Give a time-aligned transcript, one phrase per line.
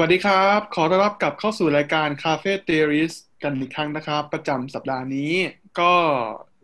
[0.00, 5.32] วัสดีครับ ขอต้อนรับกลับเข้าสู่รายการ Cafe Theories กันอีกครั้งนะครับ ประจำสัปดาห์นี้
[5.80, 5.92] ก็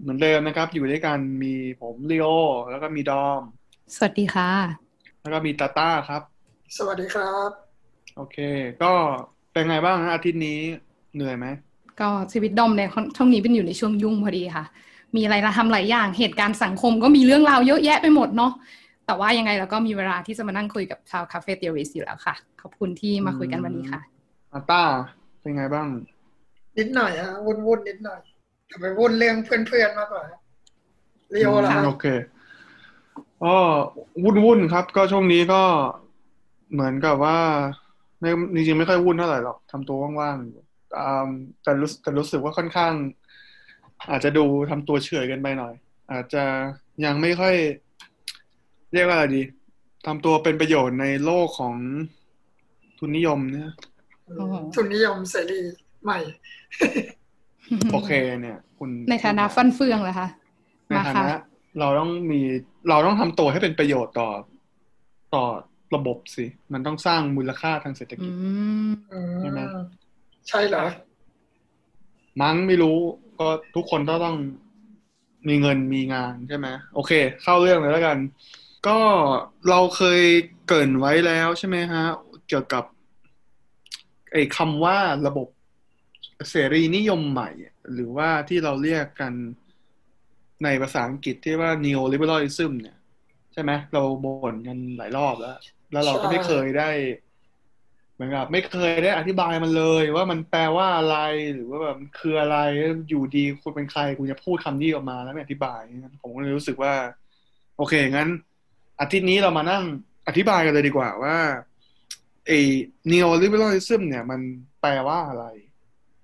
[0.00, 2.26] เหมือนเดิมนะครับ อยู่ด้วยกันมีผมลีโอ
[2.70, 3.42] แล้วก็มีดอม
[3.94, 4.50] สวัสดีค่ะ
[5.22, 6.22] แล้วก็มีตาต้าครับ
[6.76, 7.50] สวัสดีครับ
[8.16, 8.36] โอเค
[8.82, 8.92] ก็
[9.52, 10.58] เป็นไงบ้างฮะอาทิตย์นี้
[11.14, 11.46] เหนื่อยไหม
[12.00, 12.82] ก็ชีวิตดอมใน
[13.16, 14.64] ช่วงนี้เป็นอยู่ในช่วงยุ่งพอดีค่ะ
[15.16, 18.52] มีอะไรทำหลายอย่างเหตุการณ์สังคมก็มีเรื่องราวเยอะแยะไปหมดเนาะ
[19.06, 24.00] แต่ว่ายังไงเราก็มีเวลาที่จะมานั่งคุยกับชาวคาเฟ่เทอริสอยู่แล้วค่ะ ขอบคุณที่มาคุยกันวันนี้ค่ะ
[24.52, 24.82] อาต้า
[25.40, 25.88] เป็นไงบ้าง
[26.78, 28.20] นิดหน่อยฮะวุ่นวุ่นๆนิดหน่อย
[28.66, 30.40] แต่ไปวุ่นเรื่องเพื่อนๆมากกว่าฮะ
[31.34, 32.06] ลีโอเหรออืฮะมโอเค
[33.44, 33.56] ก็
[34.24, 35.62] วุ่นวุ่นๆครับ ก็ช่วงนี้ก็
[36.72, 37.38] เหมือนกับว่า
[38.20, 40.62] ไม่จริงๆไม่ค่อยวุ่นเท่าไหร่หรอกทำตัวว่างๆอยู่
[40.98, 41.28] อ่า
[41.62, 42.92] แต่รู้แต่รู้สึกว่าค่อนข้าง
[44.10, 45.74] อาจจะดูทำตัวเฉยเกันไปหน่อย
[46.12, 46.44] อาจจะ
[47.04, 47.54] ยังไม่ค่อย
[48.94, 49.42] เรียกว่าอะไรดี
[50.06, 51.74] ทำตัวเป็นประโยชน์ในโลกของ
[52.98, 53.70] ทุนนิยมเนี่ย
[54.36, 55.60] โอ้โหทุนนิยมเสรี
[56.04, 56.18] ใหม่
[57.92, 60.28] โอเคเนี่ย คุณในฐานะฟันเฟืองเหรอคะ
[60.88, 61.40] ในมาฐาค่ะนะ
[61.80, 62.40] เราต้องมี
[62.88, 64.30] เราต้องทำตัวให้เป็นประโยชน์ต่อ
[65.34, 65.44] ต่อ
[65.94, 68.32] ระบบสิ มันต้องสร้างมูลค่าทางเศรษฐอืกิจ
[68.88, 69.66] มอืใช่ไหมม
[70.48, 70.84] ใช่เหรอ
[72.42, 72.96] มั้งไม่รู้
[73.38, 74.36] ก็ทุกคนก็ต้อง
[75.48, 78.18] มีเงินมีงานใช่ไหมโอเค เข้าเรื่องเลยแล้วกัน
[78.86, 79.00] ก็
[79.70, 80.22] เราเคย
[80.68, 82.04] เกินไว้แล้วใช่ไหมฮะ
[82.48, 82.84] เกี่ยวกับ
[84.32, 85.48] ไอ้คำว่าระบบ
[86.50, 87.50] เสรีนิยมใหม่
[87.92, 89.32] หรือว่าที่เราเรียกกัน
[90.64, 92.98] ในภาษาอังกฤษที่ว่า neoliberalism เนี่ย
[93.52, 95.56] ใช่ไหมเราบ่นกันหลายรอบแล้ว
[95.92, 96.90] แล้วเราก็ไม่เคยได้
[98.14, 101.18] เหมือนกับไม่เคยได้อธิบายมันเลย ว่ามันแปลว่าอะไร
[101.54, 102.56] หรือว่าแบบมันคืออะไร
[103.08, 105.80] อยู่ดีคุณเป็นใครคุณจะพูดคำนี้ออกมาแล้วไม่อธิบาย
[106.22, 106.92] ผมก็เลยรู้สึกว่า
[107.76, 108.28] โอเคงั้น
[109.00, 109.84] อาทิตย์นี้เรามานั่ง
[110.28, 111.36] อธิบายกันเลยดีกว่าว่า
[112.46, 112.60] ไอ้
[113.10, 114.40] neoliberalism เนี่ยมัน
[114.80, 115.46] แปลว่าอะไร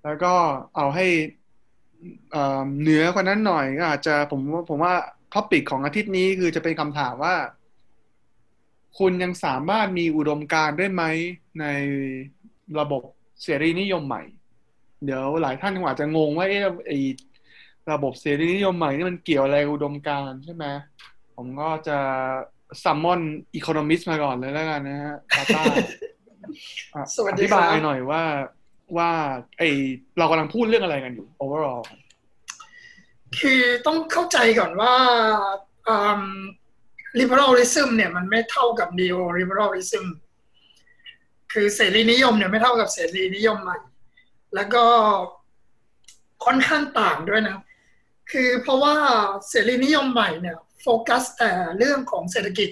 [0.03, 0.33] แล้วก็
[0.75, 1.07] เอาให้
[2.79, 4.93] เหนือกว่านั้นหน่อยก็อาจจะผมว่าผมว่า
[5.33, 7.35] topic ของอาทิตย์นี้คือจะเป็นคำถามว่า
[8.99, 11.03] คุณยังสามารถมีอุดมการณ์ได้ไหม
[11.59, 11.65] ใน
[12.79, 13.01] ระบบ
[13.43, 14.23] เสรีนิยมใหม่
[15.05, 16.99] เดี๋ยวหลายท่านอาจจะงงว่าเอ๊ะไอ้
[17.91, 20.65] ระบบเสรีนิยมใหม่นี่มันเกี่ยวอะไรอุดมการณ์ใช่ไหม
[21.35, 21.97] ผมก็จะ
[22.83, 23.21] summon
[23.55, 25.63] economist มาก่อนเลยแล้วกันนะฮะตาต้า
[26.95, 28.23] อะสวัสดีครับอธิบายหน่อยว่า
[28.97, 29.09] ว่า
[29.57, 29.63] ไอ
[30.17, 31.81] เรากำลังพูดเรื่องอะไรกันอยู่ overall
[33.39, 34.95] คือต้องเข้าใจก่อนว่า
[35.87, 36.23] อืม
[37.19, 40.05] liberalism เนี่ยมันไม่เท่ากับ neoliberalism
[41.53, 43.77] คือเสรีนิยมเนี่ยไม่เท่ากับเสรีนิยมใหม่
[44.55, 44.83] แล้วก็
[46.45, 47.57] ค่อนข้างต่างด้วยนะ
[48.31, 48.95] คือเพราะว่า
[49.49, 52.69] เสรีนิยมใหม่เนี่ย โฟกัสแต่เรื่องของเศรษฐกิจ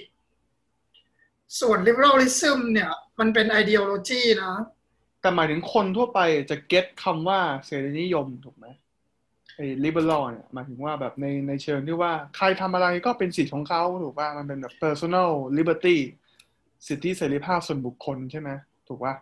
[1.60, 2.90] ส่วน liberalism เนี่ย
[3.20, 4.54] มันเป็น ideology นะ
[5.20, 6.20] แต่หมายถึงคนทั่วไป
[6.50, 8.66] จะเก็ตคำว่าเสรีนิยมถูกไหม
[9.56, 15.96] ไอ้ liberal เนี่ยหมายถึงว่าแบบในในเชิงที่ว่าใครทำอะไรก็เป็นสิทธิ์ของเขาถูกป่ะมันเป็นแบบ personal liberty
[16.86, 18.50] สิทธิเสรีภาพส่วนบุคคลใช่ไหม
[18.88, 19.14] ถูกป่ะ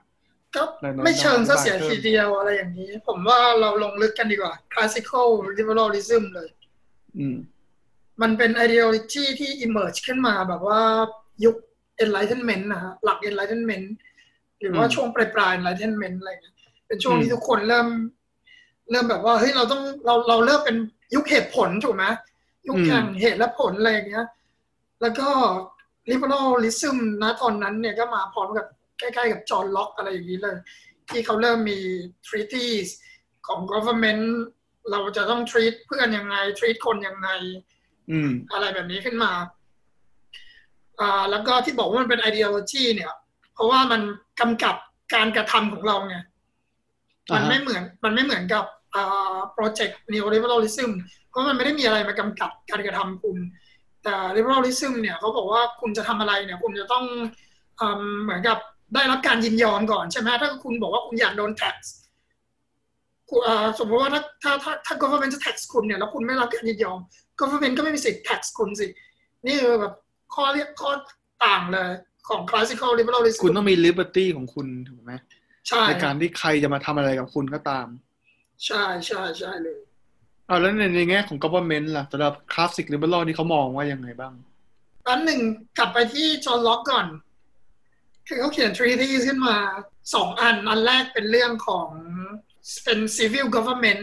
[0.56, 5.28] ก็ในในไม่เชิงซะเสียในทีเดียวอะไรอย่างนี้ ผมว่าเราลงลึกกันดีกว่า classical
[5.58, 6.48] liberalism เลย
[7.18, 7.36] อืม
[8.22, 10.80] มันเป็น ideology ที่ emerge ขึ้นมาแบบว่า
[11.44, 11.56] ยุค
[12.04, 13.86] enlightenment นะฮะหลัก enlightenment
[14.60, 16.56] หรือว่าอืมช่วงปลายปลาย enlightenment อะไรเงี้ย
[16.86, 17.88] เป็นช่วงอืมที่ทุกคนเริ่ม
[18.90, 20.76] เริ่มแบบว่าเฮ้ยเราต้องเราเราเริ่มเป็น
[21.14, 22.04] ยุคเหตุผลถูกไหม
[22.68, 24.26] ยุคแห่งเหตุและผลอะไรอย่างเงี้ย
[25.02, 25.28] แล้วก็
[26.10, 28.66] liberalism นะตอนนั้นเนี่ยก็มาพร้อมกับ
[28.98, 30.56] ใกล้ๆกับจอห์นล็อกอะไรอย่างนี้เลย
[31.10, 31.78] ที่เขาเริ่มมี
[32.28, 32.88] treaties
[33.46, 34.24] ของ government
[34.90, 37.28] เราจะต้อง treat เพื่อนยังไง treat คนยังไง
[38.10, 39.32] อืมอะไรแบบนี้ขึ้นมา
[41.00, 43.12] อ่าแล้วก็ที่บอกว่ามันเป็น ideology เนี่ย
[43.54, 44.00] เพราะว่ามัน
[44.40, 44.76] กำกับ
[45.14, 46.16] การกระทำของเราไง
[47.32, 48.64] มันอ่าฮะไม่เหมือน มันไม่เหมือนกับ
[48.94, 50.90] อ่า project neoliberalism
[51.30, 53.36] เพราะมันไม่ได้มีอะไรมากำกับการกระทำคุณ
[54.04, 57.04] แต่ liberalism เนี่ยเขาบอกว่าคุณจะทำอะไรเนี่ย คุณจะต้อง
[57.80, 58.58] อืมเหมือนกับ
[58.94, 61.76] ได้รับการยินยอมก่อนใช่ไหมถ้าคุณบอกว่าคุณอยากโดน tax
[63.28, 67.00] คุณอ่าสมมติว่าถ้าถ้าถ้าถ้า government จะ tax คุณเนี่ยแล้วคุณไม่รับการยินยอม
[67.40, 68.86] government ก็ไม่มีสิทธิ์ tax คุณสิ
[69.46, 69.94] นี่คือแบบ
[70.34, 70.90] ข้อเรียกข้อ
[71.44, 71.90] ต่างเลย
[72.28, 75.12] ของ classical liberalism คุณต้องมี liberty ของคุณถูกไหม
[75.68, 77.86] ใช่ในการที่ใครจะมาทำอะไรกับคุณก็ตาม
[78.66, 79.78] ใช่ใช่ใช่เลย
[80.48, 84.32] อ่าแล้วในในแง่ของ government ล่ะสำหรับ classic liberal นี่เขามองว่ายังไงบ้าง
[85.08, 85.40] อันหนึ่ง
[85.78, 87.06] กลับไปที่จอห์นล็อกก่อน
[88.26, 89.56] คือเขาเขียน treaty ขึ้นมา
[90.14, 91.88] สองอัน อันแรกเป็นเรื่องของ
[92.84, 94.02] เป็น civil government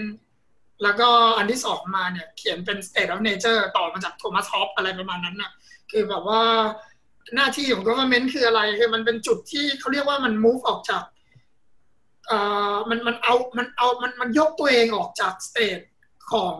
[0.83, 5.51] แล้วก็อันที่สองมาเนี่ยเขียนเป็น state of nature ต่อมาจากโทมัสฮอปอะไรประมาณนั้นน่ะ
[5.91, 6.41] คือแบบว่า
[7.35, 11.03] หน้าที่ของ government คืออะไรคือมันเป็นจุดที่เขาเรียกว่ามัน move ออกจาก
[12.27, 12.39] เอ่
[12.73, 15.79] อมันมันเอามันเอามันมันยกตัวเองออกจากสเตท
[16.31, 16.57] ของ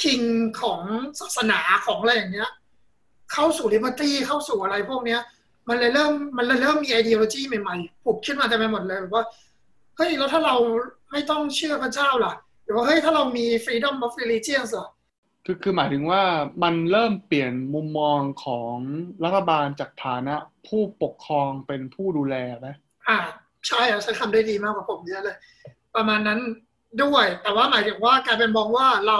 [0.00, 0.22] คิง
[0.62, 0.80] ของ
[1.20, 2.50] ศาสนาของอะไรอย่างเงี้ย
[3.32, 5.20] เข้าสู่ liberty เข้าสู่อะไรพวกเนี้ย
[5.68, 9.24] มันเลยเริ่มมันเลยเริ่มมี ideology ใหม่ๆผุดขึ้นมาเต็มไปหมดเลยแบบว่า
[9.96, 10.56] เฮ้ยแล้วถ้าเรา
[11.10, 12.34] ไม่ต้องเชื่อพระเจ้าล่ะ
[12.66, 14.88] หรือว่าเฮ้ยถ้าเรามี freedom of religion ล่ะ
[15.44, 16.22] คือคือหมายถึงว่า
[16.62, 18.76] มันเริ่มเปลี่ยนมุมมองของ
[19.24, 20.34] รัฐบาลจากฐานะ
[20.66, 22.68] ผู้ปกครองเป็นผู้ดูแลไหม
[23.08, 23.18] อ่า
[23.66, 25.36] ใช่อะใช้คำได้ดีมากกว่าผมเยอะเลย
[25.96, 26.40] ประมาณนั้น
[27.02, 29.18] ด้วย แต่ว่าหมายถึงว่ากลายเป็นมองว่าเรา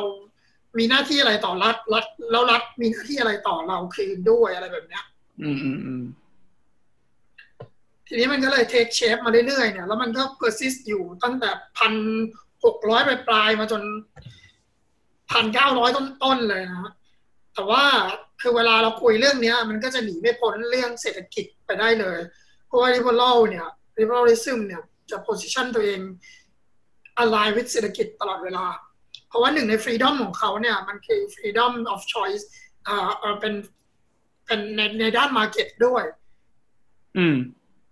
[0.78, 5.04] มีหน้าที่อะไรต่อรัฐรัฐแล้วรัฐมีหน้าที่อะไรต่อเราคืนด้วยอะไรแบบเนี้ย
[5.42, 6.04] อืมอืมอืม
[8.06, 11.92] ทีนี้มันก็เลยเทคเชฟมาเรื่อยๆเนี่ยแล้วมันก็ persist อยู่ตั้งแต่พัน
[12.66, 13.82] หกร้อยปลายๆมาจน
[15.30, 16.92] พันเก้าร้อยต้นๆเลยนะ
[17.54, 17.82] แต่ว่า
[18.40, 22.18] คือเวลาเราคุยเรื่องเนี้ย มันก็จะหนีไม่พ้นเรื่องเศรษฐกิจไปได้เลย
[22.66, 23.66] เพราะว่า liberal เนี่ย
[23.98, 26.00] liberalism เนี่ยจะ position ตัวเอง
[27.22, 28.66] align with เศรษฐกิจตลอดเวลา
[29.28, 32.44] เพราะว่าหนึ่งใน freedom ของเขาเนี่ยมันคือ freedom of choice
[32.88, 33.54] อ่าเอ่อเป็น
[34.46, 36.04] เป็นในในด้าน market ด้วย
[37.18, 37.36] อืม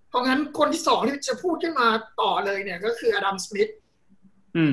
[0.09, 1.89] เพราะงั้นคนที่สองที่จะพูดขึ้นมา
[2.21, 3.71] ต่อเลยเนี่ยก็คืออดัมสมิธ
[4.57, 4.73] อืม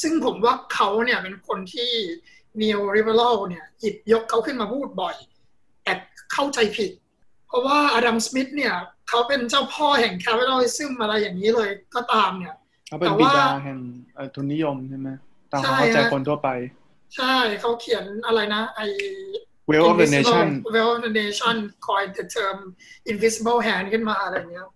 [0.00, 1.90] ซึ่งผมว่าเขาเนี่ยเป็นคนที่
[2.60, 5.16] neo liberal เนี่ยหยิบยกเขาขึ้นมาพูดบ่อย
[5.84, 5.92] แต่
[6.32, 6.90] เข้าใจผิด
[7.46, 8.74] เพราะว่าอดัมสมิธเนี่ย
[9.08, 12.54] เขาเป็นเจ้าพ่อแห่ง capitalism อะไรอย่างนี้เลยก็ตามเนี่ย
[12.88, 13.78] เขาเป็นแต่บิว่าดาแห่ง
[14.14, 15.08] เอ่อทุนนิยมใช่ไหม
[15.52, 16.48] ตามความใช่เข้าใจฮะคนทั่วไป
[17.16, 18.80] ใช่เขาเขียนอะไรนะไอ
[19.70, 21.56] Will of the Nation Will of the Nation
[21.88, 22.58] coined the term
[23.10, 24.70] invisible hand ขึ้นมาอะไรอย่างเงี้ยอ่า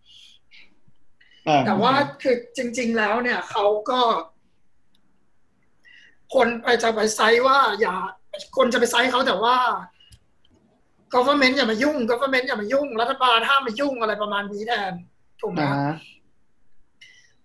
[1.67, 1.93] แต่ว่า
[2.23, 4.01] คือจริง ๆ แล้วเนี่ยเขาก็
[6.35, 7.95] คนไปจะไปไซต์ว่า อย่า
[8.57, 9.57] คนจะไปไซต์เขาแต่ว่า
[11.15, 14.93] government อย่ามายุ่ง government อย่ามายุ่ง รัฐบาลห้ามมายุ่งอะไรประมาณนี้แทน
[15.41, 15.95] ถูกไหมอ่าฮะ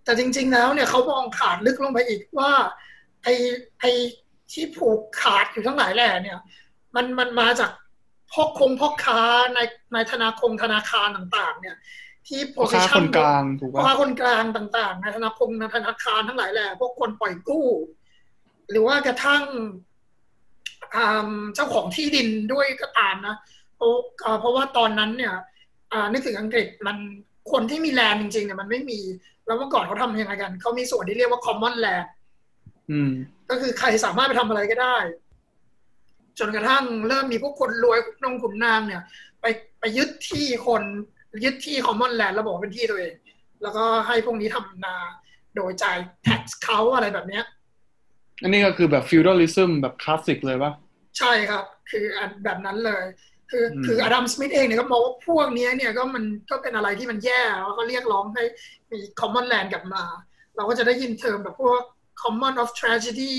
[0.03, 2.51] แต่จริง ๆ แล้วเนี่ยเขามองขาดลึกลงไปอีกว่า
[3.23, 3.33] ไอ้
[3.79, 3.91] ไอ้
[4.51, 6.39] ที่ผูกขาดอยู่ทั้งหลายแหล่เนี่ย
[6.95, 7.71] มันมันมาจาก
[8.31, 9.21] พ่อคงพ่อค้า
[9.55, 9.59] ใน
[9.93, 11.75] ในธนาคงธนาคารต่าง ๆ เนี่ย
[12.29, 17.67] ที่พ่อค้า position คนกลางถูกพ่อป่ะค้าคนกลางต่างๆในธนาคารในธนาคารทั้งหลายแหล่พวกคนปล่อยกู้
[18.69, 19.43] หรือว่ากระทั่ง
[20.95, 23.35] อ่าเจ้าของที่ดินด้วยก็ตามนะ
[23.75, 23.91] เพราะ
[24.25, 25.33] อ่าเพราะว่าตอนนั้นเนี่ย
[25.93, 26.97] อ่านึกถึงอังกฤษมัน
[27.51, 28.99] คนที่มีแลนด์จริงๆเนี่ยมันไม่มี
[29.45, 32.05] แล้วเมื่อก่อนเขาทำยังไงกัน เขามีส่วนที่เรียกว่า common land
[32.91, 33.11] อืม
[33.49, 34.97] ก็คือใครสามารถไปทำอะไรก็ได้
[36.39, 39.01] จนกระทั่งเริ่มมีพวกคนรวยนงขุนนางเนี่ย
[39.41, 39.45] ไป
[39.79, 40.83] ไปยึดที่คน
[41.43, 43.13] ยึดที่ common land แล้วบอกว่าเป็นที่ตัวเอง
[43.61, 44.95] แล้วก็ให้พวกนี้ทำนา
[45.55, 45.97] โดยจ่าย
[46.27, 47.43] tax เขาอะไรแบบเนี้ย
[48.41, 50.71] อันนี้ก็คือแบบ feudalism แบบคลาสสิกเลยป่ะ
[51.17, 53.03] ใช่ครับ คืออันแบบนั้นเลย
[53.51, 58.43] คืออืมคืออดัมสมิธเองเนี่ยก็มองว่าพวกเนี้ยเนี่ยก็มันก็เป็นอะไรที่มันแย่แล้วก็เรียกร้องให้
[58.91, 60.03] มี common land กลับมา
[60.55, 61.81] เราก็จะได้ยินเทอมแบบพวก
[62.21, 63.33] common of tragedy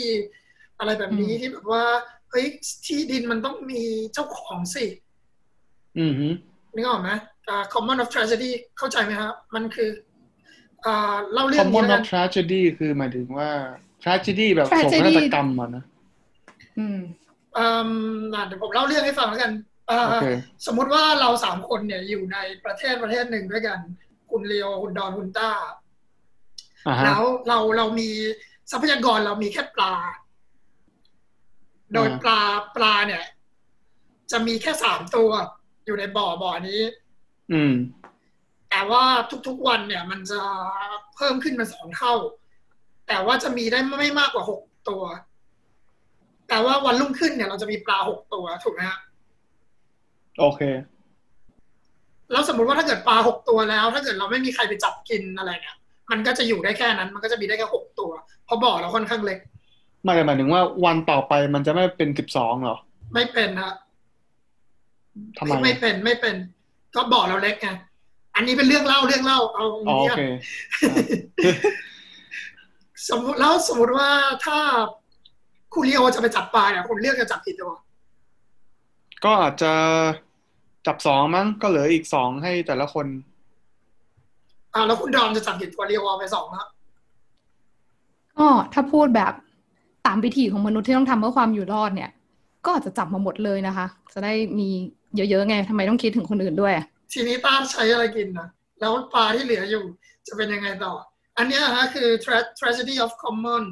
[0.78, 1.84] อะไรแบบนี้ที่แบบว่า
[2.30, 2.46] เฮ้ย
[2.86, 3.82] ที่ดินมันต้องมี
[4.12, 4.84] เจ้าของสิ
[5.98, 6.28] อืมฮึ
[6.74, 7.18] นึกออกไหมอ่า
[7.74, 9.90] common of tragedy เข้าใจไหมครับ มันคือ
[10.86, 13.50] อ่าเล่าเรื่องนี้ common แล้วกั of น tragedy คือหมายถึงว่า
[14.02, 15.84] tragedy แบบโศก tragedy นาฏกรรมอะนะ
[16.78, 16.98] อืม
[17.58, 17.90] อืม
[18.34, 19.52] อะเดี๋ยวผมเล่าเรื่องให้ฟังแล้วกัน
[19.90, 20.26] อ่าโอเค
[20.66, 23.78] สมมุติว่าเราสามคนเนี่ยอยู่ในประเทศประเทศหนึ่งด้วยกัน
[24.30, 25.50] คุณเลียวคุณดอนคุณต้า
[26.86, 28.10] อ่าฮะแล้วเราเรามี
[28.70, 29.94] ทรัพยากรเรามีแค่ปลา
[31.92, 32.40] โดยอ่าปลา
[32.76, 33.24] ปลาเนี่ย
[34.30, 35.30] จะมีแค่สามตัว
[35.86, 36.80] อยู่ในบ่อบ่อนี้
[37.52, 37.74] อืม
[38.70, 39.04] แต่ว่า
[39.48, 40.40] ทุกๆวันเนี่ย มันจะ
[41.16, 42.14] เพิ่มขึ้นเป็นสองเท่า
[43.08, 45.02] แต่ว่าจะมีได้ไม่มากกว่าหกตัว
[46.48, 48.98] แต่ว่าวันรุ่งขึ้นเนี่ย เราจะมีปลาหกตัวถูกไหมฮะ
[50.40, 50.60] โอเค
[52.32, 55.76] แล้วสมมติว่าถ้าเกิดปลาหกตัวแล้ว ถ้าเกิดเราไม่มีใครไปจับกินอะไรเนี่ย
[56.10, 58.10] มันก็จะอยู่ได้แค่นั้น มันก็จะมีได้แค่หกตัว
[58.44, 59.38] เพราะบ่อเราค่อนข้างเล็ก
[60.04, 62.76] ไม่ได้หมายถึงว่าวันต่อไปมันจะไม่เป็นสิบสองเหรอ
[63.14, 63.74] ไม่เป็นฮะ
[65.38, 66.36] ทำไมไม่เป็นไม่เป็น
[66.94, 67.68] ก็บ่อเราเล็กไง
[68.34, 70.22] อันนี้เป็นเรื่องเล่าเรื่องเล่าเอาอ๋อโอเนี่ยเค
[73.08, 74.08] สมมติแล้วสมมติว่า
[74.46, 74.58] ถ้า
[75.74, 77.72] คุณลีโอจะไปจับปลาเนี่ยคุณเลือกจะจับกี่ตัว
[79.24, 79.72] ก็อาจจะ
[80.86, 83.06] จับสองมั้งก็เหลืออีกสองให้แต่ละคน
[84.74, 86.68] อ่าแล้วคุณดอมจะจับกี่ตัวลีโอเอาไปสองครับ
[88.38, 89.32] ก็ถ้าพูดแบบ
[90.06, 92.10] ตามวิถีของมนุษย์ที่ต้องทำเพื่อความอยู่รอดเนี่ย
[92.64, 94.68] ก็อาจจะจับมาหมดเลยนะคะ จะได้มี
[95.16, 98.48] เยอะๆไงทำไมต้องคิดถึงคนอื่นด้วยอะทีนี้ต้าใช้อะไรกินนะ
[98.80, 99.84] แล้วปลาที่เหลืออยู่
[100.26, 100.92] จะเป็นยังไงต่อ
[101.38, 103.64] อันเนี้ยฮะคือ tra- tragedy of common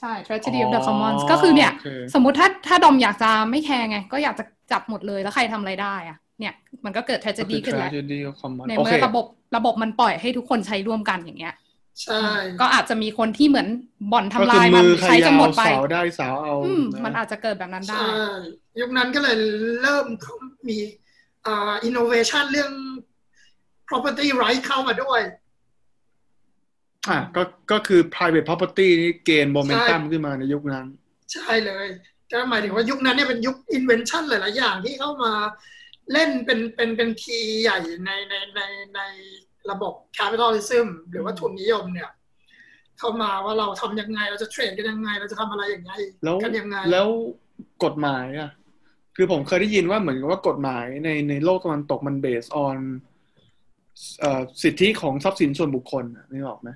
[0.00, 9.26] ใช่ tragedy of the อ๋อ commons ก็คือเนี่ยโอเคสมมุติถ้าถ้าดอมอยากจะไม่แคร์ไง ก็อยากจะจับหมดเลยแล้วใครทำอะไรได้อะเนี่ย มันก็เกิด tragedy ขึ้นแล้ว tragedy ของ common ในโอเมื่เคอระบบ
[9.56, 11.54] ระบบมันปล่อยให้ทุกคนใช้ร่วมกันอย่างเงี้ย
[12.02, 12.22] ใช่
[12.60, 13.68] ก็อาจจะมีคนที่เหมือน
[14.12, 18.16] บ่อนทำก็ลาคือยมันมือใครใช้จนยาหมวดไปสาวได้สาวเอาอืมนะมันอาจจะเกิดแบบนั้นได้ใช่
[18.80, 19.36] ยุคนั้นก็เลย
[19.82, 20.06] เริ่ม
[20.68, 20.78] มี
[21.46, 22.72] อ่า innovation เรื่อง
[23.88, 25.20] property right เข้ามาด้วย
[27.08, 30.86] อะก็ก็คือ private property นี่เกณฑ์โมเมนตัมใช่ขึ้นมาในยุคนั้น
[31.32, 31.86] ใช่เลย
[32.32, 35.32] ก็หมายถึงว่ายุคนั้นเนี่ยเป็นยุค invention หลาย ๆ อย่างที่เข้ามา
[36.12, 38.60] เล่นเป็นเป็นเป็นคีย์ใหญ่ในในใน
[38.94, 39.00] ใน
[39.70, 42.10] ระบบ capitalism หรือว่าทุนนิยมเนี่ย
[42.98, 45.92] เข้ามาว่าเราทำยังไง เราจะเทรดกันยังไง เราจะทำอะไรอย่างไง
[46.24, 47.08] แล้วกันยังไง แล้ว
[47.84, 48.50] กฎหมายอะ
[49.16, 52.76] คือผมเคยได้ยินว่าเหมือนกับว่ากฎหมายในในโลกตะวันตกมัน based on
[54.20, 56.70] เอ่อสิทธิของทรัพย์สินส่วนบุคคลอะนึกออกไหม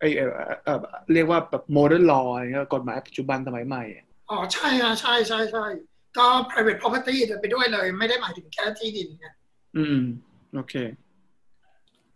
[0.00, 0.30] ไอเอ่อ
[0.64, 0.80] เอ่อ
[1.12, 5.66] เรียกว่าแบบ modern law อะไรเงี้ยกฎหมายปัจจุบันสมัยใหม่อะอ๋อใช่ฮะใช่ใช่ใช่
[6.18, 9.26] ก็ private property เดินไปด้วยเลย ไม่ได้หมายถึงแค่ที่ดินไง
[9.76, 9.98] อืม
[10.54, 10.74] โอเค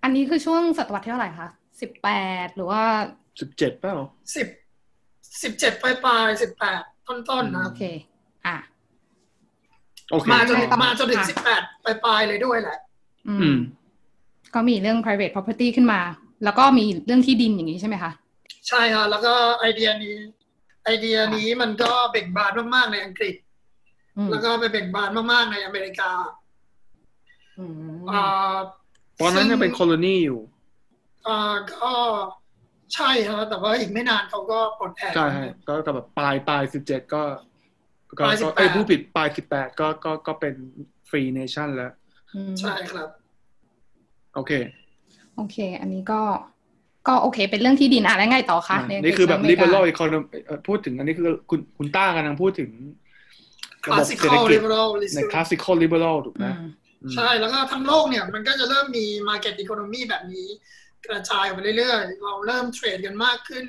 [0.03, 1.49] อันนี้คือช่วงศตวรรษที่เท่าไหร่คะ
[1.81, 2.09] สิบแป
[2.45, 2.83] ดหรือว่า
[3.41, 3.95] สิบเจ็ดเปล่า
[4.37, 4.47] สิบ
[5.43, 7.83] สิบเจ็ดปลายปลายสิบแปดต้นๆนะโอเค
[8.47, 8.57] อะ
[10.11, 12.79] โอเคมาจนใช่ต่อมาจนถึงค่ะสิบแปดปลายปลายเลยด้วยแหละ
[13.29, 13.59] อือืมม
[14.55, 16.01] ก็มีเรื่อง private property ขึ้นมา
[16.45, 18.11] แล้วก็มีเรื่องที่ดินอย่างนี้ใช่ไหมคะ
[18.69, 20.17] ใช่ค่ะ แล้วก็ไอเดียนี้
[20.85, 23.35] ไอเดียนี้มันก็เบ่งบานมากๆในอังกฤษ
[24.17, 26.11] อืมแล้วก็ไปเบ่งบานมากๆในอเมริกา
[27.59, 28.57] อืมอ่า
[29.21, 30.41] ตอนนั้นยังเป็นซึ่โคโลนีอยู่
[31.29, 31.93] อ่าก็
[32.95, 37.23] ใช่ฮะแต่ว่าอีกไม่นานเขาก็ปลดแอกใช่ฮะก็ก็แบบปลายปลายสิบเจ็ดก็
[38.19, 40.55] ก็ปลายก็18ไอ้ยผู้ผิดปลายสิบแปดก็ก็ก็เป็น
[41.09, 41.93] ฟรีเนชั่นแล้ว
[42.35, 43.09] อืมใช่ครับ
[44.35, 44.53] โอเค
[45.37, 46.21] โอเค อันนี้ก็
[47.09, 52.71] ก็โอเค เป็นเรื่องที่ดินอะแล้วไงต่อคะอะในนี่คือแบบในอเมริกา liberal economy เอ่อพูดถึงอันนี้คือคุณคุณต้ากำลังพูดถึง
[53.89, 56.71] ระบบเศรษฐ classical กิจ liberalism ใน classical liberal ถูกไหมอืมอืม
[57.15, 60.49] ใช่แล้วก็ทั้งโลกเนี่ยมันก็จะเริ่มมี market economy แบบนี้
[61.07, 63.67] กระจายออกไปเรื่อยๆ เราเริ่มเทรดกันมากขึ้น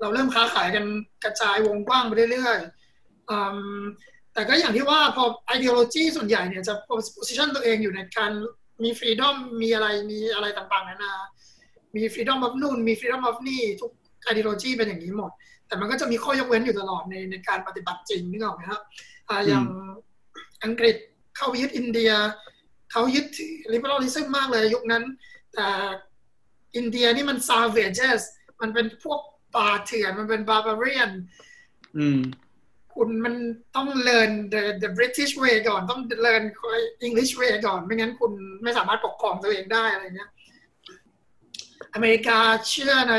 [0.00, 0.84] เราเริ่มค้าขายกัน
[1.24, 3.80] กระจายวงกว้างไปเรื่อยๆอืม
[4.34, 5.24] แต่ก็อย่างที่ว่าพอ
[5.56, 6.74] ideology ส่วนใหญ่เนี่ยจะ
[7.16, 8.32] position ตัวเองอยู่ในการ
[8.82, 11.14] มี freedom มีอะไรมีอะไรต่างๆนานา
[11.96, 13.90] มี freedom of นู่นมี freedom of นี่ทุก
[14.30, 15.30] ideology เป็นอย่างนี้หมด
[15.66, 18.82] แต่มันก็จะมีข้อยกเว้นอยู่ตลอดในในการปฏิบัติจริงนึกออกไหมครับ
[19.28, 19.64] อ่าอย่าง
[20.64, 20.96] อังกฤษ
[21.36, 22.10] เข้ายึดอินเดีย
[22.90, 25.04] เขายึดถือ liberalism มากเลยยุคนั้น
[25.54, 25.66] แต่
[26.76, 28.20] อินเดียนี่มัน savages
[28.60, 29.20] มันเป็นพวก
[29.56, 31.10] ป่าเถื่อน มันเป็น barbarian
[31.98, 32.20] อืม
[32.94, 33.34] คุณมัน
[33.76, 36.44] ต้อง learn the the British way ก่อนต้อง learn
[37.06, 40.30] English way ก่อน ไม่งั้นคุณไม่สามารถปกครองตัวเองได้อะไรเงี้ย
[41.94, 42.38] อเมริกา
[42.68, 43.14] เชื่อใน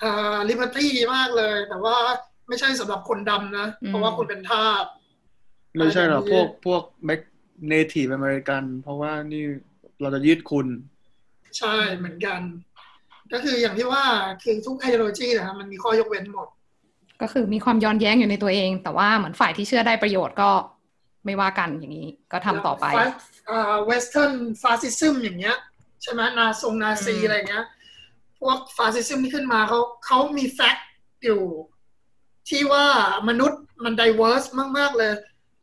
[0.00, 1.96] เอ่อ liberty มากเลย แต่ว่า
[2.48, 4.84] ไม่ใช่สำหรับคนดำนะอืมเพราะว่าคุณเป็นทาส
[5.78, 7.20] ไม่ใช่หรอกอะไรแบบนี้พวกพวกแมก
[7.68, 9.44] Native American เพราะว่านี่
[10.00, 10.66] เราจะยึดคุณ
[11.58, 12.40] ใช่เหมือนกัน
[13.32, 14.04] ก็คืออย่างที่ว่า
[14.42, 16.48] คือทุก ideology นะฮะมันมีข้อยกเว้นหมด
[17.22, 20.50] ก็คือมีความย้อนแย้งอยู่ในตัวเอง แต่ว่าเหมือนฝ่ายที่เชื่อได้ประโยชน์ก็
[21.24, 22.86] ไม่ว่ากันอย่างนี้ ก็ทำต่อไป
[23.86, 25.56] western fascism อย่างเงี้ย
[26.02, 27.64] ใช่ไหมนาทรงนาซีอืมอะไรเงี้ย
[28.40, 30.88] พวก fascism ที่ขึ้นมาเขาเขามี fact
[31.24, 31.42] อยู่
[32.48, 32.86] ที่ว่า
[33.28, 34.44] มนุษย์มัน diverse
[34.78, 35.12] มาก ๆ เลย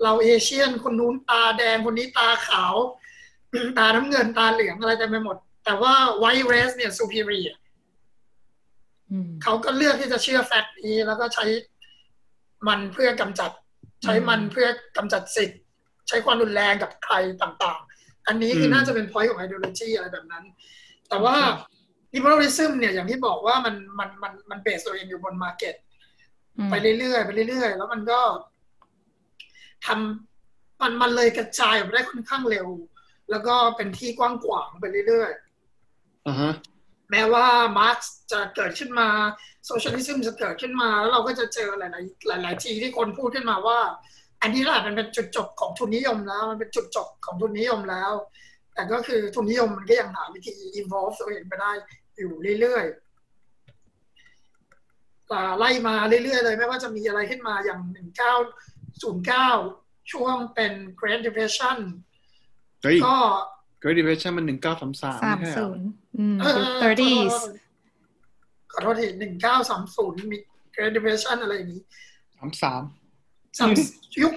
[0.03, 2.75] เรา Asian คนนู้นตาแดงคนนี้ตาขาว
[3.77, 7.47] ตาน้ำเงินตาเหลืองอะไรเต็มไปหมด แต่ว่าไวท์เรสเนี่ยซูเ r รี r
[9.11, 11.45] อืมเขาก็เลือกที่จะเชื่อ fact นี้แล้วก็ใช้
[12.67, 13.51] มันเพื่อกำจัด
[14.03, 14.67] ใช้มันเพื่อ
[14.97, 15.59] กำจัดสิทธิ์
[16.07, 20.43] ใช้ความรุนแรงกับใครต่างๆ อันนี้คือมน่าจะเป็น point ของ ideology อะไรแบบนั้น
[21.09, 21.35] แต่ว่า
[22.13, 25.75] liberalism เนี่ยอย่างที่บอกว่ามันมันมันมันเบสตัวเองอยู่บน market
[26.57, 28.19] อืมไปเรื่อยๆไปเรื่อยๆ แล้วมันก็
[29.85, 32.67] ทำมันมันเลยกระจายออกไปได้ค่อนข้างเร็ว
[33.29, 36.53] แล้วก็เป็นที่กว้างขวางไปเรื่อยๆอ่าฮะ
[37.11, 37.47] แม้ว่า
[37.79, 37.97] มาร์ก
[38.31, 39.07] จะเกิดขึ้นมา
[39.65, 41.81] โซเชียลิซึมจะเกิดขึ้นมา แล้วเราก็จะเจอห
[42.29, 43.79] ลาย ๆ หลาย ๆ ทีที่คนพูดขึ้นมาว่า
[44.41, 48.11] อันนี้แหละมันเป็นจุดจบของทุนนิยมแล้ว มันเป็นจุดจบของทุนนิยมแล้ว
[48.73, 51.71] แต่ก็คือทุนนิยมมันก็ยังหาวิธี evolve ตัวเองไปได้
[52.17, 57.79] อยู่เรื่อยๆแต่ไล่มาเรื่อย ๆ เลย ไม่ว่าจะมีอะไรขึ้นมาอย่าง
[59.01, 61.77] 09 ช่วงเป็น Great Depression
[63.05, 63.17] ก็
[63.81, 64.53] Great Depression มัน 1933
[65.57, 66.37] 30อืม
[66.83, 67.35] 30s
[68.71, 69.07] ขอโทษที
[69.69, 70.37] 1930 มี
[70.75, 71.81] Great Depression อะไรอย่างนี้
[73.41, 74.33] 33 ยุค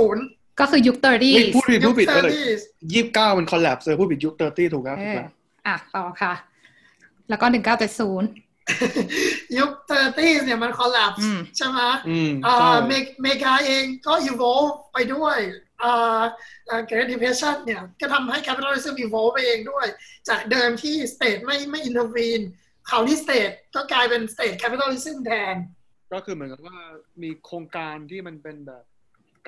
[0.00, 2.32] 30 ก็คือยุค 30 พูดผิดพูดผิดเลย
[2.92, 5.30] ยี่สิบเก้ามัน collapse เลยพูดผิดยุค 30 ถูกแล้วถูกแล้ว
[5.66, 6.32] อะ ต่อค่ะ
[7.28, 7.46] แล้วก็
[8.22, 8.80] 1970 ย์
[9.58, 15.38] ยุค thirty เนี่ยมัน collapse อืมใช่ไหมอืมอ่าใช่เมกเมกาเองก็ evolve ไปด้วย
[15.82, 16.22] อ่า
[16.68, 19.86] อ่า Great Depression เนี่ยก็ทำให้ capitalism evolve ไปเองด้วย
[20.28, 22.44] จากเดิมที่ state ไม่ไม่ intervene
[22.88, 25.54] คราวนี้ state ก็กลายเป็น state capitalism แทน
[26.12, 26.78] ก็คือเหมือนกับว่า
[27.22, 28.84] มีโครงการที่มันเป็นแบบ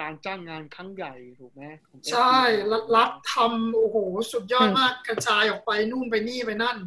[0.01, 3.97] การจ้างงานครั้งใหญ่ถูกไหมของใช่ FDR รัฐรัฐทำโอ้โห
[4.33, 6.79] สุดยอดมากกระจายออกไปนู่นไปนี่ไปนั่น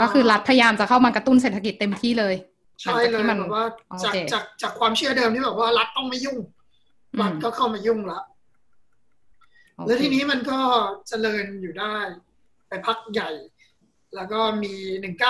[0.00, 2.34] ก็คือรัฐพยายามจะเข้ามากระตุ้นเศรษฐกิจเต็มที่เลย
[2.80, 6.38] ใช่เลยหลังจากที่มันแบบว่าโอจากเคจากจากความเชื่อเดิมที่แบบว่ารัฐต้องไม่ยุ่ง
[7.12, 8.20] อืมรัฐก็เข้ามายุ่งละ
[9.74, 10.60] โอเคแล้วทีนี้มันก็
[11.08, 11.96] เจริญอยู่ได้
[12.68, 13.30] ไปพักใหญ่
[14.14, 14.74] แล้วก็มี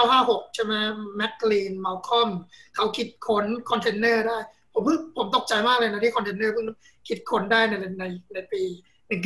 [0.00, 0.74] 1956 ใช่ไหม
[1.16, 2.28] แมคกลีนมาลคอม
[2.74, 4.38] เขาคิดค้นคอนเทนเนอร์ได้
[4.72, 6.66] ผมเพิ่งผมตกใจมากเลยนะที่คอนเทนเนอร์เพิ่ง
[7.08, 8.04] คิดค้นได้ในใน
[8.34, 8.62] ในปี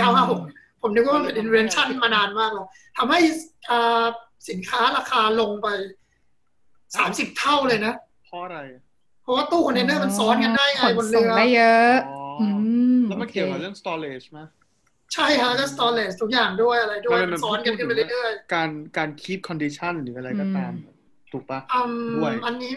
[0.08, 2.66] 1956 ผมนึกว่ามันเป็น invention มานานมากแล้ว
[2.96, 3.20] ทำให้
[3.70, 4.04] อ่า
[4.48, 5.68] สินค้าราคาลงไป
[6.52, 7.94] 30เท่าเลยนะ
[8.26, 8.58] เพราะอะไร
[9.22, 12.60] เพราะว่าตู้คอนเทนเนอร์มันซ้อนกันได้ไงขนส่งบนเรือได้เยอะอ๋ออือ
[12.98, 14.40] มแล้วมันโอคเกี่ยวกับเรื่อง storage ไหม
[15.14, 20.72] ใช่ฮะก็ storage ทุกอย่างด้วยอะไรด้วยไม่ไม่มันซ้อนกันขึ้นไปเรื่อยๆการการ keep condition หรืออะไรก็ตาม
[21.32, 22.72] ถูกปะอืมด้วยอันนี้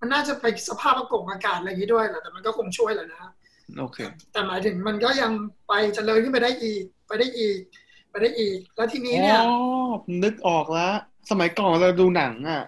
[0.00, 3.20] มันน่าจะไปสภาพอากาศอากาศอะไรอย่างนี้ด้วยแหละแต่มันก็คงช่วยแหละนะ
[3.78, 3.98] โอเค
[4.32, 5.32] แต่หมายถึงมันก็ยัง
[5.68, 7.58] ไปเจริญขึ้นไปได้อีก ไปได้อีก
[8.10, 9.81] ไปได้อีก แล้วทีนี้อ๋เนี่ยอผม
[10.24, 10.92] นึกออกแล้ว
[11.30, 12.62] สมัยก่อนเราดูหนังอะ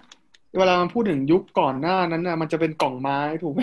[0.57, 3.61] เวลามันพูดถึงยุคก่อนหน้านั้นน่ะ มันจะเป็นกล่องไม้ถูกไหม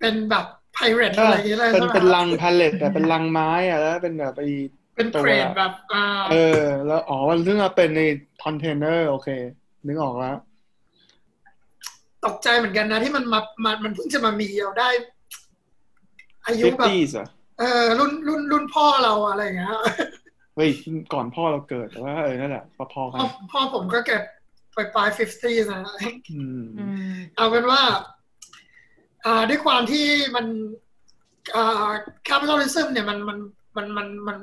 [0.00, 4.48] เป็นแบบไพเรตอะไรอย่างเงี้ยเลยเป็นใช่ไหมเป็นลังพาเลตแต่เป็นลังไม้อะแล้ว เป็นแบบไอ้
[4.96, 8.02] เป็นตัวเครนแบบอ่าเออ แล้วอ๋อมันเรื่องมาเป็นใน
[8.44, 9.28] คอนเทนเนอร์โอเค
[9.86, 10.36] นึกออกแล้ว
[12.24, 14.88] ตกใจเหมือนกันนะที่มันมามันมันเพิ่งจะมามีเราได้
[16.46, 19.72] อายุแบบ 50s อะเออรุ่นรุ่นรุ่นพ่อเราอะไรอย่างเงี้ย
[20.56, 20.70] เฮ้ย
[21.12, 24.22] ก่อนพ่อเราเกิดแต่ว่าเออนั่นแหละพอๆกัพ่อนพ่อผมก็เกิด
[24.76, 25.80] ปลายปลายฟิฟตี้นะ
[26.32, 27.82] อืมอืมเอาเป็นว่า
[29.24, 30.46] อ่าด้วยความที่มัน
[31.54, 31.90] อ่า
[32.28, 33.38] capitalism เนี่ยมันมัน
[33.76, 34.38] มันมันมัน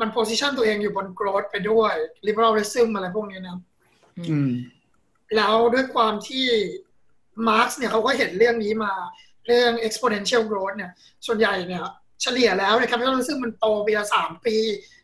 [0.00, 1.92] มัน position ตัวเองอยู่บน growth ไปด้วย
[2.26, 3.58] liberalism อะไรพวกนี้นะ
[4.18, 4.50] อืม
[5.36, 6.46] แล้วด้วยความที่
[7.48, 8.92] มาร์กเนี่ยเขาก็เห็นเรื่องนี้มา
[9.46, 10.90] เรื่อง exponential growth เนี่ย
[11.26, 11.84] ส่วนใหญ่เนี่ย
[12.22, 14.56] เฉลี่ยแล้วเนี่ย capitalism มันโตปีละสามปี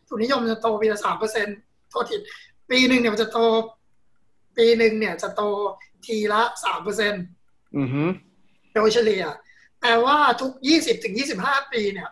[0.09, 1.57] ทุนนิยมจะโตปีละสามเปอร์เซ็นต์
[1.89, 2.15] โทษที
[2.69, 3.39] ปีหนึ่งเนี่ยมันจะโต
[4.57, 5.41] ปีหนึ่งเนี่ยจะโต
[6.05, 7.23] ทีละสามเปอร์เซ็นต์
[7.77, 8.03] อือฮึ
[8.75, 9.23] โดยเฉลี่ย
[9.81, 12.09] แปลว่าทุก20ถึง25ปีเนี่ย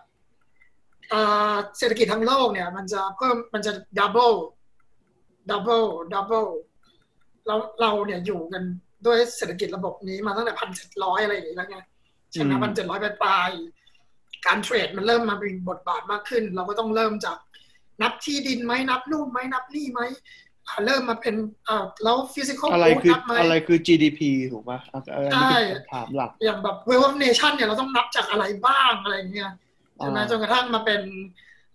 [1.09, 4.37] เอ่อเศรษฐกิจทั้งโลกเนี่ย มันจะเพิ่มมันจะ double
[5.51, 6.49] double double
[7.47, 8.63] แล้วเราเนี่ยอยู่กัน
[9.05, 11.77] ด้วยเศรษฐกิจระบบนี้มาตั้งแต่พันเจ็ดร้อยอะไรอย่างนี้แล้วไง
[12.31, 17.37] ใช่ไหมพันเจ็ดร้อยปลายๆการเทรดมันเริ่มมามีบทบาทมากขึ้น เราก็ต้องเริ่มจาก
[18.01, 20.01] นับที่ดินไหมนับนู่นไหมนับนี่ไหม
[20.67, 21.35] อ่าเริ่มมาเป็น
[21.67, 24.19] อ่าแล้ว physical อะไร goods คือนับไหมอะไรคือ GDP
[24.51, 29.51] ถูกป่ะอะอันนี้ใช่เป็นคำถามหลัก อย่างแบบ Wealth of Nation เนี่ยเราต้องนับจากอะไรบ้างอะไรอย่างเงี้ย
[29.97, 31.01] ใช่ไหมอ่าจนกระทั่งมาเป็น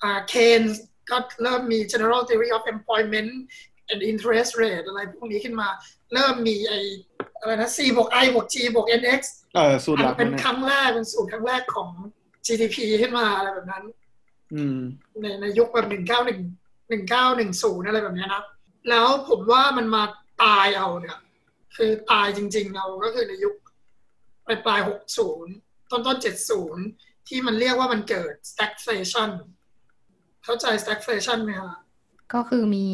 [0.02, 0.72] อ่า Keynes
[1.10, 3.30] ก็เริ่มมี General Theory of Employment
[3.90, 5.68] and Interest Rate อะไรพวกนี้ขึ้นมา
[6.14, 6.74] เริ่มมีไอ
[7.40, 9.20] อะไรนะ C บวก I บวก G บวก NX
[9.54, 11.88] เออสูตรหลักเป็นมันครั้งแรกเป็นสูตรครั้งแรกของ
[12.46, 14.01] GDP ขึ้นมาอะไรแบบนั้นอืม
[15.20, 16.40] ในในยุคแบบหนึ่งเก้าหนึ่ง
[16.90, 18.44] หนึ่งเก้าหนึ่งศูนย์อะไรแบบเนี้ยนะ
[18.88, 20.02] แล้วผมว่ามันมา
[20.44, 21.18] ตายเอาเนี่ย
[21.76, 23.54] คือตายจริง ๆเอาก็คือในยุค
[24.46, 25.52] ปลายปลายหกศูนย์
[25.90, 26.84] ต้นต้นเจ็ดศูนย์
[27.28, 29.30] ที่มันเรียกว่ามันเกิด stagflation
[30.44, 31.74] เข้าใจ stagflation ไหมคะ
[32.34, 32.86] ก็คือมี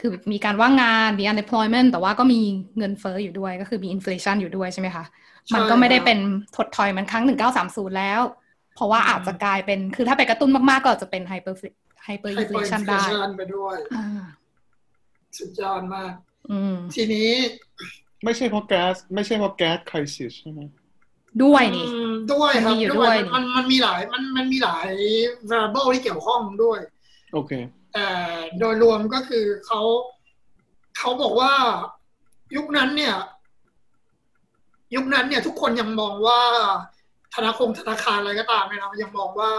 [0.00, 2.40] คือมีการว่างงานมี unemployment แต่ว่าก็มี
[2.78, 5.04] เงินเฟ้ออยู่ด้วยก็คือมี inflation อยู่ด้วยใช่ไหมคะ
[5.54, 6.18] มันก็ไม่ได้เป็น
[6.56, 7.24] ถดถอยเหมันครั้ง
[7.60, 8.20] 1930 แล้ว
[8.74, 11.54] เพราะว่าอาจจะกลายเป็นคือถ้าไปกระตุ้นมากๆ ก็อาจจะเป็น hyper
[12.06, 14.06] hyperinflation ได้ hyperinflation ไปด้วยอ่า
[15.38, 16.12] สุดยอดมาก
[16.50, 17.30] อืมทีนี้
[18.24, 20.60] ไม่ใช่เพราะแก๊สไม่ใช่เพราะแก๊สคริสิสใช่ไหม
[21.44, 24.88] ด้วยนี่อืมด้วยครับมันมีอยู่ด้วยด้วยมันมันมีหลายมันมันมีหลาย
[25.50, 26.78] variable ที่เกี่ยวข้องด้วย
[27.32, 27.52] โอเค
[27.94, 28.08] แต่
[28.58, 29.80] โดยรวมก็คือเขา
[30.98, 31.52] เขาบอกว่า
[32.56, 33.16] ยุคนั้นเนี่ย
[34.94, 36.40] ยุคนั้นเนี่ยทุกคนยังมองว่า
[37.34, 39.50] ธนาคารธนาคารอะไรก็ตามเนี่ยนะยังมองว่า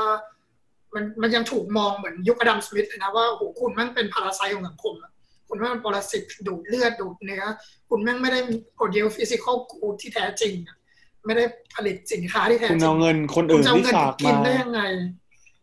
[0.94, 5.12] มันมันยังถูกมองเหมือนยุคอดัมสมิธเลยนะว่าโอ้โหคุณแม่งเป็นพาราไซของสังคมอะ
[5.50, 7.44] คุณแม่งเป็นปรสิตดูดเลือดดูดเนื้อ
[7.90, 8.40] คุณแม่งไม่ได้
[8.76, 10.78] โปรดิวฟิสิกอลกูที่แท้จริงอะ
[11.26, 11.44] ไม่ได้
[11.76, 14.82] ผลิตสินค้าที่แท้จคุณริเอางเงินคนคุณอื่นจะเอาที่เงินฝาไปกกินมาได้ยังไง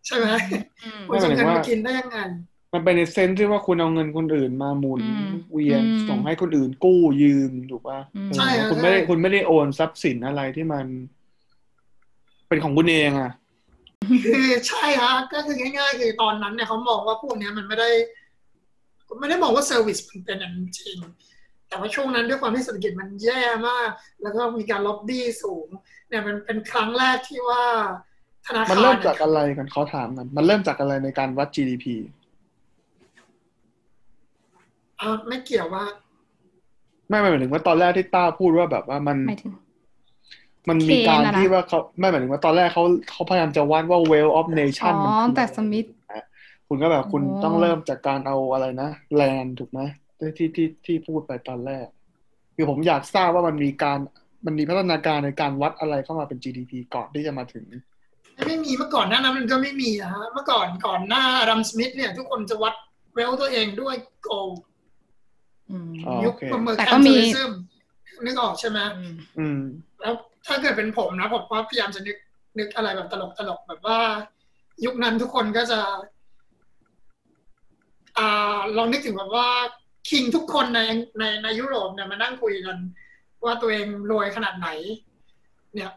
[0.06, 0.26] ใช่ไหม
[0.84, 2.18] อืมคุณจะเอาเงินไปกินได้ยังไง
[2.74, 10.86] มันเป็นในเซนส์ที่ว่าคุณเอาเงินคนอื่นมาหมุนอืมเวียนอืมส่งให้คนอื่นกู้ยืมถูกป่ะอืมเออใช่ฮะคุณไม่ได้ใช่คุณไม่ได้โอนทรัพย์สินอะไรที่มัน
[12.52, 13.32] เป็นของคุณเองอะ
[14.24, 17.90] คือใช่ฮะก็คือง่ายๆคือตอนนั้นเนี่ยเขามองว่าพวกเนี้ยมันไม่ได้
[19.20, 20.96] ไม่ได้มองว่าเซอร์วิสมันเป็นอย่างจริง
[21.68, 23.90] แต่ว่าช่วงนั้นด้วยความที่เศรษฐกิจมันแย่มาก
[24.22, 25.68] แล้วก็มีการล็อบบี้สูง
[26.08, 27.64] เนี่ยมันเป็นครั้งแรกที่ว่า
[28.46, 31.84] ธนาคารมันเริ่มเนี่ยจากอะไรกันเขาถามกัน มันเริ่มจากอะไรในการวัด GDP
[35.00, 35.84] อ่าไม่เกี่ยวว่า
[37.08, 39.52] ไม่ไม่หมายถึงว่าตอนแรกที่ต้าพูดว่าแบบว่ามันหมายถึง
[40.68, 45.86] มันมีการเคนอะนะที่ว่าเขาไม่หมายถึงว่าตอนแรกเขาเขาพยายามจะวัดว่า wealth of อ๋ nation อมันคือแต่อะไรสมิธ
[46.68, 49.80] คุณก็แบบคุณอ๋อต้องเริ่มจากการเอาอะไรนะแลนถูกไหม
[50.18, 51.86] ที่ที่ที่ที่พูดไปตอนแรก
[52.56, 53.98] คือผมอยากทราบว่ามันมีการ
[54.46, 57.64] มันมีพัฒนาการในการวัดอะไรเข้ามาเป็น GDP ก่อนที่จะมาถึง
[58.46, 62.74] ไม่มีเมื่อก่อนหน้านั้นมันก็ไม่มีนะฮะเมื่อก่อนก่อนหน้ารัมสมิธเนี่ย ทุกคนจะวัด
[63.14, 64.34] เวลตัวเองด้วยโกล
[65.70, 67.52] อืมอ๋อยุคโอเคประเมินแต่แคก็มมีเปญซึม
[68.24, 69.60] นึกออกใช่ไหมอืมอืม
[69.91, 69.91] แล้ว
[70.46, 72.16] ถ้าเกิดเป็นผมนะผมว่าพยายามจะนึก
[72.58, 74.00] นึกอะไรแบบตลกตลกแบบว่า
[74.84, 75.80] ยุคนั้นทุกคนก็จะ
[78.18, 79.48] อ่าลองนึกถึงแบบว่า
[80.10, 80.80] คิงทุกคนใน
[81.18, 82.76] ในในยุโรปเนี่ยมานั่งคุยกัน
[83.44, 84.68] ว่าตัวเองรวยขนาดไหน
[85.74, 85.90] เนี่ย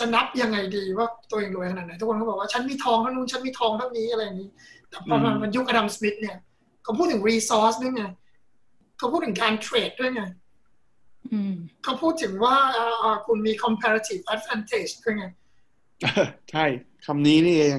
[0.00, 4.50] สนับยังไงดีว่าตัวเองรวยขนาดไหน ทุกคนก็บอกว่าฉันมีทองเท่านู้นฉันมีทองเท่านี้อะไรอย่างนี้
[4.88, 6.36] แต่พอมันอืมมันยุคอดัมสมิธเนี่ย
[6.82, 8.04] เขาพูดถึงรีซอสด้วยไง
[8.98, 10.32] เขาพูดถึงการเทรดด้วยไงอืม
[11.82, 15.24] เขาพูดถึงว่าอ่าอ่าคุณมี comparative advantage ด้วยไง
[16.50, 16.64] ใช่
[17.06, 17.78] คำนี้นี่เอง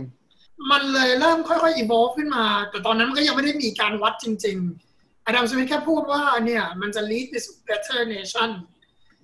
[0.72, 8.50] มันเลยเริ่มค่อยๆ evolve ขึ้นมา แต่ตอนนั้นมันก็ยังไม่ได้มีการวัดจริงๆอดัมสมิธแค่พูดว่าเนี่ยมันจะ lead to better nation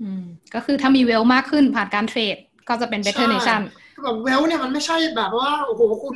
[0.02, 0.24] อืม
[0.54, 2.38] ก็คือถ้ามีเวลมากขึ้นผ่านการเทรด
[2.70, 3.62] ก็จะเป็น better ใช่ nation
[4.04, 6.16] แบบเวลเนี่ยมันไม่ใช่แบบว่า โอ้โห คุณ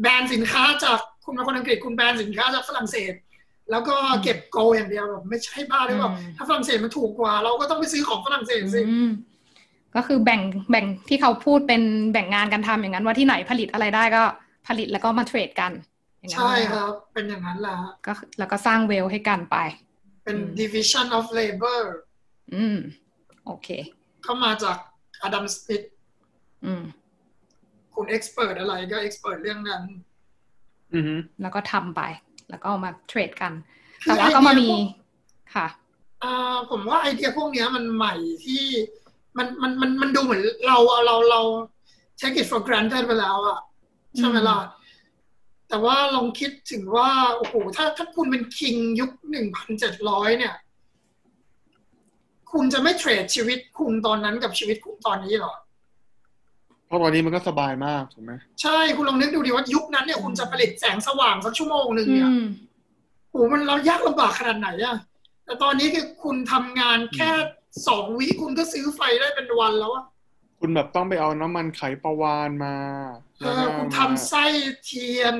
[0.00, 3.12] แบรนด์สินค้าจากคุณเป็นคนอังกฤษคุณแบรนด์สินค้าจากฝรั่งเศส
[3.70, 9.10] แล้วก็เก็บโกลอย่างเดียวแบบไม่ใช่บ้าหรือเปล่าอืมถ้าฝรั่งเศสมันถูกกว่า เราก็ต้องไปซื้อของฝรั่งเศสสิอืม
[9.96, 14.22] ก็คือแบ่งแบ่งที่เขาพูดเป็นแบ่งงานกันทำอย่างนั้น ว่าที่ไหนผลิตอะไรได้ก็
[14.68, 15.72] ผลิตแล้วก็มาเทรดกัน
[16.18, 17.76] อย่างนั้นใช่ไหมครับ เป็นอย่างนั้นแหละ
[18.06, 19.56] ก็แล้วก็สร้างเวลให้กันไป
[20.24, 21.80] เป็นอืม division of labor
[22.54, 22.78] อืม
[23.46, 23.68] โอเค
[24.22, 24.76] เข้ามาจาก
[25.22, 25.82] อดัมสมิธ
[26.64, 26.82] อืม
[27.94, 29.82] คุณเอ็กซ์เพรสอะไรก็เอ็กซ์เพรสเรื่องนั้น
[30.94, 32.02] อือฮึแล้วก็ทำไป
[32.50, 33.52] แล้วก็เอามาเทรดกัน
[34.02, 35.66] คือแต่ว่าก็มามีไอเดียพวกค่ะ
[36.24, 38.62] อ่าผมว่าไอเดียพวกเนี้ยมันใหม่ที่
[39.36, 41.40] มันมันมันมันดูเหมือนเราเราเรา
[42.20, 43.60] take it for granted ไปแล้วอะ
[44.16, 44.58] ใช่ไหมล่ะ
[45.68, 50.54] แต่ว่าลองคิดถึงว่า โอ้โห ถ้าถ้าคุณเป็นคิงยุคหนึ่งพันเจ็ดร้อยเนี่ย
[52.52, 55.54] คุณจะไม่เทรดชีวิตคุณตอนนั้นกับชีวิตคุณตอนนี้หรอ
[56.86, 62.44] เพราะตอนนี้มันก็สบายมากถูกไหมใช่คุณลองนึกดูดิว่ายุคนั้นเนี่ยคุณจะผลิตแสงสว่างสักชั่วโมงหนึ่งเนี่ยอืม
[63.30, 64.96] โอ้โหมันเรายากลำบากขนาดไหนอะ
[65.44, 67.30] แต่ตอนนี้คือคุณทำงานแค่
[67.88, 70.04] สองวิคุณก็ซื้อไฟได้เป็นวันแล้วอะ
[70.60, 72.74] คุณแบบต้องไปเอาน้ำมันไขปลาวาฬมา
[73.38, 74.44] เออคุณทำไส้
[74.84, 75.34] เทียน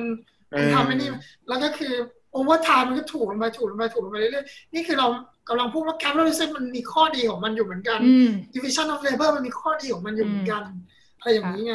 [0.51, 1.09] เออคุณทำไอ้นี่
[1.47, 1.93] แล้วก็คือ
[2.31, 5.07] over time มันก็ถูกลงไปถูกลงไปถูกลงไปเรื่อยๆนี่คือเรา
[5.49, 10.63] กำลังพูดว่าแคมป์ a ร i ซึมมันมีข้อดีของมันอยู่เหมือนกันอืม division of labor มันมีข้อดีของมันอยู่เหมือนกัน
[11.19, 11.73] อะไรอย่างนี้ไง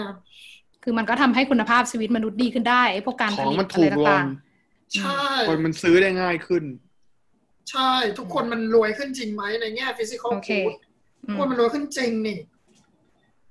[0.83, 4.27] คือมันก็ทำให้คุณภาพชีวิตมนุษย์ดีขึ้นได้ไอ้พวกการขผองลิตมันอะถูไรกลต่างง
[4.99, 6.65] ใช่คนมันซื้อได้ง่ายขึ้น
[7.71, 12.39] ใช่ทุกคนมันรวยขึ้นจริงไหมในแง่ physical โอเค good ๆอืทุกมคนมันรวยขึ้นจริงนี่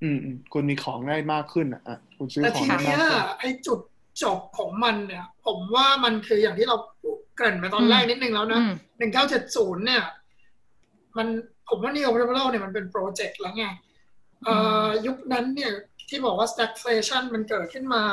[0.03, 3.79] อืมอืมคุณมีของได้มากขึ้นอะอะคุณซื้อแต่ของทีได้มากเนี้ยขึ้นไอ้จุด
[4.23, 6.75] จบของมันเนี่ย ผมว่ามันคืออย่างที่เรา
[7.35, 10.03] เกริ่นไปตอนแรกนิดนึงแล้วนะอืมหนึ่งเก้าเจ็ดศูนย์เนี่ย
[11.17, 11.27] มัน
[11.69, 13.90] ผมว่า neoliberal เนี่ยมันเป็นโปรเจกต์แล้วไงเอ่อ
[15.05, 15.73] ยุคนั้นเนี่ย
[16.09, 18.03] ที่บอกว่า stagflation มันเกิดขึ้นมา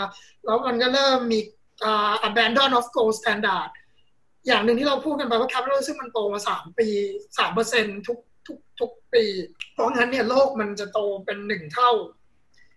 [0.45, 1.41] แล้วมันก็เริ่มมี
[1.85, 3.71] อ่า abandon of gold standard
[4.47, 6.89] อย่างหนึ่งที่เราพูดกันไปว่า capital ซึ่งมันโตมาสามปี
[7.39, 9.25] สามเปอร์เซ็นทุกทุกทุกปี
[9.73, 11.91] เพราะงั้นเนี่ยโลกมันจะโตเป็นหนึ่งเท่า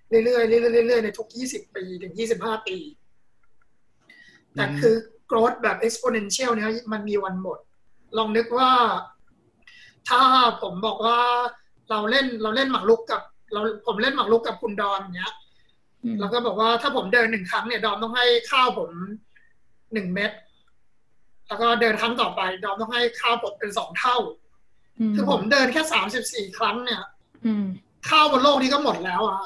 [0.09, 2.77] เรื่อยๆเรื่อยๆเรื่อยๆในทุกยี่สิบปีถึงยี่สิบห้าปี
[4.55, 4.95] แต่คือ
[5.29, 7.59] growth แบบ exponential เนี่ยมันมีวันหมด
[8.17, 8.71] ลองนึกว่า
[10.09, 10.21] ถ้า
[10.61, 11.19] ผมบอกว่า
[11.89, 13.21] เราเล่นเราเล่นหมากรุกกับ
[13.53, 15.33] เราผมเล่นหมากรุกกับคุณดอมอย่างเงี้ย
[16.03, 18.91] อืมแล้วก็บอกว่าถ้าผมเดินหนึ่งครั้งเนี่ย ดอมต้องให้ข้าวผม
[19.93, 20.31] หนึ่งเม็ด
[21.47, 24.17] แล้วก็เดินครั้งต่อไป ดอมต้องให้ข้าวผมเป็นสองเท่า
[25.15, 27.01] คือผมเดินแค่สามสิบสี่ครั้งเนี่ย
[27.45, 27.65] อืม
[28.09, 29.41] ข้าวบนโลกนี้ก็หมดแล้วอะ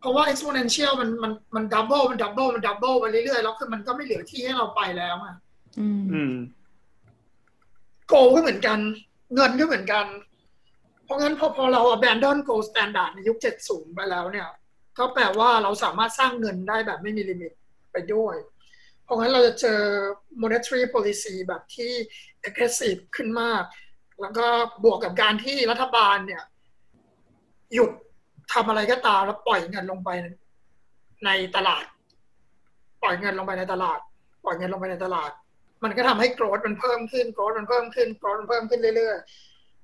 [0.00, 5.34] เพราะว่า exponential มันมันมัน double มัน double มัน double ไปเรื่อยๆแล้วคือมันก็ไม่เหลือที่ให้เราไปแล้วอะ
[5.80, 6.34] อืมอืม
[8.08, 8.78] โกก็เหมือนกัน
[9.34, 10.04] เงินก็เหมือนกัน
[11.06, 14.48] เพราะงั้นพอพอเรา abandon gold standard ในยุค 70 ไปแล้วเนี่ย
[14.98, 17.52] ก็แปลว่าเราสามารถสร้างเงินได้แบบไม่มีลิมิต
[17.92, 18.36] ไปด้วย
[19.04, 19.80] เพราะงั้นเราจะเจอ
[20.42, 21.92] monetary policy แบบที่
[22.48, 23.64] aggressive ขึ้นมาก
[24.20, 24.46] แล้วก็
[24.84, 26.42] บวกกับการที่รัฐบาลเนี่ย
[27.74, 27.90] หยุด
[28.52, 30.10] ทำอะไรก็ตามแล้วปล่อยเงินลงไป
[31.24, 31.84] ในตลาด
[33.02, 33.98] ปล่อยเงินลงไปในตลาด
[34.44, 35.30] ปล่อยเงินลงไปในตลาด
[35.84, 39.18] มันก็ทำให้โกรดมันเพิ่มขึ้นโกรดมันเพิ่มขึ้นโกรดมันเพิ่มขึ้นเรื่อย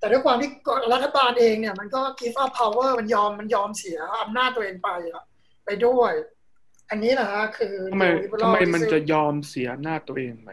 [0.03, 0.51] แต่ด้วยความที่
[0.93, 5.23] รัฐบาลเองเนี่ยมันก็ give up power มันยอมมันยอมเสียอำนาจตัวเองไปอะ
[5.65, 6.13] ไปด้วย
[6.91, 10.51] อันนี้แหละฮะคือทำไม neoliberal ทำไมมันจะยอมเสียหน้าจตัวเองไป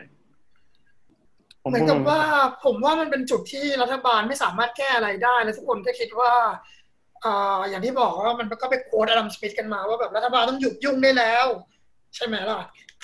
[1.63, 2.21] ผมเหมือนกับว่า
[2.65, 6.33] ผมว่ามันเป็นจุดที่รัฐบาลไม่สามารถแก้อะไรได้แล้วทุกคนก็คิดว่า
[7.23, 11.45] อ่าอย่างที่บอกว่ามันก็ไป quote อดัมสมิธกันมาว่าแบบรัฐบาลต้องหยุดยุ่งได้แล้ว
[12.15, 12.59] ใช่ไหมล่ะ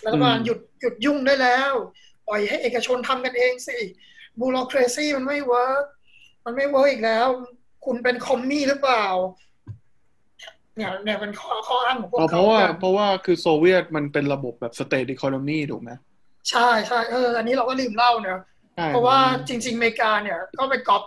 [0.05, 1.73] รัฐบาลหยุดหยุดยุ่งได้แล้ว
[2.27, 3.77] ปล่อยให้เอกชนทำกันเองสิ
[4.39, 5.85] bureaucracy มันไม่ work
[6.45, 7.27] มันไม่ work อีกแล้ว
[7.85, 9.05] คุณเป็น commie หรือเปล่า
[10.75, 15.91] เนี่ยเนี่ยเป็นข้อข้ออ้างของพวกอ๋อเพเขาราะว่ากันเพราะว่าคือโซเวียตมันเป็นระบบแบบ state economy ถูกไหม
[16.49, 18.39] ใช่ใช่เอออันนี้เราก็ลืมเล่าเนอะ
[18.75, 21.03] ใช่เพราะว่าจริง ๆอเมริกาเนี่ย ก็ไปก๊อป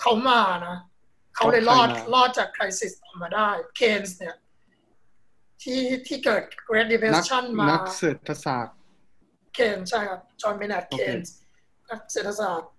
[0.00, 0.76] เขามานะ
[1.34, 4.36] เขาเลยรอดรอดจากคริสิสออกมาได้เคนส์เนี่ย
[5.62, 8.76] ที่ที่เกิด Great นัก Depression มานักเศรษฐศาสตร์
[9.54, 11.34] เคนใช่ครับจอห์นเบนเนตโอเคเคนส์
[11.90, 12.70] นักเศรษฐศาสตร์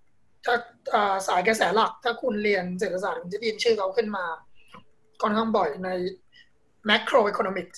[0.45, 0.55] ถ้า
[0.93, 4.25] อ่าสายกระแสหลัก ถ้าคุณเรียนเศรษฐศาสตร์คุณจะได้ยินชื่อเขาขึ้นมา
[5.21, 5.89] ค่อนข้างบ่อยใน
[6.89, 7.77] macroeconomics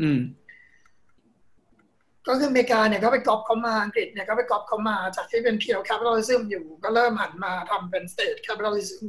[0.00, 0.20] อืม
[2.26, 9.06] ก็คืออเมริกาเนี่ยก็ไปก๊อปเขามาอังกฤษเนี่ยก็ไปก๊อปเขามาจากที่เป็น pure capitalism อยู่ก็เริ่มหันมาทำเป็น state capitalism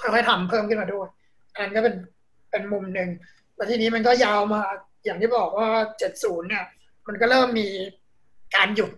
[0.00, 1.08] ค่อยๆทำเพิ่มขึ้นมาด้วย
[1.52, 1.94] อันนั้นก็เป็น
[2.50, 3.08] เป็นมุมหนึ่ง
[3.56, 4.62] แล้วทีนี้มันก็ยาวมา
[5.04, 5.68] อย่างที่บอกว่า
[6.08, 6.64] 70 เนี่ย
[7.08, 7.68] มันก็เริ่มมี
[8.56, 8.90] การหยุด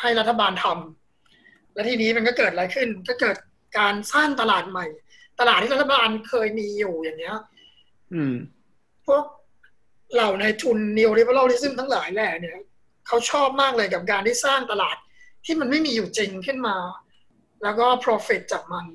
[0.00, 0.99] ให้รัฐบาลทำ
[1.80, 3.36] แล้วทีนี้มันก็เกิดอะไรขึ้น ก็เกิด
[3.78, 4.86] การสร้างตลาดใหม่
[5.40, 7.36] ตลาดที่รัฐบาลเคยมีอยู่อย่างเนี้ย
[8.12, 8.34] อืม
[9.06, 9.24] พวก
[10.12, 12.58] เหล่าในายทุน neoliberalism ทั้งหลายแหล่เนี่ย
[13.06, 14.96] เขาชอบมากเลยกับการที่สร้างตลาด
[15.44, 16.76] ที่มันไม่มีอยู่จริงขึ้นมา
[17.62, 18.86] แล้วก็ profit จากมัน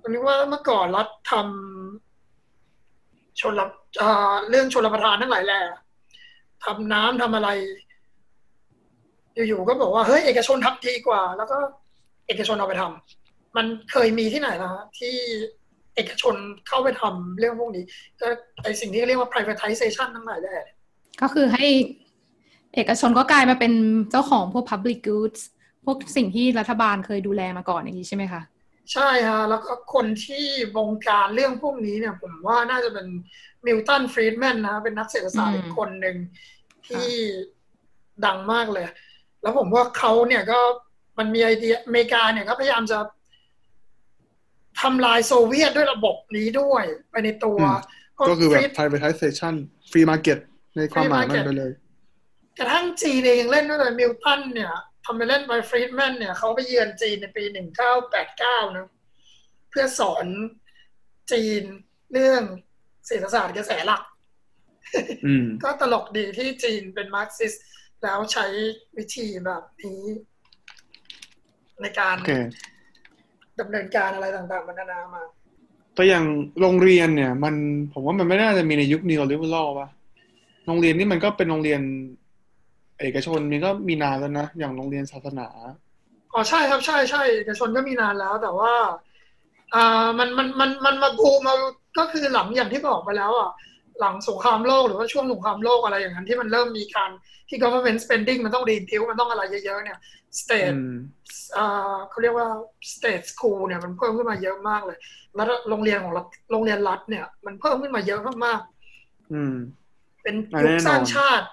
[0.00, 5.60] ผมนึกว่าเมื่อก่อนรัฐทำชนรับอ่าเรื่องชนรับประทานทั้งหลายแหล่
[6.64, 7.48] ทำน้ำทำอะไร
[9.48, 11.58] อยู่ๆก็บอกว่าเฮ้ยเอกชนทำดีกว่า แล้วก็
[12.28, 15.14] เอกชนเอาไปทำมันเคยมีที่ไหนนะฮะที่
[15.96, 16.34] เอกชน
[16.68, 17.84] เข้าไปทำเรื่องพวกนี้
[18.20, 18.28] ก็
[18.62, 20.64] ไอสิ่งที่เรียกว่า privatization ทั้งหลายแหล่
[21.22, 21.66] ก็คือให้
[22.74, 23.72] เอกชนก็กลายมาเป็น
[24.10, 25.40] เจ้าของพวก public goods
[25.84, 28.42] พวกสิ่งที่รัฐบาลเคยดูแลมาก่อนอย่างนี้ใช่ไหมคะ
[28.92, 30.46] ใช่ฮะแล้วก็คนที่
[30.76, 33.06] บงการเรื่องพวกนี้เนี่ย ผมว่าน่าจะเป็น
[33.66, 36.16] มิลตันฟรีดแมนนะเป็นนักเศรษฐศาสตร์อืมอีกคนหนึ่ง
[36.88, 37.08] ที่
[38.24, 38.84] ดังมากเลย
[39.46, 40.60] แล้วผมว่าเขาเนี่ยก็
[41.18, 42.98] มันมีไอเดียอเมริกาเนี่ยก็พยายามจะ
[44.80, 47.76] ทำลายโซเวียตด้วยระบบนี้ด้วยไปในตัวอืม
[48.14, 49.54] เพราะก็คือแบบ Fried- privatization
[49.90, 50.38] free market
[50.76, 51.72] ในความหมายมัน Free market ไปเลย
[52.58, 54.72] กระทั่งจีนเองยังเล่นด้วยเลยมิลตันเนี่ย
[55.04, 58.88] ทำไปเล่นไปฟรีดแมนเนี่ยเขาไปเยือนจีนในปีหนึ่งเก้าแปดเก้านะ
[59.70, 60.26] เพื่อสอน
[61.32, 61.62] จีน
[62.12, 62.42] เรื่อง
[63.06, 64.02] เศรษฐศาสตร์กระแสหลัก
[65.26, 67.64] อืมก็ตลกดีที่จีนเป็นมาร์กซิสต์
[68.02, 68.46] แล้วใช้
[68.96, 70.00] วิธีแบบนี้
[71.80, 72.32] ในการโอเค
[73.60, 75.22] ดำเนินการอะไรต่างๆมันนานามา
[75.94, 76.24] แต่อย่าง
[76.60, 77.54] โรงเรียนเนี่ย มัน
[77.92, 79.88] ผมว่ามันไม่น่าจะมีในยุค neoliberal ป่ะ
[80.66, 81.80] โรงเรียนนี่มันก็เป็นโรงเรียน
[83.00, 85.48] เอกชนมันก็มีนานแล้วนะอย่างโรงเรียนศาสนา
[86.32, 88.72] อ๋อใช่ครับใช่ใช่เอกชนก็มีนานแล้ว แต่ว่า
[89.74, 91.54] อ่ามันมันมันมันมาบูมมา
[91.98, 93.50] ก็คือหลังอย่างที่บอกไปแล้วอะ
[94.00, 97.10] หลังสงครามโลกหรือว่าช่วงสงครามโลกอะไรอย่างนั้นที่มันเริ่มมีการ
[97.48, 99.98] ที่ government spending มันต้องรีพิวมันต้องอะไรเยอะๆเนี่ย
[100.40, 100.96] state อืม
[101.56, 102.48] อ่าเขาเรียกว่า
[102.94, 104.98] state school เนี่ยมันเพิ่มขึ้นมาเยอะมากเลย
[105.34, 108.60] แล้วโรงเรียนของรัฐโรงเรียนรัฐเนี่ยมันเพิ่มขึ้นมาเยอะมาก
[109.32, 111.46] อืมๆเป็นอ่ายุคแน่นอนสร้างชาติ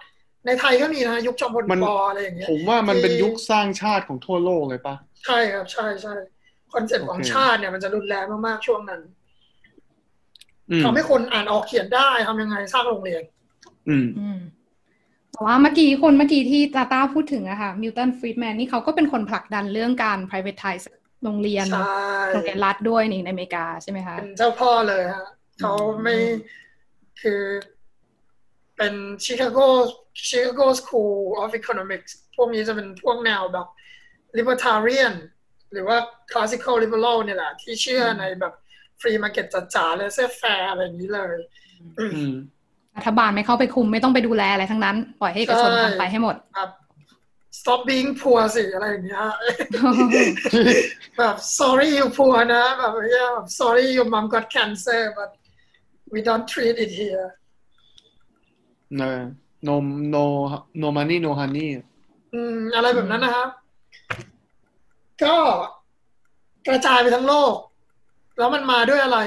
[0.46, 6.14] ในไทยก็มีนะยุคจอมพลมันปออะไรอย่างเงี้ยผมว่ามันเป็นที่ยุคสร้างชาติของทั่วโลกเลยป่ะใช่ครับใช่ใช่
[6.74, 9.23] คอนเซ็ปต์ของโอเคชาติเนี่ยมันจะรุนแรงมากๆช่วงนั้นอืม
[10.84, 13.22] ทำให้คนอ่านออกเขียนได้ทำยังไงสร้างโรงเรียน
[13.90, 14.40] อืมอืม
[15.32, 20.84] แต่ว่าเมื่อกี้คนเมื่อกี้ที่ตาตาพูดถึงอะค่ะมิลตันฟรีดแมนนี่เขาก็เป็นคนผลักดันเรื่องการ privatize
[21.24, 21.98] โรงเรียนใช่
[22.32, 25.26] โรงเรียนรัฐด้วยนี่ในอเมริกาใช่ไหมคะเป็นเจ้าพ่อเลยฮะ
[25.60, 25.74] เขา
[26.04, 26.16] ไม่
[27.22, 27.42] คือ
[28.78, 29.60] เป็นชิคาโก
[30.30, 33.68] Chicago School of Economics พวกนี้จะเป็นพวกแนวแบบ
[34.38, 35.14] libertarian
[35.72, 35.98] หรือว่า
[36.32, 38.54] classical liberal เนี่ยแหละ ที่เชื่อในแบบ
[39.04, 41.36] free market จ๋าๆ laissez-faire อะไรอย่างนี้เลย
[42.00, 42.32] อืม
[42.98, 46.70] รัฐบาลไม่เข้าไปคุมไม่ต้องไปดูแลอะไรทั้งนั้น ปล่อยให้เอกชนใช่ทำไปให้หมดแบบ
[47.60, 49.26] stop being poor สิอะไรอย่างเงี้ย
[51.18, 55.30] แบบ sorry you poor นะแบบเนี้ยแบบ sorry your mom got cancer but
[56.14, 57.28] we don't treat it here
[58.98, 59.04] เน
[59.68, 59.76] no
[60.16, 60.24] no
[60.82, 61.70] no money no honey
[62.34, 63.50] อืมอะไรแบบนั้นนะครับ
[65.24, 65.36] ก็
[66.68, 67.56] กระจายไปทั้งโลก
[68.38, 69.20] แล้วมันมาด้วยอะไร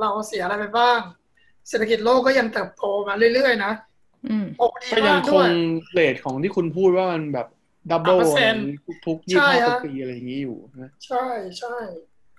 [0.00, 1.00] เราเสียอะไรไปบ้าง
[1.68, 3.72] เศรษฐกิจโลกก็ยังเติบโตมาเรื่อยๆนะ
[4.28, 5.50] อืมโอ้ดีก็ยัมางกคด้วยง
[5.92, 7.46] เรทของที่คุณพูดว่ามันแบบ
[7.90, 8.18] ดับเบิล
[8.58, 11.26] 3%ทุกๆยี่ใช่ห้าฮะปีอะไรอย่างนี้อยู่นะใช่
[11.58, 11.76] ใช่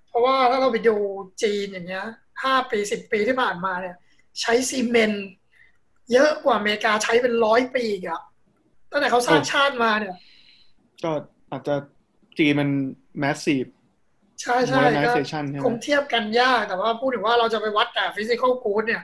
[0.09, 0.95] เพราะว่าถ้าเราไปดู
[1.43, 2.07] จีนอย่างเงี้ย
[2.43, 3.95] ห้าปีสิบปีที่ผ่านมาเนี่ย
[4.41, 5.27] ใช้ซีเมนต์
[6.11, 8.21] เยอะกว่าอเมริกาใช้เป็นร้อยปีอีกอะ
[8.91, 10.15] ตั้งแต่เขาสร้างชาติมาเนี่ย
[11.03, 11.11] ก็
[11.51, 11.75] อาจจะ
[12.37, 12.69] จีนมัน
[13.23, 13.82] massive ใช่
[14.43, 19.01] ใช่ก็ modernization ใช่ไหคมงเทียบกันยาก แต่ว่าพูดถึงว่าเราจะไปวัดแต่ฟิสิก a l ลกูดเนี่ย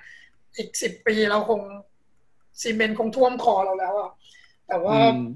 [0.57, 1.61] อีกสิบปีเราคง
[2.61, 4.11] ซีเมนต์คงท่วมคอเราแล้วอะ
[4.67, 5.27] แต่ว่าอืม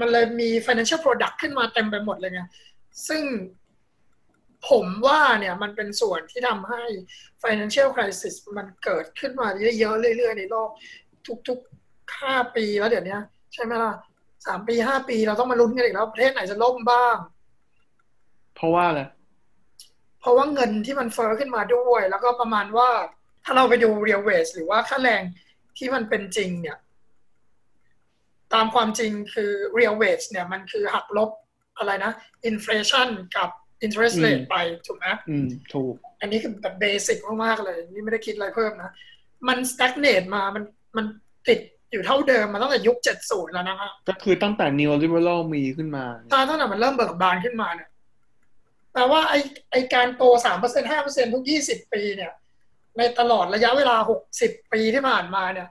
[0.00, 2.42] มันเลยมี financial product ขึ้นมาเต็มไปหมดเลยไง
[3.08, 3.22] ซึ่ง
[4.68, 6.82] ผมว่าเนี่ยมันเป็นส่วนที่ทำให้
[7.42, 9.46] financial crisis มันเกิดขึ้นมา
[9.78, 10.68] เยอะๆเรื่อยๆในโลก
[11.48, 13.16] ทุกๆห้าปีแล้วเดี๋ยวนี้
[13.54, 13.92] ใช่ไหมล่ะ
[14.46, 17.16] สามปีห้าปีเราต้องมาลุ้นกันอีกแล้วประเทศไหนจะล่มบ้าง
[18.54, 19.15] เพราะว่าอะไรเพ
[20.26, 22.88] ราะว่าเงินที่มันเฟ้อขึ้นมาด้วย แล้วก็ประมาณว่า
[23.44, 25.22] ถ้าเราไปดู real wage หรือว่าค่าแรง
[25.78, 26.78] ที่มันเป็นจริงเนี่ย
[28.54, 31.30] ตามความจริงคือ real wage เนี่ยมันคือหักลบ
[31.78, 32.12] อะไรนะ
[32.50, 33.48] inflation กับ
[33.84, 38.90] interest rate อืมไป ถูกไหมอืม ถูก อันนี้คือแบบเบสิกมากๆเลย นี่ไม่ได้คิดอะไรเพิ่มนะ
[39.48, 40.64] มัน stagnate มามัน
[40.96, 41.06] มัน
[41.48, 41.60] ติด
[41.92, 47.88] อยู่เท่าเดิมมาตั้งแต่ยุค70แล้วนะฮะก็คือตั้งแต่ neoliberal มีขึ้นมาตาตั้งแต่มันเริ่มเบิกบานขึ้นมาเนี่ย
[48.96, 49.34] แปลว่าไอ
[49.70, 52.32] ไอการโตสามเปอร์เซ็นห้าเปอร์เซ็นทุกยี่สิบปีเนี่ย
[52.96, 55.68] ในตลอดระยะเวลาหกสิบปีที่ผ่านมาเนี่ย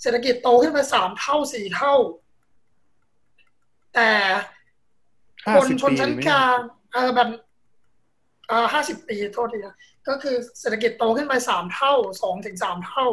[0.00, 1.94] เศรษฐกิจโตขึ้นมาสามเท่าสี่เท่า
[3.94, 4.10] แต่
[5.56, 6.58] คน50ชนชั้นปีกลาง
[6.92, 7.28] เออแบบ
[8.48, 9.76] เออห้าสิบปีโทษทีนะ
[10.08, 13.06] ก็คือเศรษฐกิจโตขึ้นไปสามเท่าสองถึงสามเท่า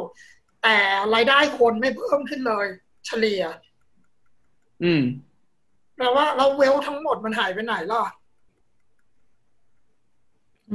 [0.63, 0.77] แต่
[1.15, 2.67] รายได้คนไม่เพิ่มขึ้นเลย
[3.05, 3.43] เฉลี่ย
[4.83, 5.03] อืม
[5.97, 8.03] แปลว่าเราเวลทั้งหมดมันหายไปไหนล่ะ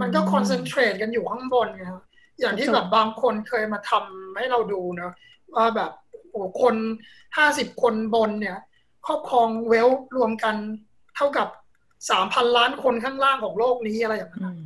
[0.01, 2.05] มันก็คอนเซนเทรตกันอยู่ข้างบนไงครับ
[2.41, 5.13] อย่างที่แบบบางคนเคยมาทำให้เราดูเนอะ
[5.55, 5.91] ว่าแบบ
[6.31, 6.75] โอ้คน
[7.37, 8.59] ห้าสิบคนบนเนี่ย
[9.07, 10.57] ครอบครองเวลรวมกัน
[11.17, 11.49] เท่ากับ
[12.11, 14.61] สามพันล้านคนข้างล่างของโลกนี้อะไรอย่างนั้นอือะม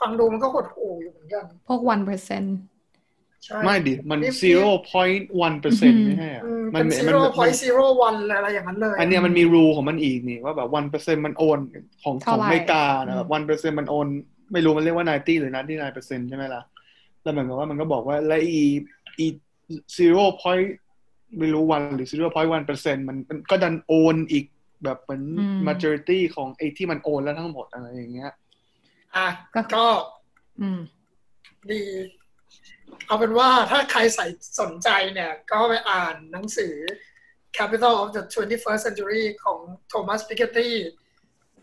[0.00, 2.56] ฟังดูมันก็หดหู่อยู่เหมือนกันพวก one percent ใช่ไม่ดิมันนี่0.1เปอร์เซ็นต์
[3.40, 3.74] ไม่
[4.36, 4.74] ใช่เหรอ
[6.44, 11.58] อืมมัเป็นมั zero point zero one อะไรอย่างนั้นเลย อันเนี้ยมันมีรูของมันอีกนี่ว่าแบบ1เปอร์เซ็นต์มันโอน
[12.04, 14.06] ของขเท่าองไหร่อเมริกานะอืมแบบ1เปอร์เซ็นต์มันโอน
[14.52, 16.62] ไม่รู้มันเรียกว่า90หรือ99เปอร์เซ็นต์ใช่ไหมล่ะ
[17.22, 18.64] แล้วเหมือนกับว่ามันก็บอกว่า และอี
[19.18, 19.26] อี
[19.98, 21.38] 0.
[21.38, 24.44] ไม่รู้วันหรือ0.1เปอร์เซ็นต์มันมันก็ดันโอนอีก
[24.84, 28.30] แบบเหมือนอืม majority ของไอ้ที่มันโอนแล้วทั้งหมดอะไรอย่างเงี้ย
[29.16, 29.86] อะก็ก็
[30.60, 30.80] อืม
[31.70, 31.80] ดี
[33.06, 34.26] เอาเป็นว่าถ้าใครใส่
[34.60, 36.74] สนใจเนี่ย ก็ไปอ่านหนังสือ
[37.58, 39.60] Capital of the 21st Century ของ
[39.92, 40.70] Thomas Piketty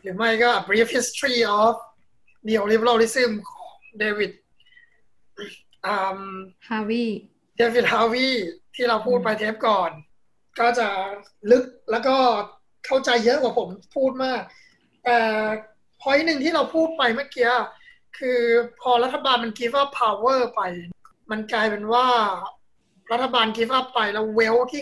[0.01, 1.73] หรือไม่ก็ A Brief History of
[2.47, 4.31] Neoliberalism ของ David
[5.85, 6.21] อืม
[6.69, 7.05] ฮาวิ
[7.57, 8.29] เดวิดฮาวี
[8.75, 9.91] ที่เราพูดไปเทปก่อน
[10.59, 10.87] ก็จะ
[11.51, 12.15] ลึกแล้วก็
[12.85, 14.41] เข้าใจเยอะกว่าผมพูดมาก
[15.03, 15.19] แต่
[16.01, 17.51] พอยหนึ่งที่เราพูดไปเมื่อกี้
[18.17, 18.39] คือ
[18.81, 20.61] พอรัฐบาลมัน give up power ไป
[21.31, 22.05] มันกลายเป็นว่า
[23.11, 24.81] รัฐบาล give up ไปแล้วเวลที่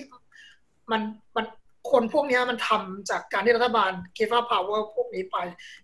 [0.91, 1.01] มัน
[1.36, 1.45] มัน
[1.91, 5.38] คนพวกเนี้ยมันทำจากการที่รัฐบาล give up power พวกนี้ไป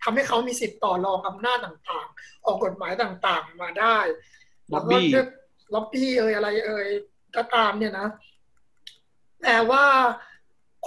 [0.04, 3.98] ทำให้เขามีสิทธิ์ต่อรองอำนาจต่างๆ ออกกฎหมายต่างๆ มาได้
[4.72, 5.28] แล้วก็ Lobby ด้วย
[5.74, 6.88] ล็อบบี้เอ่ยอะไรเอ่ย
[7.36, 8.08] ก็ตามเนี่ยนะ
[9.44, 9.84] แต่ว่า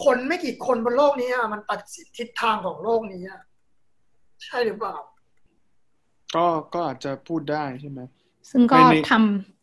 [0.05, 3.41] คนไม่กี่คนบนโลกนี้อะมันตัดสินทิศทางของโลกนี้อะ
[4.45, 4.97] ใช่หรือเปล่า
[6.35, 8.01] ก็ก็อาจจะพูดได้ใช่ไหม
[8.51, 9.54] ซึ่งก็ไม่มีทำ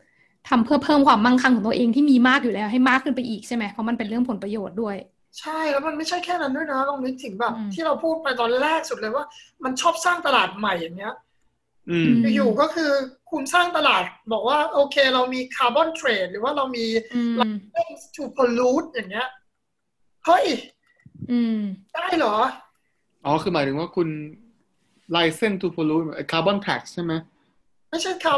[0.50, 4.96] ทำเพื่อเพิ่มความมั่งคั่งของตัวเองที่มีมากอยู่แล้วให้มากขึ้นไปอีกใช่ไหมเพราะมันเป็นเรื่องผลประโยชน์ด้วย
[5.40, 9.26] ใช่แล้วมันไม่ใช่แค่นั้นด้วยนะลองนึกถึงแบบอืมที่เราพูดไปตอนแรกสุดเลยว่า
[9.64, 11.14] มันชอบสร้างตลาดใหม่อย่างเงี้ย
[11.90, 12.92] อืมมอยู่ๆก็คือ
[13.32, 19.28] คุณสร้างตลาดบอกว่า โอเค เรามีคาร์บอนเทรดหรือว่าเรามีอืม license to pollute อย่างเงี้ย
[20.26, 20.46] เฮ้ย
[21.32, 21.60] อืม
[21.94, 22.36] ได้เหรอ
[23.26, 24.08] อ๋อ คือหมายถึงว่าคุณ
[25.16, 27.14] license to pollute carbon tax ใช่ไหม
[27.90, 28.34] ไม่ใช่คา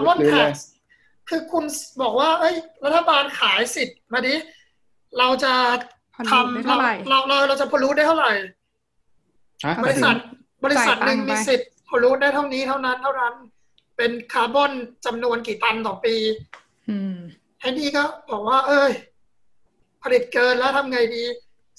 [1.30, 1.64] คือคุณ
[2.02, 2.56] บอกว่า เอ้ย
[2.86, 4.36] รัฐบาลขายสิทธิ์มาดิ
[5.20, 5.54] เราจะ
[6.16, 8.32] pollute ทำได้เท่าไหร่เราเราเราจะพลูได้เท่าไหร่
[9.66, 10.16] ฮะบริษัท
[10.66, 13.34] บริษัทหนึ่งจ่ายตังค์ไปมีสิทธิ์พลูได้เท่านี้เท่านั้น เท่านั้น
[13.98, 14.72] เป็นคาร์บอน
[15.06, 16.16] จำนวนกี่ตันต่อปี
[16.90, 17.16] อืม
[17.60, 18.92] ไอ้นี่ก็บอกว่า เอ้ย
[20.04, 21.24] ผลิตเกินแล้วทำไงดี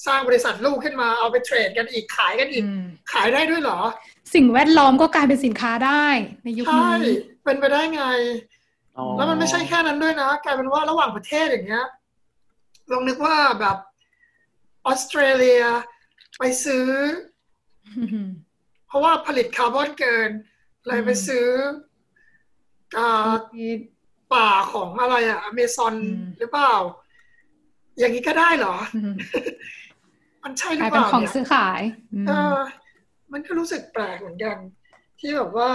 [0.07, 3.79] สร้างบริษัทลูกขึ้นมาเอาไปเทรดกันอีกขายกันอีกอืมขายได้ด้วยเหรอ
[4.35, 6.07] สิ่งแวดล้อมก็กลายเป็นสินค้าได้
[6.45, 8.64] ในยุคใช่นี้เป็นไปได้ไงอ๋อ
[9.17, 11.87] แล้วมันไม่ใช่แค่นั้นด้วยนะกลายเป็นว่าระหว่างประเทศอย่างเงี้ย
[12.91, 13.77] ลองนึกว่าแบบ
[14.87, 15.63] ออสเตรเลีย
[16.39, 16.89] ไปซื้อ
[17.99, 18.29] อืม
[18.87, 20.31] เพราะว่าผลิตคาร์บอนเกิน
[20.87, 21.49] เลยไปอืมซื้อ
[22.99, 23.33] อ่า
[24.33, 26.75] ป่าของอะไรอะอเมซอนอืมหรือเปล่า
[27.99, 29.15] อย่างนี้ก็ได้เหรออืม
[30.45, 31.81] มันใช่หรืกอลายเปเป็นล่าของเนี่ยซื้อขาย
[32.15, 32.57] อืมเออ
[33.33, 34.57] มันก็รู้สึกแปลกเหมือนกัน
[35.19, 35.71] ที่แบบว่า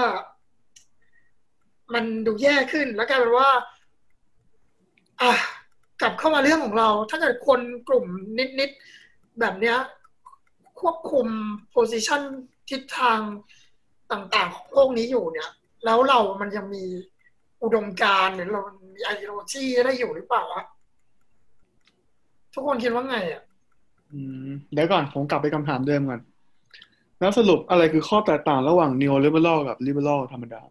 [1.94, 3.50] มันดูแย่ขึ้น แล้วกลายเป็นว่า
[5.22, 5.32] อะ
[6.02, 8.06] กลับเข้ามาเรื่องของเรา ถ้าเกิดคนกลุ่ม
[8.60, 9.78] นิดๆแบบเนี้ย
[10.82, 11.28] ควบคุม
[11.72, 12.22] โพซิชัน
[12.70, 13.20] ทิศทาง
[14.12, 15.50] ต่าง ๆ ของโลกนี้อยู่เนี่ย
[15.86, 16.84] แล้วเรามันยังมี
[17.64, 18.62] อุดมการหรือเรา
[18.96, 20.66] มีไอดโลจีได้อยู่หรือเปล่าอะ
[22.54, 23.44] ทุกคนคิดว่าไงอะ
[24.12, 26.22] อืมเดี๋ยวก่อน ผมกลับไปคำถามเดิมก่อน
[27.20, 30.62] แล้วสรุปอะไรคือข้อแตกต่างระหว่าง neoliberal กับ liberal ธรรมดา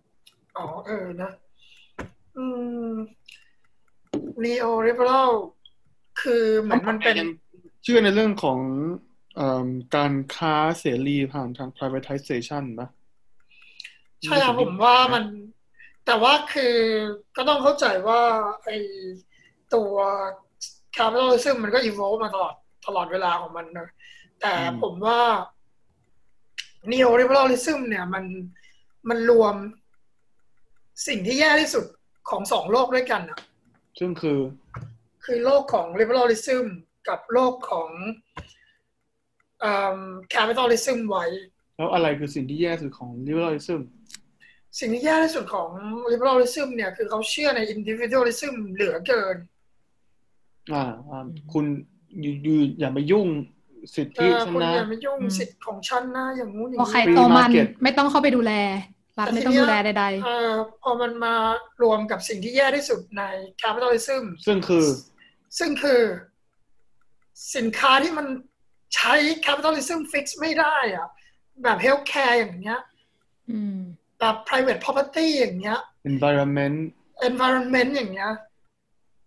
[0.59, 1.31] อ๋อเออนะ
[2.37, 2.45] อื
[2.91, 2.93] ม
[4.45, 5.31] neoliberal
[6.21, 7.31] คือเหมือนมันเป็นยัง
[7.83, 8.59] เชื่อในเรื่องของ
[9.37, 12.89] เอ่อการค้าเสรีผ่านทาง privatization ปะ
[14.23, 15.25] ใช่ครับผมว่ามัน
[16.07, 16.77] แต่ว่าคือ
[17.37, 18.21] ก็ต้องเข้าใจว่า
[18.65, 18.71] ไอ
[19.75, 19.93] ตัว
[20.97, 22.55] capitalism มันก็ evolve มาตลอด
[22.87, 23.89] ตลอดเวลาของมันนะ
[24.41, 24.53] แต่
[24.83, 25.21] ผมว่า
[26.91, 28.25] neoliberalism เนี่ยมัน
[29.09, 29.55] มันรวม
[31.07, 31.85] สิ่งที่แย่ที่สุด
[32.31, 33.39] ของสองโลกด้วยกันอะ
[33.99, 34.39] ซึ่งคือ
[35.25, 36.65] คือโลกของ liberalism
[37.09, 37.91] กับโลกของ
[39.61, 39.99] เอ่อ
[40.35, 41.25] capitalism ไว้
[41.77, 43.81] แล้วอะไรคือสิ่งที่แย่สุดของ liberalism
[44.79, 45.71] สิ่งที่แย่ที่สุดของ
[46.13, 49.37] liberalism เนี่ย คือเขาเชื่อใน individualism เหลือเกิน
[50.73, 51.65] อ่าอ่าคุณ
[52.21, 53.29] อยู่อยู่อย่ามายุ่ง
[53.95, 58.53] สิทเอธิอฉันคุณนะอย่ามายุ่งสิทธิ์ของฉันนะอย่างงู้นอย่าพองใครนี้ตัวมัน market ไม่ต้องเข้าไปดูแล
[59.19, 60.53] รัฐไม่ต้องดูแลใดเออ
[60.83, 61.35] พอมันมา
[61.83, 63.23] รวมกับสิ่งที่แย่ที่สุดใน
[63.63, 64.87] capitalism ซึ่งคือ
[65.59, 66.03] ซึ่งคือ
[67.57, 68.27] สินค้าที่มัน
[68.95, 69.15] ใช้
[69.47, 71.09] capitalism fix ไม่ได้อะ
[71.63, 73.79] แบบ healthcare อย่างเงี้ยๆอืม
[74.19, 75.79] แบบ private property อย่างเงี้ย
[76.11, 76.77] environment
[77.29, 78.33] environment อย่างเงี้ย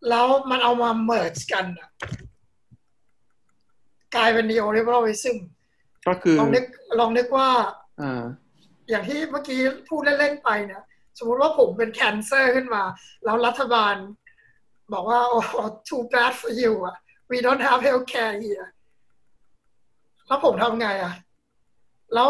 [0.09, 1.89] แล้วมันเอามา merge กันอะ
[4.15, 5.37] กลายเป็น neoliberalism
[6.07, 6.65] ก็คือลองนึก
[6.99, 7.49] ลองนึกว่า
[8.91, 10.83] อ่าอย่างที่เมื่อกี้พูดเล่นๆไปเนี่ย
[11.17, 12.83] สมมุติว่าผมเป็นแคนเซอร์ขึ้นมา
[13.23, 13.95] แล้วรัฐบาล
[14.93, 15.39] บอกว่าโอ้
[15.89, 16.97] too bad for you อะ
[17.31, 18.67] we don't have health care here
[20.27, 21.13] แล้วผมทำไงอะ
[22.13, 22.29] แล้ว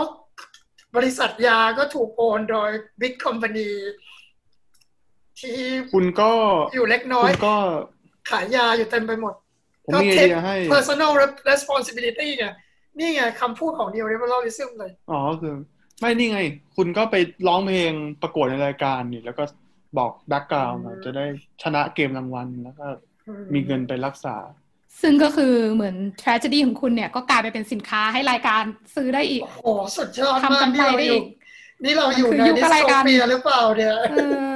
[0.96, 2.70] บริษัทยาก็ถูกโอนโดย
[3.02, 3.70] big company
[5.40, 5.58] ที่
[5.94, 6.32] คุณก็
[6.76, 7.56] อยู่เล็กน้อคุยณก็
[8.30, 9.34] ขายยาอยู่เต็มไปหมด
[9.86, 11.12] ผมมีไอเดียให้ personal
[11.52, 12.46] responsibility ไง
[13.00, 15.56] นี่ไงคำพูดของ neoliberalism เลย อ๋อคือ
[16.02, 16.40] ไม่นี่ไง
[16.76, 17.16] คุณก็ไป
[17.48, 19.44] ร้องเพลงประกวดในรายการนี่ แล้วก็
[19.98, 21.26] บอกแบ็กกราวน์อืมจะได้
[21.64, 22.88] ชนะเกมรางวัลแล้วก็
[23.54, 24.36] มีเงินไปรักษา
[25.02, 28.64] ซึ่งก็คือเหมือน tragedy ของคุณเนี่ย ก็กลายไปเป็นสินค้าให้รายการ
[28.96, 31.24] ซื้อได้อีก โอ้โหสุดยอดทำมากกำไรนี่เราได้ออียู่ก
[31.84, 34.16] นี่เราอยู่มันในคือยุคดิสอะไรโทกันเปียหรือเปล่าเนี่ยเอ
[34.54, 34.56] อ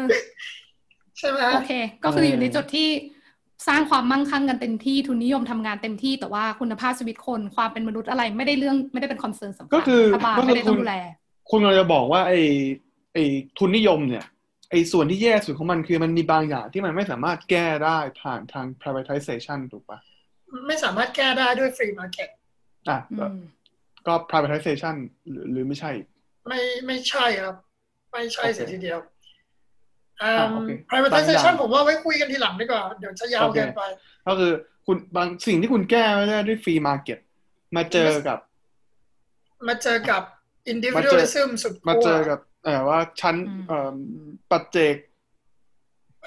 [1.18, 1.72] ใช่ไหมโอเค
[2.04, 2.90] ก็คือเออออยู่ในจุดที่
[3.68, 10.96] สร้างความมั่งคั่งกันเต็มที่ทุนนิยมทำงานเต็มที่แต่ว่าคุณภาพชีวิตคนความเป็นมนุษย์อะไรไม่ได้เรื่องไม่ได้เป็น concern สำคัญก็คือรัฐบาลก็คือไม่ได้ต้องดูแลคุณ
[11.50, 12.42] คุณเราจะบอกว่าไอ้
[13.14, 13.24] ไอ้
[13.58, 14.26] ทุนนิยมเนี่ย
[14.72, 20.00] ไอ้ส่วนที่แย่สุดของมันคือมันมีบางอย่างที่มันไม่สามารถแก้ได้ผ่านทาง privatization ถูกปะ
[20.68, 22.30] ไม่สามารถแก้ได้ด้วย free market
[22.90, 23.38] อะอืม
[24.08, 24.96] ก็ก็ privatization
[25.30, 25.92] หรือหรือไม่ใช่
[26.48, 27.56] ไม่ไม่ใช่ครับ
[28.12, 29.00] ไม่ใช่โอเคเสียทีเดียว
[30.22, 33.82] อืมอะโอเค privatization บางอย่างผมว่าไว้คุยกันทีหลังดีกว่า เดี๋ยวจะยาวโอเคเกินไป
[34.28, 34.52] ก็คือ
[34.86, 37.20] คุณบางสิ่งที่คุณแก้ไม่ได้ด้วย free market
[37.76, 40.24] มาเจอกับ
[40.98, 43.96] มาเจอกับ individualism สุดมาขั้วเจอกับเอ่อว่าชั้นอืมเอ่อ
[44.52, 44.96] ปัจเจก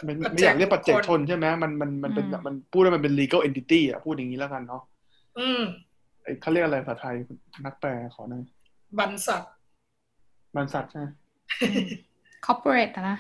[0.07, 4.82] มันปัจเจกไม่อยากเรียกปัจเจกบุคคลชนใช่ไหมมันมันมันเป็นอืมแบบมันพูดว่ามันเป็น legal entity อะพูดอย่างนี้แล้วกันเนาะ
[5.39, 5.62] อืม
[6.22, 7.16] ไอ้เขาเรียกอะไรภาษาไทย
[7.64, 8.43] นักแปลขอหน่อย
[8.99, 9.43] บรรษัท
[10.57, 11.07] มันสัตว์ใช่ไหม
[12.47, 13.18] corporate อะนะ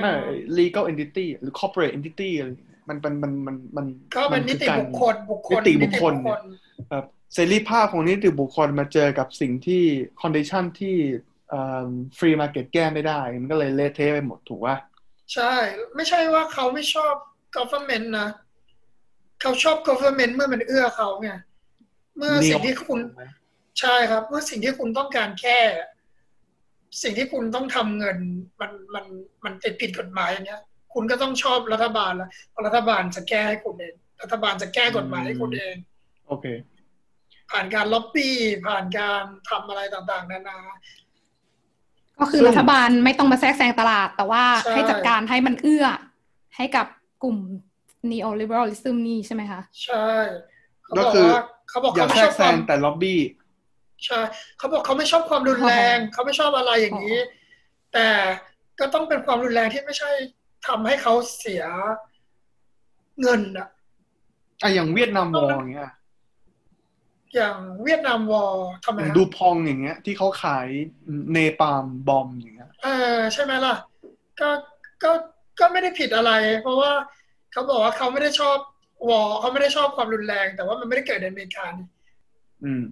[0.00, 0.12] ไม่
[0.58, 2.50] legal entity หรือ corporate entity อะไร
[2.88, 3.86] มันเป็นมันมันมัน
[4.16, 6.32] ก็เป็นมันิคือติการบุคคลบุคคลนิติบุคคลนิติ
[6.90, 9.82] แบบ เสรีภาพของนิติบุคคลมาเจอกับสิ่งที่
[10.22, 10.96] condition ที่
[11.48, 14.76] เอ่อ free market แก้ไม่ได้ มันก็เลยเละเทะไปหมดถูกป่ะ
[15.34, 15.52] ใช่
[15.94, 17.14] ไม่ใช่ว่าเขาไม่ชอบ
[17.56, 18.28] government นะ
[19.40, 21.30] เขาชอบ government เมื่อมันเอื้อเขาไง
[22.16, 23.00] เมื่อสิ่งที่คุณ
[23.80, 25.58] ใช่ครับ เมื่อสิ่งที่คุณต้องการแค่
[27.02, 28.18] สิ่งที่คุณต้องทำเงิน
[28.60, 29.04] มันมัน
[29.44, 30.62] มันติดผิดกฎหมายอย่างเงี้ย
[30.94, 35.74] คุณก็ต้องชอบรัฐบาลแล้วเพราะรัฐบาลจะแก้ให้คุณเองรัฐบาลจะแก้กฎหมายให้คุณเอง
[36.28, 36.46] โอเค
[37.50, 38.36] ผ่านการล็อบบี้
[38.66, 40.58] ผ่านการทำอะไรต่างๆ นานา
[42.20, 45.86] ก็คือซึ่งรัฐบาลไม่ต้องมาแทรกแซงตลาด แต่ว่าใช่ให้จัดการให้มันเอื้อ
[46.56, 46.86] ให้กับ
[47.22, 47.36] กลุ่ม
[48.10, 50.08] neoliberalism นี่ใช่ไหมคะ ใช่
[50.84, 53.20] เขาก็บอกคือว่าเขาบอกอย่าเขาไม่แทรชอกบแซความงแต่ล็อบบี้
[54.04, 54.20] ใช่
[54.58, 57.18] เขาบอกเขาไม่ชอบความรุนแรงเขาไม่ชอบอะไรอย่างนี้
[57.92, 58.08] แต่
[58.80, 60.10] ก็ต้องเป็นความรุนแรงที่ไม่ใช่
[60.66, 61.62] ทำให้เขาเสีย
[63.20, 63.68] เงินอะ
[64.62, 65.90] อะอย่างเวียดนามวอร์อย่างเงี้ย
[67.34, 70.66] อย่างเวียดนามวอร์ทำไมฮะดูพองอย่างเงี้ย ที่เขาขาย
[71.32, 73.74] เนปาล์มบอมอย่างเงี้ยเออใช่ไหมล่ะ
[74.40, 74.48] ก็
[75.02, 75.10] ก็
[75.60, 76.92] ก็ไม่ได้ผิดอะไร เพราะว่า
[77.52, 78.58] เขาบอกว่าเขาไม่ได้ชอบ
[79.08, 81.86] วอร์เขาไม่ได้ชอบความรุนแรง แต่ว่ามันไม่ได้เกิดในอเมริกานี่
[82.64, 82.82] อืม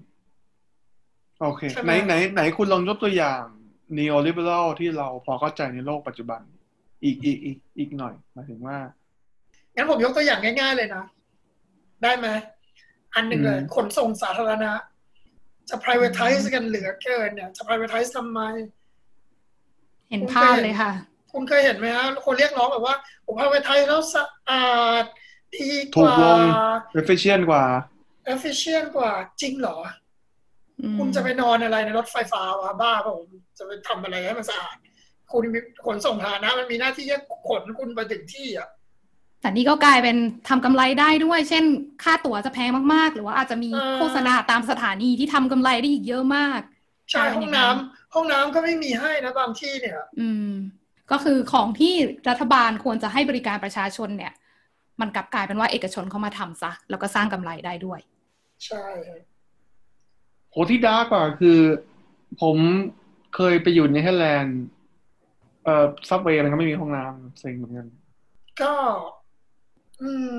[1.41, 3.43] โอเคใช่ไหไหมนไหนไหนคุณลองยกตัวอย่าง
[3.99, 6.41] neoliberal ที่เราพอเข้าใจในโลกปัจจุบัน
[7.05, 8.77] อีกอีกอีกอีกหน่อยหมายถึงว่า
[9.75, 11.05] งั้นผมยกตัวอย่างง่าย ๆ เลยนะ
[12.03, 12.29] ได้ไหม
[13.15, 14.73] อันหนึ่งเลยอืมขนส่งสาธารณะ
[15.71, 18.41] จะ privatize กันเหลือเกินเนี่ย จะ privatize ทำไม
[20.11, 20.93] เห็นภาพเลยค่ะ
[21.33, 24.67] คุณเคยเห็นไหมฮะคนเรียกร้องแบบว่าโอ้ privatize แล้วสะอา
[25.03, 25.05] ด
[25.55, 26.41] ดีกถูกว่าลง
[27.01, 27.65] efficient กว่า
[28.35, 29.79] efficient กว่าจริงเหรอ
[30.81, 34.77] อืมคุณจะไปนอนอะไรในรถไฟฟ้าวะบ้าเปล่าผมจะไปทำอะไรให้มันสะอาด
[35.33, 38.69] คุณมีขนส่งสาธารณะมันมีหน้าที่แค่ขนคุณไปถึงที่อะ
[39.45, 40.17] แต่นี่ก็กลายเป็น
[40.49, 41.65] ทำกำไรได้ด้วย เช่น
[42.03, 46.61] ค่าตั๋วจะแพงมากๆ หรือว่าอาจจะมีเออโฆษณาตามสถานีที่ทำกำไรได้อีกเยอะมาก
[47.11, 50.51] ใช่ใช่ห้องน้ำห้องน้ำก็ไม่มีให้นะบางที่เนี่ย อืม
[51.11, 51.95] ก็คือของที่
[52.29, 54.33] รัฐบาลควรจะให้บริการประชาชนเนี่ย
[55.01, 58.01] มันกลับกลายเป็นว่าเอกชนเข้ามาทำซะ แล้วก็สร้างกำไรได้ด้วย
[58.67, 59.21] ใช่ครับ
[60.51, 61.59] โหที่ dark กว่าคือ
[62.43, 62.57] ผม
[63.35, 64.61] เคยไปอยู่ในเนเธอร์แลนด์
[65.65, 67.87] เอ่อ subway มันก็ไม่มีห้องน้ำเซ็งเหมือนกัน
[68.63, 68.75] ก็
[70.05, 70.39] อืม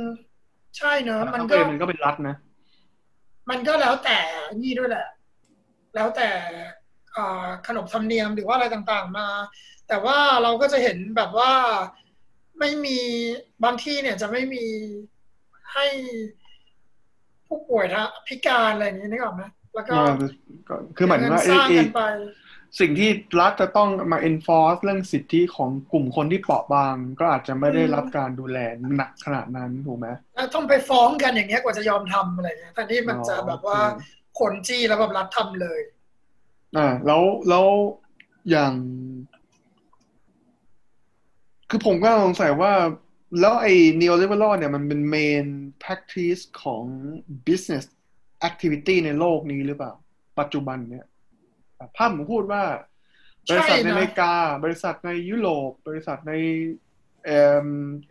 [0.77, 2.35] ใช่เนอะมันซับเวก็ย์มันก็เป็นรัฐนะ
[3.49, 4.19] มันก็แล้วแต่
[4.63, 5.07] นี่ด้วยแหละ
[5.95, 6.29] แล้วแต่
[7.15, 9.27] อ่าขนบธรรมเนียมหรือว่าอะไรต่างๆมา
[9.87, 11.51] แต่ว่าเราก็จะเห็นแบบว่า
[12.59, 12.99] ไม่มี
[13.63, 14.65] บางที่เนี่ยจะไม่มี
[15.73, 15.85] ให้
[17.47, 19.43] ผู้ป่วยทางพิการอะไรอย่างนี้นึกออกไหม
[19.75, 20.13] แล้วก็อ่า
[20.67, 22.01] ก็คือหมายถึงว่าเงินสร้างไอ้กันไป
[22.79, 23.09] สิ่งที่
[23.39, 28.57] รัฐจะต้องมา enforce เรื่องสิทธิของกลุ่มคนที่เปราะบาง ก็อาจจะไม่ได้รับการดูแล
[28.95, 35.79] หนักขนาดนั้นถูกไหมแล้วต้องไปฟ้องกันอย่างเงี้ยกว่าจะยอมทำอะไรเงี้ยแต่นี่มันจะแบบว่าอ๋อโอเคคนจี้แล้วแบบรัฐทำเลย
[36.77, 37.65] อ่าแล้วแล้ว
[38.49, 38.73] อย่าง
[41.69, 42.71] คือผมก็สงสัยว่า
[43.39, 45.45] แล้วไอ้ neoliberal เนี่ยมันเป็น main
[45.83, 46.83] practice ของ
[47.47, 47.85] business
[48.49, 49.93] activity ในโลกนี้หรือเปล่า
[50.39, 51.05] ปัจจุบันเนี่ย
[51.95, 52.63] ภาพผมพูดว่า
[53.49, 56.33] บริษัทในอเมริกา บริษัทในยุโรป บริษัทใน
[57.25, 57.31] เอ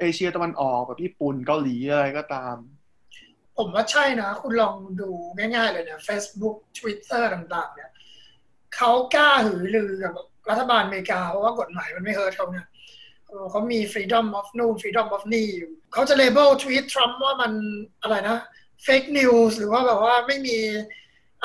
[0.01, 2.57] เอเชียตะวันออกแบบญี่ปุ่นเกาหลีอะไรก็ตาม
[3.59, 7.91] ผมว่าใช่นะ คุณลองดูง่ายๆเลยเนี่ย Facebook Twitter ต่าง ๆ เนี่ย
[8.77, 10.13] เขากล้าหือรือกับ
[10.51, 12.67] รัฐบาลอเมริกา เพราะว่ากฎหมายมันไม่เฮิร์ตเขาเนี่ย
[13.29, 17.53] เออเขามี freedom of นู่น freedom of นี่อยู่เขาจะ label ทวีตทรัมป์ว่ามัน
[18.03, 18.39] อะไรนะ
[18.87, 20.59] fake news หรือว่าแบบว่าไม่มี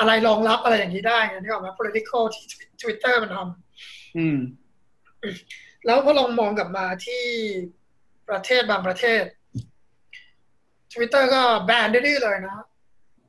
[0.00, 2.44] อะไรรองรับอะไรอย่างนี้ได้ไงนี่ออกไหม political ที่
[2.82, 4.38] Twitter มันทำอืม
[5.86, 7.24] แล้วพอลองมองกลับมาที่
[8.28, 9.22] ประเทศบางประเทศ
[10.92, 12.54] Twitter ก็แบนได้ดื้อเลยนะ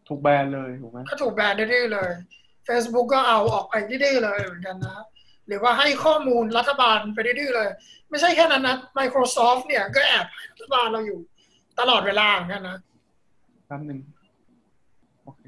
[0.08, 2.12] ถูกแบนเลยถูกไหมก็ถูกแบนได้ดื้อเลย
[2.68, 4.98] Facebook ก็เอาออกไปดื้อเลยเหมือนกันนะ
[5.48, 7.70] หรือว่าให้ข้อมูลรัฐบาลไปดื้อเลย
[8.10, 11.20] ไม่ใช่แค่นั้นนะ Microsoft เนี่ยก็แอบให้รัฐบาลเราอยู่
[11.80, 12.78] ตลอดเวลาเหมือนกันนะ
[13.68, 14.00] แป๊บหนึ่ง
[15.24, 15.42] โอเค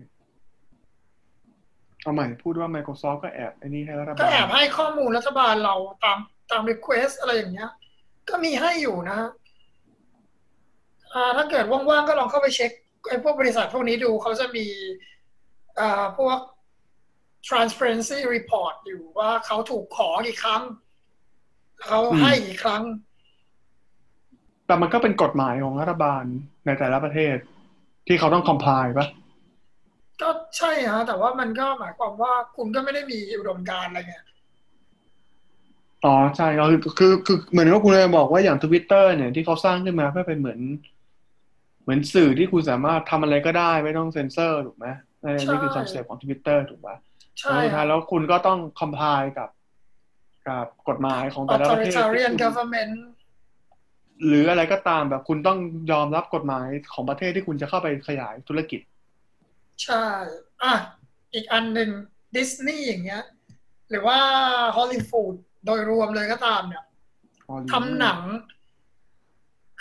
[2.04, 6.18] เอาใหม่พูดว่า Microsoft ก็แอบไอ้นี่ให้รัฐบาลก็แอบให้ข้อมูลรัฐบาลเราตาม
[6.52, 7.72] ตาม request อะไรอย่างเงี้ย
[8.30, 9.20] ก็มีให้อยู่นะ
[11.14, 12.72] อ่าถ้าเกิดว่างๆก็ลองเข้าไปเช็ค
[13.10, 14.68] ไอ้พวกบริษัทพวกนี้ดูเขาจะมี
[15.80, 16.38] อ่าพวก
[17.50, 20.64] transparency report อยู่ว่าเขาถูกขอกี่ครั้ง
[21.86, 22.84] เขาให้กี่ครั้ง
[24.68, 26.24] แต่มันก็เป็นกฎหมายของรัฐบาล
[26.66, 27.36] ในแต่ละประเทศ
[28.08, 29.08] ที่เขาต้อง comply ปะ
[30.24, 34.16] ก็ใช่ฮะแต่ว่ามันก็หมายความว่าคุณก็ไม่ได้มีอุดมการณ์อะไรไง
[36.06, 40.60] อ๋อใช่ก็คือคือคือเหมือนว่าคุณเลยบอกว่าอย่างทวิตเตอร์เนี่ยที่เขาสร้างขึ้นมาเพื่อเป็นเหมือน
[41.84, 44.88] เหมือนสื่อที่คุณสามารถทำอะไรก็ได้ไม่ต้องเซ็นเซอร์ถูกไหม
[45.24, 46.96] นั่นนี่คือ concept ของทวิตเตอร์ถูกปะ
[47.40, 49.50] ใช่แล้วสุดท้ายแล้วคุณก็ต้อง comply กับ
[50.48, 52.94] กับกฎหมายของแต่ละประเทศที่ authoritarian คุณ government
[54.28, 55.58] หรืออะไรก็ตามแบบคุณต้อง
[55.92, 58.82] ยอมรับกฎหมายของประเทศที่คุณจะเข้าไปขยายธุรกิจ
[59.84, 60.06] ใช่
[60.64, 60.74] อะ
[61.34, 61.90] อีกอันหนึ่ง
[62.36, 63.24] ดิสนีย์อย่างเงี้ย
[63.90, 64.18] หรือว่า
[64.76, 66.84] ฮอลลีวูดโดยรวมเลยก็ตามเนี่ย
[67.72, 68.20] ทำหนัง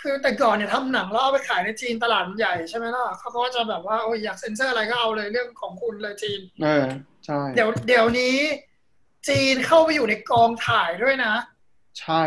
[0.01, 6.85] คือแต่ก่อนเนี่ยทำหนังแล้วเอาไปขายในจีนตลาดมันใหญ่ใช่ไหมล่ะเขาก็จะแบบว่าโอ้ยอยากเซ็นเซอร์อะไรก็เอาเลยเรื่องของคุณเลยจีน เออ
[7.25, 8.37] ใช่เดี๋ยวเดี๋ยวนี้
[9.27, 11.33] จีนเข้าไปอยู่ในกองถ่ายด้วยนะ
[11.99, 12.23] ใช่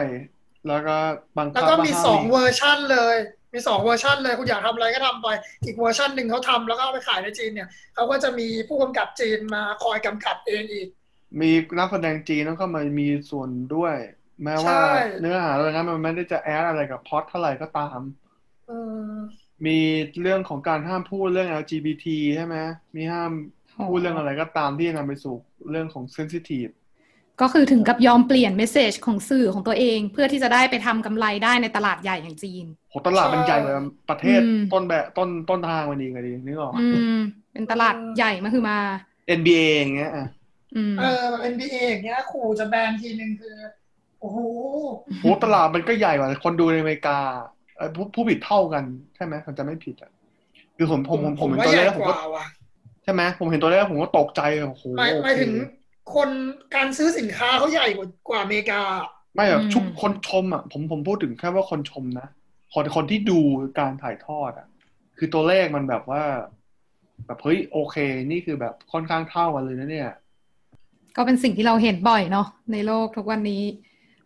[0.69, 0.97] แล้วก็
[1.37, 3.17] บังคับแล้วก็มีว่าห้าสองเวอร์ชั่นเลย
[3.57, 5.29] มีสองเวอร์ชั่นเลยคุณอยากทำอะไรก็ทำไป
[5.65, 10.89] อีกเวอร์ชันหนึ่งเขาทำแล้วก็เอาไปขายในจีนเนี่ยเขาก็จะมีผู้กำกับจีนมาคอยกำกับเองอีก
[11.41, 13.97] มีนักแสดงจีนต้องเข้ามามีส่วนด้วย
[14.43, 18.01] แม้ว่าใช่เนื้อหาอะไรนั้นมันไม่ได้จะ add อะไรกับพล็อตเท่าไหร่ก็ตาม
[18.71, 18.79] อื
[19.13, 19.17] ม
[19.67, 19.79] มี
[20.23, 22.57] เรื่องของการห้ามพูดเรื่อง LGBT ใช่ไหม
[22.97, 23.31] มีห้าม
[23.89, 25.35] พูดเรื่องอะไรก็ตามที่นำไปสู่
[25.71, 26.73] เรื่องของ sensitive
[27.41, 33.72] ก็คือถึงกับยอมเปลี่ยนเมสเซจของสื่อของตัวเอง เพื่อที่จะได้ไปทำกำไรได้ในตลาดใหญ่อย่างจีนโหตลาดมันใหญ่กว่า
[34.09, 37.03] ประเทศอืมต้นแบบต้นต้นทางมันอีกอะดินึกออกปะอืม
[37.53, 38.76] เป็นตลาดใหญ่มาคือมา
[39.26, 40.26] NBA อย่างเงี้ยอะ
[40.74, 43.57] อืมเออแบบ NBA อย่างเงี้ยขู่จะแบนทีนึงคือ
[44.18, 44.39] โอ้โห
[45.20, 47.18] โหตลาดมันก็ใหญ่กว่าคนดูในอเมริกา
[47.76, 48.84] เอ่อผู้ผู้ผิดเท่ากัน
[49.14, 50.11] ใช่ไหมผมจะไม่ผิดอะ
[50.76, 52.45] คือผมผมผมผมเห็นว่าตัวใหเลญ่ขผมกก็ว่าว่ะ
[53.05, 55.51] ใช่ไหมผมเห็นตัวเลขผมก็ตกใจเลยโอ้โหหมายโอหมายเคถึง
[56.15, 56.31] คน
[56.75, 58.81] การซื้อสินค้าเขาใหญ่กว่ากว่าอเมริกา
[59.35, 62.27] ไม่แบบอืมชุกคนชมอะผมผมพูดถึงแค่ว่าคนชมนะ
[62.75, 63.39] คนคนที่ดู
[63.79, 64.67] การถ่ายทอดอะ
[65.19, 66.23] คือตัวเลขมันแบบว่า
[67.27, 67.97] แบบเฮ้ยโอเค
[68.31, 70.11] นี่คือแบบค่อนข้างเท่ากันเลยนะเนี่ย
[71.17, 73.63] ก็เป็นสิ่งที่เราเห็นบ่อยเนาะในโลกทุกวันนี้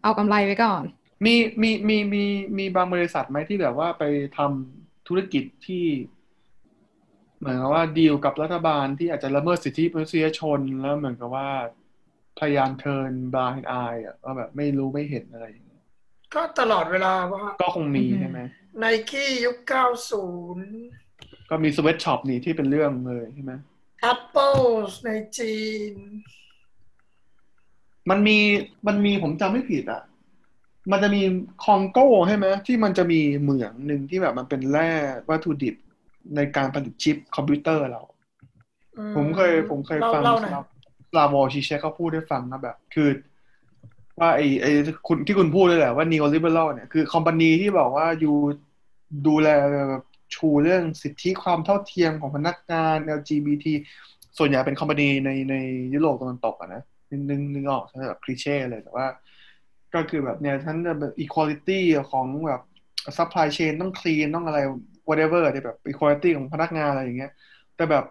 [0.03, 0.83] เอากำไรไว้ก่อน
[1.24, 2.24] มีมีมีมี
[2.59, 4.05] มีบางบริษัทไหมที่แบบว่าไป
[4.37, 5.85] ทำธุรกิจที่
[7.41, 11.49] เหมือนกับว่าดีลกับรัฐบาลที่อาจจะละเมิดสิทธิมนุษยชนแล้วเหมือนกับว่า
[12.38, 15.84] พยายามเทิร์นบลายอายอะว่าแบบไม่รู้ไม่เห็นอะไรอย่างเงี้ย
[16.34, 18.41] ก็ตลอดเวลาว่าก็คงมีอือฮึใช่ไหม
[18.78, 19.57] ไนกี้ยุค
[20.34, 23.53] 90ก็มีสเวตช็อปนี่ที่เป็นเรื่องเลยใช่ไหม
[24.12, 24.64] Apple
[25.05, 25.55] ในจี
[25.93, 25.95] น
[28.11, 28.38] มันมี
[28.86, 30.03] มันมีผมจำไม่ผิดอะ
[30.91, 31.22] มันจะมี
[31.64, 34.91] คองโก้ใช่ไหมที่มันจะมีเหมืองหนึ่งที่แบบมันเป็นแร่
[35.28, 35.74] วัตถุดิบ
[36.37, 38.03] ในการผลิตชิปคอมพิวเตอร์เรา
[38.99, 40.53] อืผมเคยผมเคยเล่าฟังเล่าหน่อย
[41.16, 43.09] ลาวอชิเชเขาพูดให้ฟังนะแบบ คือ
[44.21, 44.71] ว่าไอ้ไอ้
[45.07, 48.35] คุณที่คุณพูดเลยแหละว่า neoliberal เนี่ยคือคอมพานีที่บอกว่าอยู่
[49.27, 49.49] ดูแล
[49.91, 50.05] แบบ
[50.35, 53.66] ชูเรื่องสิทธิความเท่าเทียมของพนักงาน LGBT
[54.39, 55.55] ส่วนใหญ่เป็นคอมพานีในใน
[55.95, 59.07] ยุโรปตะวันตกอะนะนึกนึกนึกออกใช่ไหมแบบคลีเช่เลยแต่ว่า
[59.95, 62.62] ก็คือแบบเนี่ยฉันจะแบบ equality ของแบบ
[63.16, 64.59] supply chain ต้อง clean ต้องอะไร
[65.11, 67.32] whatever ที่แบบ equality ของพนักงานอะไรอย่างเงี้ย
[67.76, 68.04] แต่แบบ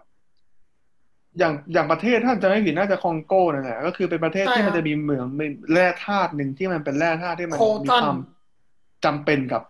[1.38, 8.18] อย่างอย่างประเทศถ้าจะไม่ผิดน่าจะคองโก้นั่นแหละก็คือเป็นประเทศที่มันจะมีเหมืองมีแร่ธาตุหนึ่งที่มันเป็นแร่ธาตุที่มันโคมีตันความ
[9.04, 9.62] จำเป็นกับ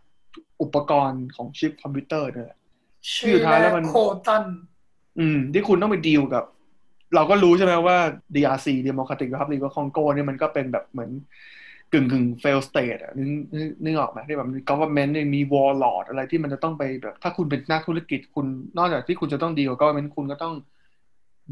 [0.62, 2.58] อุปกรณ์ของชิปคอมพิวเตอร์เนี่ยแหละ
[3.16, 4.44] ชื่อสุดท้ายแล้วมันโคตัน
[5.18, 6.44] อืม ที่คุณต้องไปดีลกับ
[7.14, 7.96] เราก็รู้ใช่ไหมว่า
[8.34, 11.10] DRC Democratic Republic of Congo เนี่ยมันก็เป็นแบบเหมือน
[11.93, 18.47] กึ่งกึ่ง fail state อะนึกนึกนึกออกไหมที่แบบมี government เนี่ยมี warlord อะไรที่มันจะต้องไปแบบ ถ้าคุณเป็นนักธุรกิจคุณ
[18.78, 20.55] นอกจากที่คุณจะต้องดีลกับ government คุณก็ต้อง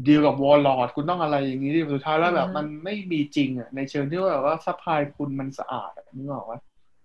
[0.07, 6.59] ดีลกับ warlord คุณต้องอะไรอย่างนี้ที่สุดท้ายแล้วแบบอืมมันไม่มีจริงอะในเชิงที่ว่าแบบว่า supply คุณมันสะอาดอะนึกออกว่า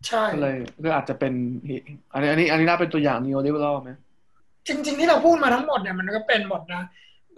[0.07, 1.33] ใช่ก็เลยก็อาจจะเป็น
[1.67, 3.91] เหตุอันนี้อันนี้อันนี้น่าเป็นตัวอย่าง neoliberal ไหม
[4.69, 6.83] จริง ๆ ที่เราพูดมาทั้งหมดเนี่ยมันก็เป็นหมดนะ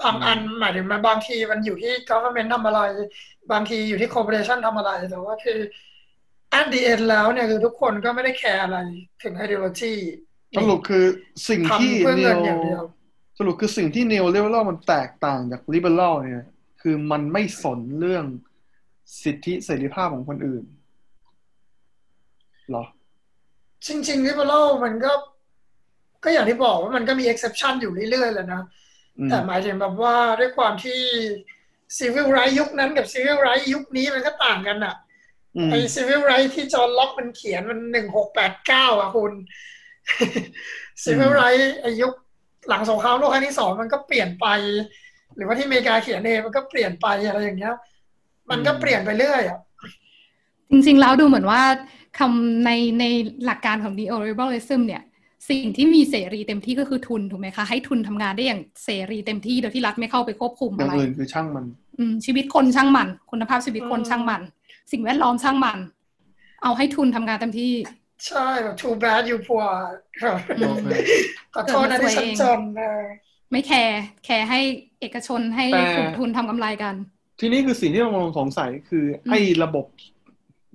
[0.01, 2.81] บางอืมอันหมายถึงมันบางทีมันอยู่ที่ government ทำอะไร
[3.53, 5.59] บางทีอยู่ที่ corporation ทำอะไรแต่ว่าคือ
[6.59, 8.79] at the end แล้วเนี่ยคือทุกคนก็ไม่ได้แคร์อะไร
[9.23, 9.95] ถึง ideology
[10.59, 11.05] สรุปคือ
[11.49, 12.83] สิ่งที่ทำเพื่อเงิน neo อย่างเดียว
[13.39, 16.47] สรุปคือสิ่งที่ neoliberal มันแตกต่างจาก liberal เนี่ย
[16.83, 18.25] คือมันไม่สนเรื่อง
[19.23, 20.65] สิทธิเสรีภาพของคนอื่น
[22.71, 22.85] เหรอ
[23.87, 25.13] จริงๆ liberal มันก็
[26.25, 28.63] ก็อย่างที่บอกว่ามันก็มี exception อยู่เรื่อยๆแหละนะ
[29.19, 31.01] อืมแต่หมายถึงแบบว่าด้วยความที่
[31.99, 34.95] civil right ยุคนั้นกับ civil right ยุคนี้มันก็ต่างกันอะ
[35.57, 39.32] อืมไอ้ civil right ที่จอห์นล็อกมันเขียนมันหนึ่งหกแปดเก้าอะคุณ
[41.05, 42.12] civil right ไอ้ยุค
[42.68, 44.47] หลังสงครามโลกครั้งที่สองมันก็เปลี่ยนไป
[45.37, 47.74] หรือว่าที่อเมริกาเขียนเองมันก็เปลี่ยนไปอะไรอย่างเงี้ย
[48.51, 49.61] มันก็เปลี่ยนไปเรื่อยอะ
[50.70, 51.62] จริงๆแล้วดูเหมือนว่า
[52.18, 52.70] คำใน
[53.01, 53.05] ใน
[53.45, 55.03] หลักการของ neoliberalism เนี่ย
[55.49, 61.67] สิ่งที่มีเสรีเต็มที่ก็คือทุนถูกไหมคะ ให้ทุนทำงานได้อย่างเสรีเต็มที่โดยที่รัฐไม่เข้าไปควบคุมออะย่างไรอื่นคือช่างมัน
[61.99, 64.43] อืมชีวิตคนช่างมัน คุณภาพชีวิตคนอืมช่างมัน
[64.93, 65.79] สิ่งแวดล้อมช่างมัน
[66.63, 67.73] เอาให้ทุนทำงานเต็มที่
[68.27, 69.69] ใช่แบบ too bad you poor
[70.59, 70.87] อืมโอเค
[71.55, 73.03] ขอโทษนะที่ฉันจนเออ
[73.51, 74.61] ไม่แคร์แคร์ให้
[75.01, 76.95] เอกชนให้แต่กลุ่มทุนทำกำไรกัน
[77.41, 79.87] ทีนี้คือสิ่งที่เรากำลังสงสัยคืออืมไอ้ระบบ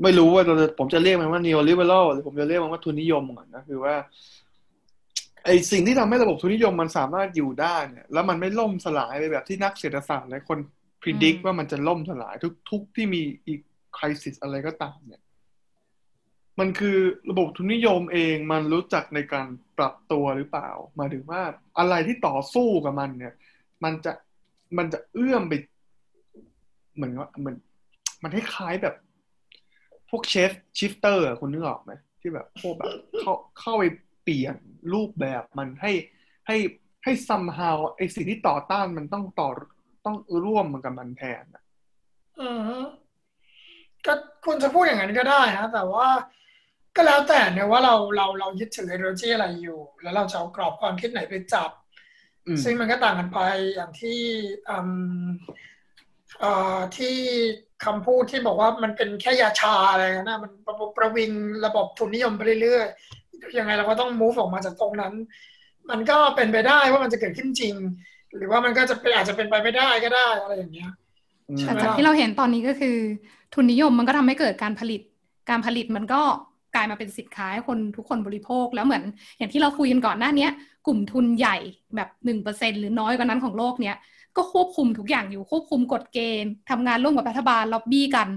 [0.04, 3.96] ไม่รู้ว่าเราจะผมจะเรียกมันว่า neoliberal หรือผมจะเรียกมันว่าทุนนิยมก่อนนะคือว่า
[5.46, 10.58] ไอ้สิ่งที่ทำให้ระบบทุนนิยมมันสามารถอยู่ได้เนี่ย แล้วมันไม่ล่มสลายไปแบบที่นักเศรษฐศาสตร์หลายคน
[11.04, 13.60] predict อืมว่ามันจะล่มสลายทุกทุกที่มีอีก
[13.98, 15.22] crisis อะไรก็ตามเนี่ย
[16.60, 16.98] มันคือ
[17.30, 21.42] ระบบทุนนิยมเองมันรู้จักในการปรับตัวหรือเปล่าหมายถึงว่า
[21.80, 23.34] อะไรที่ต่อสู้กับมันเนี่ย
[23.84, 24.12] มันจะ
[24.78, 25.54] มันจะเอื้อมไป
[26.96, 27.58] เหมือนว่าเหมือน
[28.24, 28.96] มันคล้ายๆแบบ
[30.10, 33.84] พวกเชฟชิฟเตอร์คุณนึกออกไหมที่แบบพวกแบบเข้าเข้าไป
[34.24, 34.56] เปลี่ยน
[34.94, 35.92] รูปแบบมันให้
[36.48, 36.58] ให้
[37.04, 39.50] ให้ somehow ไอสิ่งที่ต่อต้านมันต้องต่อ
[40.06, 41.64] ต้องร่วมมันกับมันแทนอะ
[42.40, 42.50] อื
[42.80, 42.82] ม
[44.06, 44.14] ก็
[44.46, 46.08] คุณจะพูดอย่างนั้นก็ได้นะแต่ว่า
[46.96, 51.70] ก็แล้วแต่เนี่ยว่าเราเราเรายึดถือไอเดียอะไรอยู่ แล้วเราจะเอากรอบความคิดไหนไปจับ
[52.48, 53.40] อืมซึ่งมันก็ต่างกันไป
[53.76, 54.20] อย่างที่
[54.70, 54.78] อื
[55.26, 55.28] ม
[56.40, 57.16] เอ่อที่
[57.86, 61.32] คำพูดที่บอกว่ามันเป็นแค่ยาชาอะไรนะมันประประวิง
[61.66, 63.21] ระบบทุนนิยมไปเรื่อยๆ
[63.60, 65.14] ยังไงเราก็ต้อง move ออกมาจากตรงนั้น
[65.90, 67.76] มันก็เป็นไปได้ว่ามันจะเกิดขึ้นจริง
[68.36, 70.92] หรือว่ามันก็จะเป็นอาจจะเป็นไปไม่ได้ก็ได้อะไรอย่างเงี้ย
[71.50, 72.98] อืมใช่แต่ไหมจากที่เราเห็นตอนนี้ก็คือ
[73.54, 75.02] ทุนนิยมมันก็ทำให้เกิดการผลิต
[75.50, 76.22] การผลิตมันก็
[76.76, 79.04] กลายมาเป็นสินค้าให้คนทุกคนบริโภคแล้วเหมือน
[79.38, 80.52] อย่างที่เราคุยกันก่อนหน้าเนี้ย
[80.88, 81.58] กลุ่มทุนใหญ่
[81.96, 83.96] แบบหนึ่งเปอร์เซ็นหรือน้อยกว่านั้นของโลกเนี้ย
[84.38, 88.28] ก็ควบคุมทุกอย่างอยู่ควบคุมกฎเกณฑ์ทำงานร่วมกับรัฐบาลล็อบบี้กัน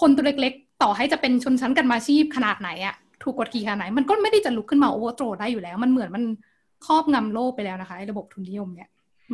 [0.00, 6.24] คนตัวเล็กๆ ต่อให้จะเป็นชนชั้นกันมาชีพขนาดไหนอะ ถูกกดขี่ขนาดไหน มันก็ไม่ได้จะลุกขึ้นมาโอเวอร์โตรได้อยู่แล้ว มันเหมือนมัน
[6.86, 8.88] ครอบงำโลกไปแล้วนะคะไอ้ระบบทุนนิยมเนี่ย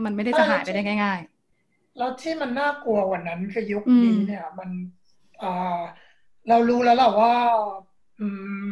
[0.05, 1.21] มันไม่ได้จะหายไปได้ง่าย
[1.99, 4.71] แล้วที่มันน่ากลัวกว่านั้นคือยุคอืมนี้เนี่ย มัน
[5.39, 5.81] เอ่อ
[6.49, 7.35] เรารู้แล้วแหละว่า
[8.21, 8.27] อื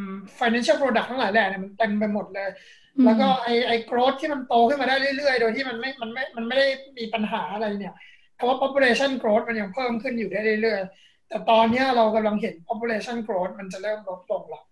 [0.09, 6.67] ม financial product ทั้งหลายแหล่เนี่ยมันเต็มไปหมดเลยๆแล้วก็ไอไอ growth ที่มันโตขึ้นมาได้เรื่อยๆ โดยที่มันไม่มันไม่มันไม่ได้
[6.99, 7.95] มีปัญหาอะไรเนี่ย
[8.37, 14.65] เพราะว่า population growth มันยังเพิ่มขึ้นอยู่ได้เรื่อยๆ แต่ตอนเนี้ยเรากำลังเห็น population growth มันจะเริ่มลดลงแล้ว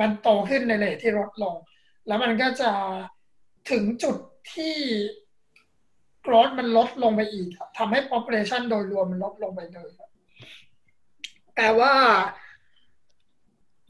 [0.00, 1.56] มันโตขึ้นในเรทที่ลดลง
[2.06, 2.70] แล้วมันก็จะ
[3.70, 4.16] ถึงจุด
[4.54, 4.76] ที่
[6.24, 9.90] growth มันลดลงไปอีกทำให้ population โดยรวมมันลดลงไปเลย
[11.56, 11.94] แต่ว่า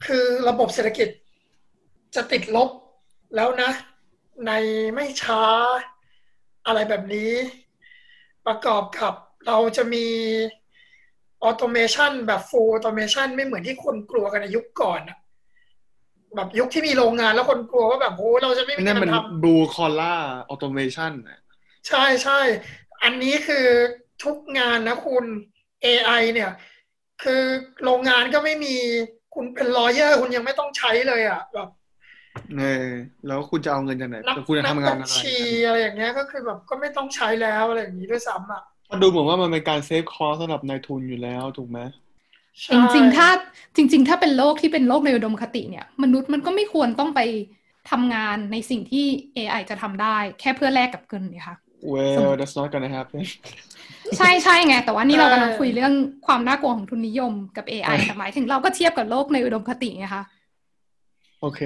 [0.05, 1.09] คือระบบเศรษฐกิจ
[2.15, 2.69] จะติดลบ
[3.35, 3.71] แล้วนะ
[4.47, 4.51] ใน
[4.93, 5.41] ไม่ช้า
[6.65, 7.31] อะไรแบบนี้
[8.47, 9.13] ประกอบกับ
[9.47, 10.07] เราจะมี
[11.43, 15.17] ออโตเมชันแบบ full automation ไม่เหมือนที่คนกลัวกันในยุคก่อนอะ
[16.35, 20.21] แบบยุคที่มีโรงงานแล้วคนกลัวว่าแบบโหเราจะไม่อัมีนนั้นงามันนทำ blue collar
[20.51, 21.39] automation น่ะ
[21.87, 22.39] ใช่ใช่
[23.03, 23.65] อันนี้คือ
[24.23, 25.25] ทุกงานนะคุณ
[25.81, 26.51] AI เนี่ย
[27.23, 27.41] คือ
[27.83, 28.75] โรงงานก็ไม่มี
[29.33, 31.67] คุณเป็นลอเยอร์คุณยังไม่ต้องใช้เลยอะแบบ
[32.55, 32.63] เออ
[33.25, 42.04] แล้วคุณจะเอาเงินจากไหนนักแล้วคุณจะนัทำบังานญอะไรชีอะไรอย่างเงี้ยก็คือแบบก็ไม่ต้องใช้แล้วอะไรอย่างนี้ด้วยซ้ำอะมันดูเหมือนว่ามันเป็นการเซฟคอสสำหรับนายทุนอยู่แล้วถูกไหมใช่
[42.73, 43.27] จริงๆถ้า
[43.75, 47.21] จริง ๆ ถ้าเป็นโลกที่เป็นโลกในอุดมคติเนี่ย มนุษย์มันก็ไม่ควรต้องไป
[47.91, 49.05] ทำงานในสิ่งที่
[49.37, 51.57] AI จะทำได้ แค่เพื่อแลกกับเงินเนี่ยค่ะ
[51.93, 53.19] well that's not gonna happen
[54.17, 55.93] ใช่ใช่ไง แต่ว่านี่เรากำลังคุยเรื่อง
[56.27, 60.23] ความน่ากลัวของทุนนิยมกับ AI แต่หมายถึงเราก็เทียบกับโลกในอุดมคติไงคะ
[61.41, 61.61] โอเค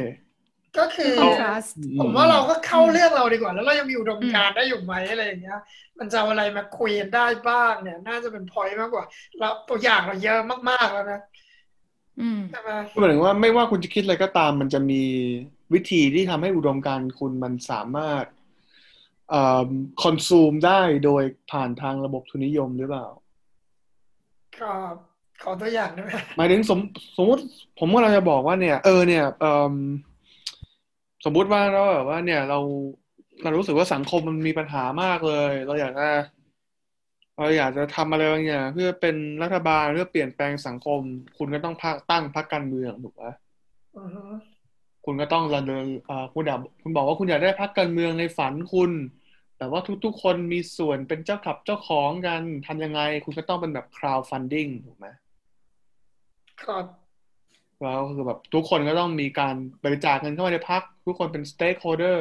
[0.78, 5.60] ก็คือคอนทราสต์ผมว่าเราก็เข้าเรื่องเราดีกว่า แล้วเรายังมีอุดมการณ์ได้อยู่ไหมอะไรอย่างเงี้ย
[6.00, 9.06] มันจะเอาอะไรมาคุยกันได้บ้างเนี่ย น่าจะเป็นพอยต์มากกว่า
[9.40, 10.40] เราตัวอย่างเราเยอะ
[10.70, 11.22] มากๆแล้วนะ
[12.20, 15.04] อืมใช่ไหมก็หมายถึงว่าไม่ว่าคุณจะคิดอะไรก็ตาม มันจะมี
[15.74, 18.26] วิธีที่ทำให้อุดมการณ์คุณมันสามารถ
[19.30, 19.70] เอ่อ
[20.04, 23.08] คอนซูมได้โดยผ่านทางระบบทุนนิยมหรือเปล่า
[24.60, 24.72] ก็
[25.44, 26.80] ขอตัวอย่างได้ไหมหมายถึงสม
[27.18, 27.44] สมมติ
[27.80, 29.74] ผมก็เราจะบอกว่าเนี่ย เออเนี่ยเอม
[31.26, 32.60] สมมุติว่าเราแบบว่า เนี่ยเรา
[33.44, 36.10] เรารู้สึกว่าสังคมมันมีปัญหามากเลย เราอยากจะ
[37.38, 41.02] เราอยากจะทำอะไรบางอย่างเพื่อเป็นรัฐบาลเพื่อเปลี่ยนแปลงสังคม
[41.38, 43.26] คุณก็ต้องพักตั้งพรรคการเมืองถูกไหม
[43.98, 44.24] อือฮึ
[45.06, 48.92] คุณก็ต้องระเดินอ่าคุณอยากคุณบอกว่าคุณอยากได้พรรคการเมืองในฝันคุณ
[49.58, 55.08] แต่ว่าทุกๆ คนมีส่วนเป็นเจ้าขับเจ้าของกันทำยังไง คุณก็ต้องเป็นแบบ crowdfunding ถูกไหม
[56.62, 56.86] ครับ
[57.84, 62.20] แล้วคือแบบทุกคนก็ต้องมีการบริจาคเงินเข้ามาในพรรคทุกคนเป็น stakeholder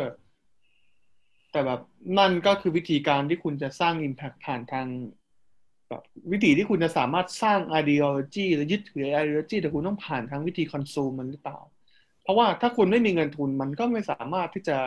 [1.52, 1.80] แต่แบบ
[2.18, 4.86] นั่นก็คือวิธีการที่คุณจะสร้าง impact ผ่านทาง
[5.88, 6.02] แบบ
[6.32, 11.58] วิธีที่คุณจะสามารถสร้าง ideology หรือยึดถือ ideology แต่คุณต้องผ่านทางวิธี consume มันหรือเปล่า
[12.22, 14.78] เพราะว่าถ้าคุณไม่มีเงินทุนมันก็ไม่สามารถที่จะ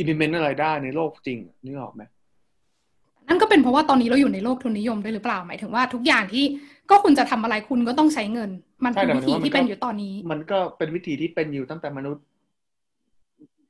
[0.00, 2.02] implement อะไรได้ในโลกจริงนึกออกไหม
[3.28, 6.44] นั่นก็เป็นเพราะว่าตอนนี้เราอยู่ในโลกทุนนิยมด้วยหรือเปล่าหมายถึงว่าทุกอย่างที่
[6.90, 8.50] ก็คุณจะทำอะไรคุณก็ต้องใช้เงิน
[8.84, 12.24] มันใช่คือแต่หวิมายถึงว่ามันธีที่เป็นก็อยู่ตอนนี้ มันก็เป็นวิธีที่เป็นอยู่ตั้งแต่มนุษย์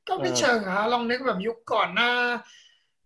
[0.07, 2.11] ก็ไม่เออเชิงฮะลองนึกแบบยุคก่อนหน้า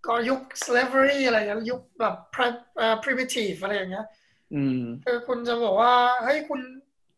[0.07, 4.05] ก็ยุค slavery อะไรอย่างเงี้ยยุคแบบ pri- เอ่อ primitive อะไรอย่างเงี้ย
[4.53, 5.93] อืมคือคุณจะบอกว่า
[6.23, 6.59] เฮ้ยคุณ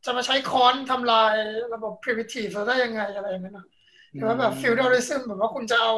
[0.05, 1.33] จะมาใช้ค้อนทำลาย
[1.73, 3.67] ระบบ primitive ได้ยังไงอะไรอย่างเงี้ยนะ
[4.13, 5.93] หรือว่าแบบ feudalism แบบว่าคุณจะเอา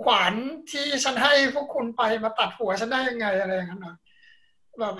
[0.00, 0.32] ขวาน
[0.70, 3.96] ที่ฉันให้พวกคุณไปมาตัดหัวฉันได้ยังไงอะไรอย่างนั้นนะ
[4.80, 4.94] แบบ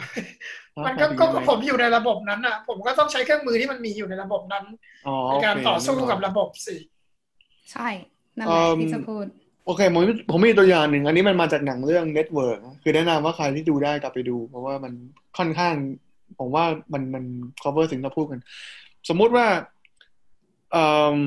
[0.86, 4.64] มันก็หมายถึงก็ยังไงผมอยู่ในระบบนั้นอะ ผมก็ต้องใช้เครื่องมือที่มันมีอยู่ในระบบนั้น
[5.06, 6.76] อ๋อในการโเคต่อสู้กับนึกออกระบบสิ
[7.72, 7.88] ใช่
[8.36, 9.26] นั่นแหละเอิ่มที่จะพูด
[9.66, 14.92] โอเคผมผมมีตัวอย่างหนึ่ง อันนี้มันมาจากหนังเรื่อง Network นะคือแนะนำว่าใครที่ดูได้กลับไปดู เพราะว่ามัน
[15.38, 15.74] ค่อนข้าง
[16.38, 17.24] ผมว่ามันมัน
[17.62, 18.40] cover สิ่งที่เราพูดกัน
[19.08, 19.46] สมมุติว่า
[20.72, 20.84] เอ่
[21.14, 21.18] อ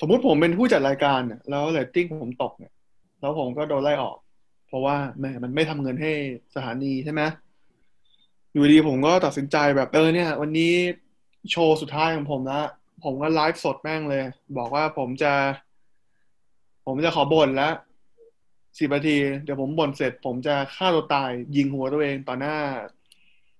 [0.00, 2.72] สมมุติผมเป็นผู้จัดรายการเนี่ยแล้วเรตติ้งผมตกเนี่ย
[3.20, 4.16] แล้วผมก็โดนไล่ออก
[4.68, 6.12] เพราะว่าแหมมันไม่ทำเงินให้
[6.54, 7.22] สถานีใช่ไหม
[8.52, 10.72] อยู่ดีผมก็ตัดสินใจแบบเออเนี่ย วันนี้
[11.50, 12.66] โชว์สุดท้ายของผมแล้ว
[13.04, 14.24] ผมก็ไลฟ์สดแม่งเลย
[14.58, 15.32] บอกว่าผมจะ
[16.86, 17.74] ผมจะขอบ่นแล้ว
[18.78, 22.56] สิบนาที เดี๋ยวผมบ่นเสร็จ ผมจะฆ่าตัวตาย ยิงหัวตัวเองต่อหน้า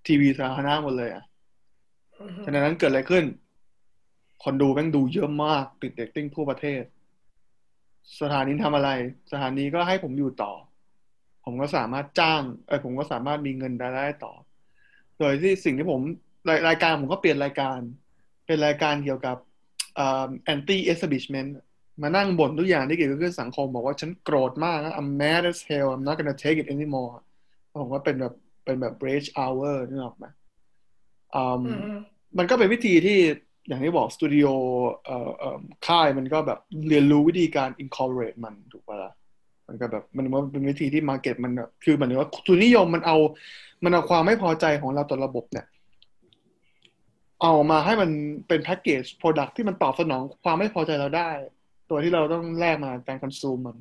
[0.07, 1.25] ทีวีสาธารณะหมดเลยอะ
[2.21, 3.25] อือฮึฉะนั้นเกิดอะไรขึ้น
[4.45, 6.83] คนดูแม่งดูเยอะมากติดเด็กติ้งทั่วประเทศ
[8.21, 8.91] สถานีทำอะไร
[9.33, 10.53] สถานีก็ให้ผมอยู่ต่อ
[11.45, 14.33] ผมก็สามารถจ้างเออผมก็สามารถมีเงินรายได้ต่อ
[15.19, 16.01] โดยที่สิ่งที่ผม
[16.49, 17.79] รายรายการผมก็เปลี่ยนรายการ
[18.47, 19.37] เป็นรายการเกี่ยวกับ
[19.97, 21.51] เอ่อ anti establishment
[22.03, 27.17] มานั่งบ่นทุกอย่างที่เกี่ยวกับเรื่องสังคม บอกว่าฉันโกรธมากนะ I'm mad as hell I'm not gonna take it anymore
[27.81, 28.35] ผมก็เป็นแบบ
[28.65, 30.27] เป็นแบบ rage hour นึกออกไหม
[31.35, 31.93] อืมอือฮึ
[32.39, 33.19] มันก็เป็นวิธีที่
[33.69, 34.47] อย่างที่บอกสตูดิโอ
[35.87, 36.59] ค่ายมันก็แบบ
[36.89, 39.13] เรียนรู้วิธีการ incorporate มันถูกปะล่ะ
[39.67, 41.53] มันก็แบบมันว่าเป็นวิธีที่ market มัน
[41.85, 43.17] คือเหมือนว่าทุนนิยมมันเอา
[43.85, 45.67] มันเอาความไม่พอใจของเราต่อระบบเนี่ย
[47.43, 48.11] เอามาให้มัน
[48.49, 51.31] เป็นแพ็กเกจ product ที่มันตอบสนองความไม่พอใจเราได้
[51.91, 53.77] ตัวที่เราต้องแลกมาการ consume มัน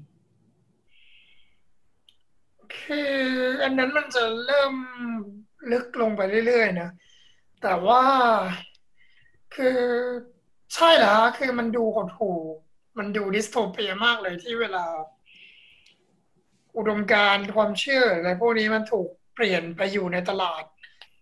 [2.80, 3.13] คือ
[3.63, 4.73] อันนั้นมันจะเริ่ม
[5.71, 6.89] ลึกลงไปเรื่อยๆนะ
[7.61, 8.01] แต่ว่า
[9.56, 9.80] คือ
[10.76, 12.39] ใช่เหรอฮะคือมันดูหดหู่
[12.97, 14.86] มันดู dystopia มากเลยที่เวลา
[16.78, 20.64] อุดมการณ์ความเชื่ออะไรพวกนี้มันถูกเปลี่ยนไปอยู่ในตลาด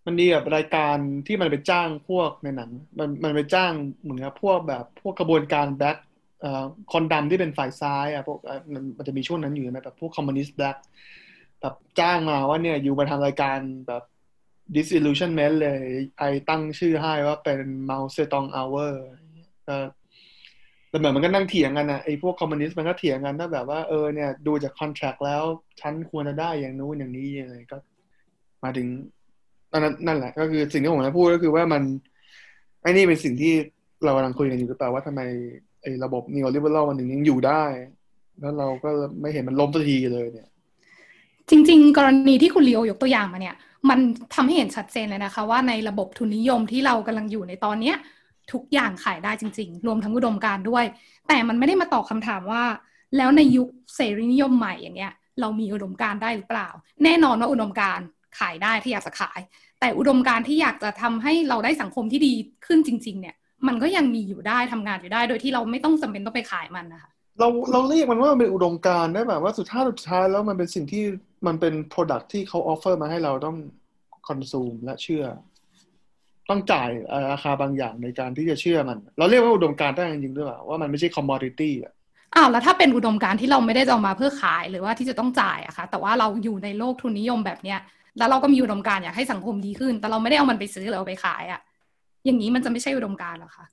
[0.06, 0.98] มันดีแบบรายการ
[1.28, 2.70] ที่มันไปจ้างพวกในหนัง
[3.00, 3.72] มันมันไปจ้าง
[4.02, 5.98] เหมือนกับพวกแบบพวกขบวนการ Black
[6.42, 8.40] เอ่อคนดำที่เป็นฝ่ายซ้ายอะพวก
[8.74, 10.78] มันมันจะมีช่วงนั้นอยู่ใช่ไหมแบบพวกคอมมิวนิสต์ Black
[11.62, 14.04] แบบจ้างมาว่าเนี่ยอยู่มาทำรายการแบบ
[14.76, 15.84] disillusionment เลย
[16.20, 17.60] ไอตั้งชื่อให้ว่าเป็น
[17.90, 18.94] Mao Zedong Hour
[19.68, 19.78] ก็
[20.90, 25.44] แต่เหมือนมันก็นั่งเถียงกันนะไอพวกคอมมิวนิสต์มันก็เถียงกันว่าแบบว่าเออเนี่ยดูจากคอนแท c t แล้ว
[25.82, 27.78] ฉันควรจะได้อย่างนู้นอย่างนี้ยังไงก็
[28.64, 28.88] มาถึง
[29.72, 31.84] นั่นนั่นแหละ ก็คือสิ่งที่ผมจะพูดก็คือว่ามัน
[32.82, 33.54] ไอ้นี่เป็นสิ่งที่
[34.04, 35.22] เรากำลังคุยกันอยู่หรือเปล่าว่าทำไม
[35.82, 37.64] ไอ้ระบบ neoliberal มันถึงยังอยู่ได้
[38.40, 38.90] แล้วเราก็
[39.22, 40.50] ไม่เห็นมันล้มสักทีเลยเนี่ย
[41.50, 43.56] จริง ๆ กรณีที่คุณลีโอยกตัวอย่างมาเนี่ย
[43.90, 44.00] มัน
[44.34, 47.96] ทำให้เห็นชัดเจนเลยนะคะ ว่าในระบบทุนนิยมที่เรากำลังอยู่ในตอนเนี้ย
[48.52, 50.86] ทุกอย่างขายได้จริง ๆ รวมทั้งอุดมการด้วย
[51.28, 52.64] แต่มันไม่ได้มาตอบคำถามว่า
[53.18, 56.70] แล้วในยุคเสรีนิยมใหม่อย่างเงี้ย เรามีอุดมการได้หรือเปล่า
[57.04, 58.00] แน่นอนว่าอุดมการ
[58.40, 59.40] ขายได้ที่อยากจะขาย
[59.80, 62.34] แต่อุดมการที่อยากจะทำให้เราได้สังคมที่ดี
[62.66, 63.36] ขึ้นจริง ๆ เนี่ย
[63.68, 71.04] มันก็ยังมีอยู่ได้ทำงานอยู่ได้ โดยที่เราไม่ต้องจำเป็นต้องไปขายมันนะคะ เราเราเรียกมันว่ามันเป็นอุดมการณ์ได้แบบว่าสุดท้ายสุดท้ายแล้วมันเป็นสิ่งที่
[71.48, 73.58] มันเป็น product ที่เขา offer มาให้เราต้อง
[74.28, 75.26] consume และเชื่อ
[76.50, 76.90] ต้องจ่าย
[77.32, 81.94] ราคาบางอย่างในการที่จะเชื่อมัน เราเรียกว่าอุดมการณ์ได้จริงๆด้วยว่ามันไม่ใช่ commodity อะ
[82.36, 87.80] อ้าวแล้วถ้าเป็นอุดมการที่เราไม่ได้จะเอามาเพื่อขายหรือว่าที่จะต้องจ่ายอะคะแต่ว่าเราอยู่ในโลกทุนนิยมแบบเนี้ย
[88.18, 91.62] แล้วเราก็มีอุดมการณ์อยากให้สังคมดีขึ้น แต่เราไม่ได้เอามันไปซื้อหรือเอาไปขายอะ
[92.26, 93.66] อย่างนี้มันจะไม่ใช่อุดมการหรอคะ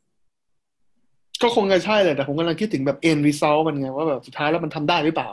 [1.43, 5.31] ก็คงจะใช่เลยแต่ผมกำลังคิดถึงแบบ end result มันไงว่าแบบสุดท้ายแล้วมันทำได้หรือเปล่า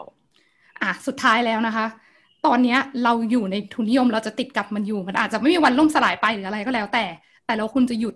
[0.81, 1.85] อะสุดท้ายแล้วนะคะ
[2.45, 7.05] ตอนเนี้ยเราอยู่ในทุนนิยมเราจะติดกับมันอยู่ มันอาจจะไม่มีวันล่มสลายไปหรืออะไรก็แล้ว แต่
[7.45, 8.15] แต่แล้วคุณจะหยุด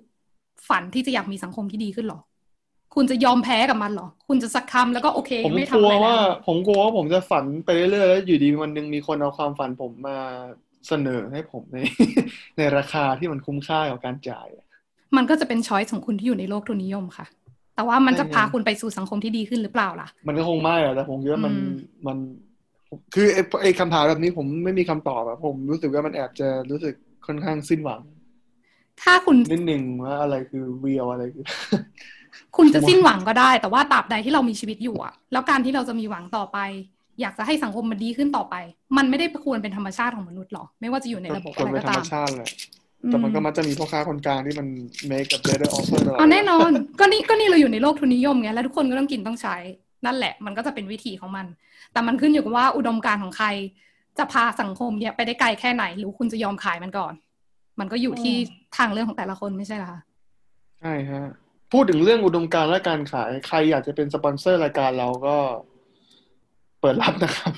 [0.69, 2.19] ฝันที่จะอยากมีสังคมที่ดีขึ้นหรอ
[2.95, 10.17] คุณจะยอมแพ้กับมันหรอ คุณจะสักคำแล้วก็โอเคผมไม่กทำลัวอะไรว่าแล้วผมกลัวว่าผมจะฝันไปเรื่อยๆแล้วอยู่ดีวันหนึ่งมีคนเอาความฝันผมมา
[10.87, 11.77] เสนอให้ผมใน
[12.57, 14.65] ในราคาที่มันคุ้มค่ากับการจ่ายอะ
[15.17, 17.25] มันก็จะเป็นช้อยส์ของคุณที่อยู่ในโลกทุนนิยมค่ะ
[17.75, 21.67] แต่ว่ามันจะใช่ไงพาคุณไปสู่สังคมที่ดีขึ้นหรือเปล่าล่ะ มันก็คงไม่อะแต่ผมคิดว่ามันอืม
[22.07, 22.17] มัน
[23.13, 26.95] คือไอ้ไอ้คำถามแบบนี้ผมไม่มีคำตอบอะผมรู้สึกว่ามันแอบจะรู้สึก
[27.27, 28.01] ค่อนข้างสิ้นหวัง
[29.01, 31.45] ถ้าคุณนิดหนึ่งว่าอะไรคือ real อะไรคือ
[32.57, 36.59] คุณจะสิ้นหวังก็ได้ แต่ว่าตราบใดที่เรามีชีวิตอยู่อะแล้วการที่เราจะมีหวังต่อไป
[37.21, 38.55] อยากจะให้สังคมมันดีขึ้นต่อไป
[38.97, 42.49] มันไม่ได้ควรเป็นธรรมชาติของมนุษย์หรอกไม่ว่าจะอยู่ในระบบควอะรไรเป็นก็ธรรตามมชาติแหละ
[43.09, 44.67] แต่มันก็มักจะมีพ่อค้าคนกลางที่มัน
[45.11, 49.55] make a better offer ตลอดอ๋อแน่นอน ก็นี่ก็นี่เราอยู่ในโลกทุนนิยมไงแล้วทุกคนก็ต้องกินต้องใช้
[50.05, 51.45] นั่นแหละ มันก็จะเป็นวิธีของมัน
[51.93, 53.47] แต่มันขึ้นอยู่กับว่าอุดมการณ์ของใคร
[54.17, 57.13] จะพาสังคมเนี่ยไปได้ไกลแค่ไหน หรือคุณจะยอมขายมันก่อน
[57.79, 58.35] มันก็อยู่ที่
[58.77, 60.01] ทางเรื่องของแต่ละคนไม่ใช่เหรอคะ
[60.79, 61.23] ใช่ฮะ
[61.73, 65.35] พูดถึงเรื่องอุดมการณ์และการขายใครอยากจะเป็นสปอนเซอร์รายการเราก็
[66.85, 67.51] เปิดรับนะครับ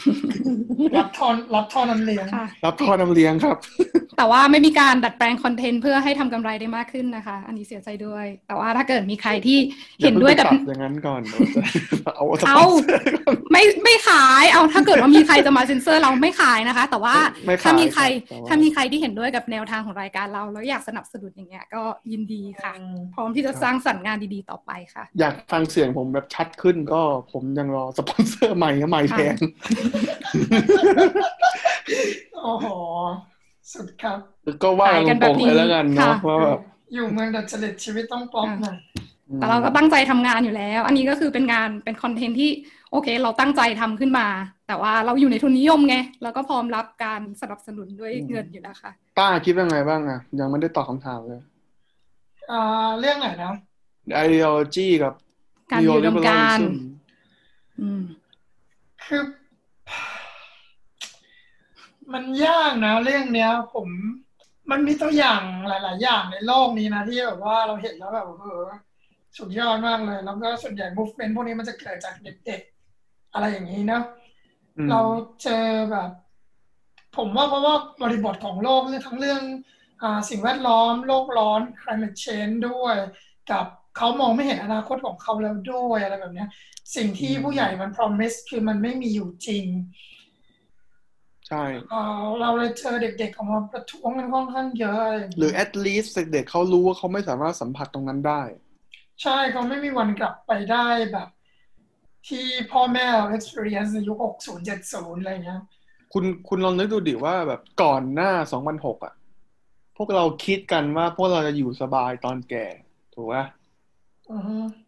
[0.98, 3.58] รับท่อรับท่อน้ำเลี้ยงค่ะรับท่อน้ำเลี้ยงครับ
[4.18, 9.58] แต่ว่าไม่มีการดัดแปลงคอนเทนต์เพื่อให้ทำกำไรได้มากขึ้นนะคะ อันนี้เสียใจด้วย แต่ว่าถ้าเกิดมีใครที่
[10.02, 11.50] เห็นด้วยกับอาเพิ่งไปปรับอย่างนั้นก่อนเดี๋ยว
[12.06, 17.16] จะเอาสปเอาอนเซอร์ก่อนไม่ไม่ขายเอาถ้าเกิดว่ามีใครจะมาเซ็นเซอร์เราไม่ขายนะคะ แต่ว่า
[17.46, 22.74] ไม่ขายถ้ามีใครครับแต่ว่าถ้ามีใครที่เห็นด้วยกับแนวทางของรายการเรา แล้วอยากสนับสนุนอย่างเงี้ยก็ยินดีค่ะ
[23.14, 27.02] พร้อมที่จะสร้างสรรค์งานดีๆต่อไปค่ะ อยากฟังเสียงผมแบบชัดขึ้นก็
[27.32, 29.36] ผมยังรอสปอนเซอร์ใหม่ใหม่แพง
[32.44, 32.66] โอ้โห
[33.74, 34.20] สุดครับ
[34.64, 36.60] ก็ว่าขายกักันนแบตรบงๆนี้เลยแล้วกันเนาะค่ะว่าแบบ
[36.94, 38.78] อยู่เมืองดัดจริตชีวิตต้องป๊อปหน่อย
[39.36, 42.50] แต่เราก็ตั้งใจทำงานอยู่แล้ว อันนี้ก็คือเป็นงานเป็นคอนเทนต์ที่
[42.92, 44.28] โอเค เราตั้งใจทำขึ้นมา
[44.68, 51.42] แต่ว่าเราอยู่ในทุนนิยมไงเราก็พร้อมรับการสนับสนุนด้วยเงินอยู่แล้วค่ะป้าคิดว่าไงบ้างอะยังไม่ได้ตอบคำถามเลย
[52.52, 53.52] อ่าเรื่องไหนนะ
[54.26, 55.14] ideology กับ
[55.72, 56.64] การอยู่รวมกัน neoliberalism
[57.82, 58.04] อืม
[59.08, 59.24] คือ
[62.14, 63.88] มันยากนะเรื่องเนี้ย ผม
[64.72, 68.64] มันมีตัวอย่างหลาย ๆ อย่างในโลกนี้นะที่แบบว่าเราเห็นแล้วแบบเออ
[69.38, 72.62] สุดยอดมากเลย แล้วก็ส่วนใหญ่ movement พวกนี้มันจะเกิดจากเด็ก
[72.98, 74.04] ๆ อะไรอย่างนี้เนาะ
[74.78, 75.02] อืมเรา
[75.44, 76.10] เจอแบบ
[77.18, 79.42] ผมว่าเพราะว่าบริบทของโลกเรื่องทั้งเรื่อง
[80.02, 82.96] อ่าสิ่งแวดล้อม โลกร้อน climate change ด้วย
[83.52, 83.66] กับ
[83.98, 86.50] เขามองไม่เห็นอนาคตของเขาแล้วด้วยอะไรแบบเนี้ย
[86.96, 89.66] สิ่งที่ผู้ใหญ่มัน promise คือมันไม่มีอยู่จริง
[91.48, 98.42] ใช่เอ่อเราเลยเจอเด็กๆออกมาประท้วงกันค่อนข้างเยอะอะไรอย่างหรือเงี้ย at least เด็กๆเขารู้ว่าเขาไม่สามารถสัมผัสตรงนั้นได้
[99.22, 101.30] ใช่เขาไม่มีวันกลับไปได้แบบ
[102.28, 105.62] ที่พ่อแม่เรา experience ในยุค 60 70 อะไรเงี้ย
[106.14, 108.32] คุณคุณลองนึกดูดิว่าแบบก่อนหน้า
[108.70, 109.14] 2006 อะ
[109.98, 112.66] พวกเราคิดกันว่าพวกเราจะอยู่สบายตอนแก่
[113.14, 113.57] ถูกไหมอือฮึ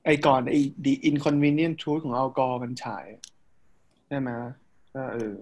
[0.05, 3.05] ไอ้ก่อนไอ้ the inconvenient truth ของอัลกอร์มันฉาย
[4.07, 4.29] ใช่ไหม
[4.93, 5.33] ก็เออ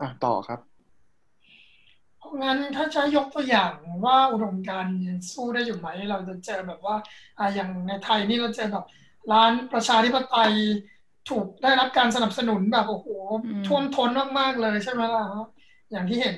[0.00, 0.60] อะ ต่อครับ
[2.18, 3.72] เพราะงั้นถ้าจะยกตัวอย่าง
[4.04, 6.96] ว่าอุดมการณ์ยังสู้ได้อยู่ไหม เราจะเจอแบบว่า
[7.38, 8.84] อ่าอย่างในไทยนี่เราเจอแบบ
[9.32, 10.52] ร้านประชาธิปไตย
[11.30, 13.06] ถูกได้รับการสนับสนุนแบบโอ้โห
[13.44, 15.46] อืมท่วมท้นมาก ๆ เลยใช่ไหมล่ะฮะ
[15.90, 16.36] อย่างที่เห็น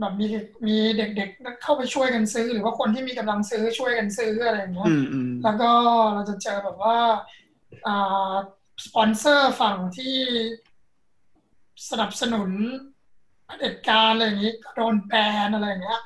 [0.00, 0.26] แบบมี
[0.66, 5.70] มีเด็กๆเข้าไปช่วยกันซื้อ หรือว่าคนที่มีกำลังซื้อช่วยกันซื้ออะไรอย่างเงี้ยอืมอืมแล้วก็
[6.14, 6.96] เราจะเจอแบบว่า
[7.86, 8.32] อ่า
[8.84, 10.16] สปอนเซอร์ฝั่งที่
[11.90, 12.50] สนับสนุน
[13.46, 15.12] เผด็จการอะไรอย่างนี้ก็โดนแบ
[15.46, 16.00] นอะไรอย่างเงี้ย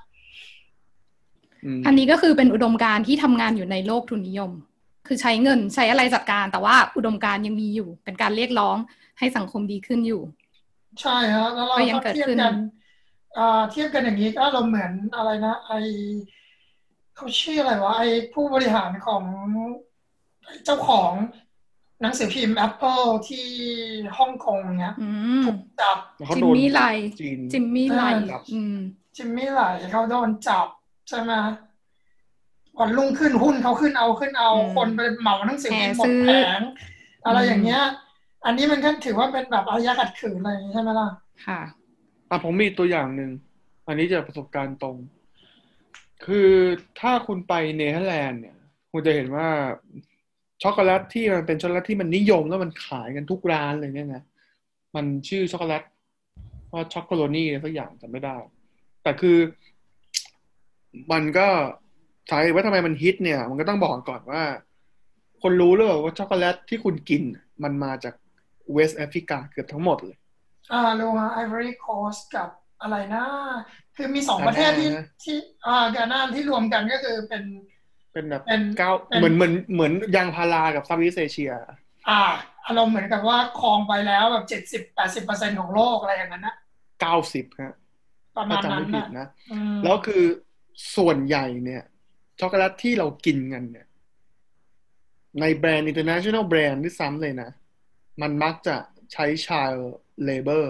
[1.65, 4.53] อืมอันนี้ก็คือเป็นอุดมการณ์ที่ทำงานอยู่ในโลกทุนนิยม
[5.07, 8.77] คือใช้เงินใช้อะไรจัดการ แต่ว่าอุดมการณ์ยังมีอยู่ เป็นการเรียกร้อง
[9.19, 10.23] ให้สังคมดีขึ้นอยู่
[11.01, 12.57] ใช่ฮะแล้วเราก็ยังก็เกิดเทียบขึ้นกันอ่า
[13.71, 15.73] เทียบกันอย่างนี้ก็เราเหมือนอะไรนะ ไอ
[17.17, 18.03] เขาชื่ออะไรวะไอ
[18.35, 19.25] ผู้บริหารของ
[20.65, 21.13] เจ้าของ
[22.03, 23.47] หนังสือพิมพ์ Apple ที่
[24.19, 25.11] ฮ่องกงเนี้ยอื
[25.41, 26.81] มถูกจับแล้วเขาจิโดมนมี่ไล
[27.21, 28.03] จีนจิมมี่ไล
[28.33, 28.77] ครับอืม
[29.17, 30.67] จิมมี่ไลเขาโดนจับ
[31.09, 31.33] ใช่ไหม
[32.79, 36.61] วันรุ่งขึ้นหุ้นเขาขึ้นเอาขึ้นเอาอืมคนไปเหมาหนังสือพิมพ์หมแห่ซื้อ
[37.27, 37.83] อะไรอืมอย่างเงี้ย
[38.45, 41.09] อันนี้มันก็ถือว่าเป็นแบบอารยะขัดขืนอะไรอย่างงี้ใช่ไหมล่ะ
[41.47, 41.61] ค่ะ
[42.31, 43.31] อะผมมีตัวอย่างหนึ่ง
[43.87, 44.97] อันนี้จากประสบการณ์ตรง
[46.25, 46.51] คือ
[47.01, 48.57] ถ้าคุณไปเนเธอร์แลนด์เนี่ย
[48.91, 49.49] คุณจะเห็นว่า
[50.63, 54.23] ช็อกโกแลตที่มันเป็นช็อกโกแลตที่มันนิยมแล้วมันขายกันทุกร้านเลยเนี่ยนะ
[54.97, 55.83] มันชื่อช็อกโกแลต
[56.73, 58.37] ว่า Chocolonely สักอย่างจำไม่ได้
[59.03, 59.39] แต่คือ
[61.13, 61.49] มันก็
[62.31, 64.43] สาเหตุว่าทำไมมันฮิตเนี่ย มันก็ต้องบอกก่อนว่า
[65.43, 67.23] คุณรู้หรือเปล่าว่าช็อกโกแลตที่คุณกิน
[67.63, 68.15] มันมาจาก
[68.73, 70.17] West Africa เกือบทั้งหมดเลย
[70.73, 72.49] อ่ารู้ฮะ Ivory Coast กับ
[72.83, 73.25] อะไรนะ
[73.97, 77.43] คือมีสองประเทศที่กานานะที่อ่ากานาที่รวมกันก็คือเป็น
[78.13, 81.53] เป็นแบบเป็นเก้าเป็นเหมือนเหมือนเหมือนยางพารากับซาวิสเอเชีย
[82.09, 82.23] อ่า
[82.67, 86.57] อารมณ์เหมือนกับว่าครองไปแล้วแบบเจ็ดสิบแปดสิบเปอร์เซ็นของโลกอะไรอย่างนั้นนะ
[87.01, 87.75] เก้าสิบฮะ
[88.37, 90.25] ประถ้ามาณจำนั้ไม่นผิดนะนะอืมแล้วคือ
[90.97, 91.83] ส่วนใหญ่เนี่ย
[92.41, 93.87] ช็อกโกแลตที่เรากินกันเนี่ย
[95.41, 97.51] ในแบรนด์ international แบรนด์ที่ซ้ำเลยนะ
[98.23, 98.77] มันมักจะ
[99.13, 99.27] ใช้
[100.21, 100.67] child labor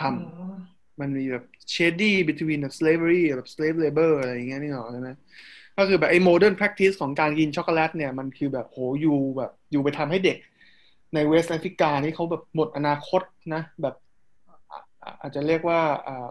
[0.00, 1.44] ทอืมำมันมีแบบ
[1.74, 5.10] shady between แบบ slavery แบบ slave labor อะไรอย่างเงี้ยนี่หรอกใช่ไหม
[5.76, 10.38] ก็คือแบบไอ้ modern practice ของการกินช็อกโกแลตเนี่ยมันคือแบบโห you แบบ you ไปทำให้เด็ก
[11.14, 13.22] ใน West Africa นี่เขาแบบหมดอนาคต
[13.54, 13.94] นะ แบบ
[14.70, 16.28] อะอะอาจจะเรียกว่าอ่า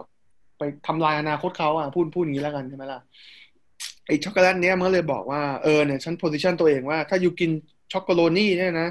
[0.58, 3.00] ไปทำลายอนาคตเขาอะพูดพูดอย่างนี้แล้วกันใช่ไหมล่ะ
[4.06, 7.50] ไอ้ช็อกโกแลตเนี้ยมันก็เลยบอกว่าเออเนี่ยฉัน position ตัวเองว่าถ้า you กิน
[7.92, 8.88] Chocolonely เนี่ยนะ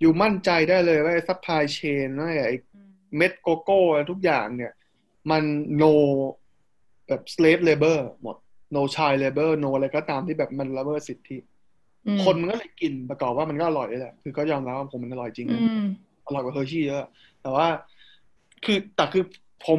[0.00, 2.56] you มั่นใจได้เลยว่าไอ้ supply chain ว่าไอ้
[3.16, 4.72] เม็ดโกโก้อะไรทุกอย่างเนี่ย
[5.30, 5.44] มัน
[5.82, 5.92] no
[7.08, 8.36] แบบ slave labor หมด
[8.74, 11.38] no child labor no อะไรก็ตามที่แบบมันละเมิดสิทธิ
[12.06, 15.88] อืมคนมันก็เลยกินประกอบว่ามันก็อร่อยด้วยแหละ คือก็ยอมรับว่าผมมันอร่อยจริงอืมนะ
[16.26, 17.04] อร่อยกว่า Hershey เยอะ
[17.42, 17.66] แต่ว่า
[18.64, 19.24] คือแต่คือ
[19.66, 19.78] ผม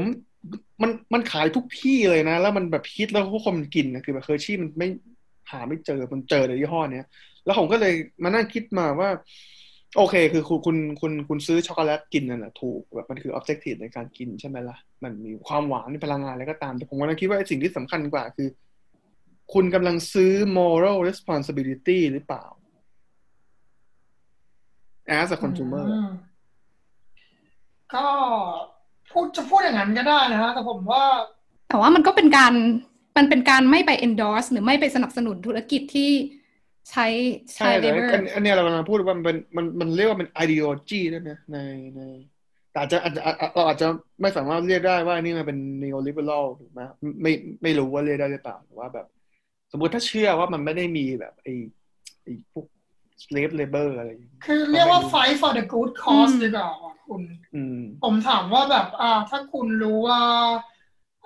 [0.81, 4.87] มันมันขายทุกที่เลยนะ แล้วมันแบบฮิตแล้วพวกคนมันกินนะคือแบบ Hershey มันไม่
[5.51, 7.07] หาไม่เจอมันเจอในยี่ห้อเนี้ย
[7.45, 7.93] แล้วผมก็เลย
[8.23, 9.09] มานั่งคิดมาว่า
[9.97, 18.47] โอเค คือคุณคุณคุณคุณซื้อช็อกโกแลตกินนั่นแหละถูกแบบมันคือ objective ในการกินใช่ไหมล่ะ มันมีความหวานมีพลังงานอะไรก็ตาม แต่ผมกำลังคิดว่าไอ้สิ่งที่สำคัญกว่าคือ
[19.53, 22.45] คุณกำลังซื้อ moral responsibility หรือเปล่า
[25.19, 26.11] as a consumer อืม
[27.95, 28.05] ก็
[29.11, 31.03] พูดจะพูดอย่างนั้นก็ได้นะฮะแต่ผมว่า
[31.69, 32.53] แต่ว่ามันก็เป็นการ
[33.17, 36.11] มันเป็นการไม่ไป endorse หรือไม่ไปสนับสนุนธุรกิจที่
[36.89, 37.07] ใช้
[37.55, 41.57] ใช่ใช้แต่ labor อันอันเนี้ยเรากำลังพูดว่ามันเป็นมันมันเรียกว่าเป็น ideology ได้ไหมใน
[41.95, 42.01] ใน
[42.71, 43.87] แต่อาจจะอาจจะอาจเราอาจจะ
[44.21, 46.81] ไม่สามารถเรียกได้ว่านี่มันเป็น neoliberal ถูกไหม
[47.21, 47.31] ไม่
[47.63, 49.07] ไม่รู้ว่าเรียกได้หรือเปล่าแต่ว่าแบบ
[49.71, 51.53] สมมุติถ้าเชื่อว่ามันไม่ได้มีแบบไอ้
[52.23, 52.65] ไอ้พวก
[53.23, 56.69] slave labor อะไรอย่างเงี้ยคือเรียกว่า fight for the good cause อืมดีกว่า
[57.07, 57.21] คุณ
[57.55, 60.21] อืมผมถามว่าแบบอ่าถ้าคุณรู้ว่า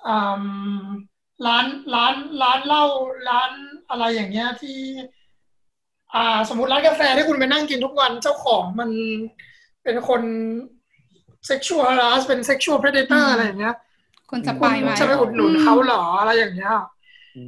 [0.08, 0.44] อ่า
[1.46, 2.86] ร้านร้านร้านเหล้า
[3.30, 3.52] ร้าน
[3.90, 4.80] อะไรอย่างเงี้ยที่
[6.16, 8.90] อ่า สมมติร้านกาแฟที่คุณไปนั่งกินทุกวันเจ้าของมัน
[9.84, 10.22] เป็นคน
[11.50, 13.76] sexual harass เป็น sexual predator อืมอะไรอย่างเงี้ย
[14.32, 16.74] คนจะคุไปณไหมจะไปอุดหนุนเขาเหรออะไรอย่างเงี้ย
[17.36, 17.44] อื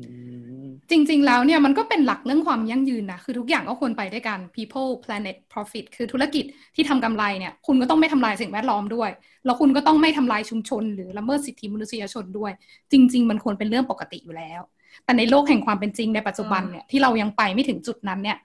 [0.64, 6.46] มจริง ๆ แล้วเนี่ยมันก็เป็นหลักเรื่องความยั่งยืนนะ คือทุกอย่างก็ควรไปด้วยกัน people planet profit คือธุรกิจ
[6.76, 9.10] ที่ทำกำไรเนี่ย คุณก็ต้องไม่ทำลายสิ่งแวดล้อมด้วย
[9.46, 12.52] แล้วคุณก็ต้องไม่ทำลายชุมชน หรือละเมิดสิทธิมนุษยชนด้วย
[12.92, 14.62] จริง ๆ มันควรเป็นเรื่องปกติอยู่แล้ว
[15.06, 18.38] แต่ในโลกแห่งความเป็นจริงในปัจจุบันเนี่ยที่เรายังไปไม่ถึงจุดนั้นเนี่ย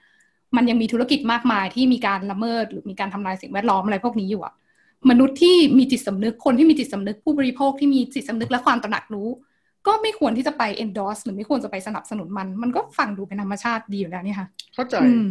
[0.56, 4.54] มันยังมีธุรกิจมากมายที่มีการละเมิด หรือมีการทำลายสิ่งแวดล้อมอะไรพวกนี้อยู่อะ
[5.10, 9.28] มนุษย์ที่มีจิตสำนึกคนที่มีจิตสำนึกผู้บริโภคที่มีจิตสำนึกและความตระหนักรู้
[9.86, 15.24] ก็ไม่ควรที่จะไป endorse หรือไม่ควรจะไปสนับสนุนมัน มันก็ฟังดูเป็นธรรมชาติดีอยู่แล้วนี่ค่ะ เข้าใจอืม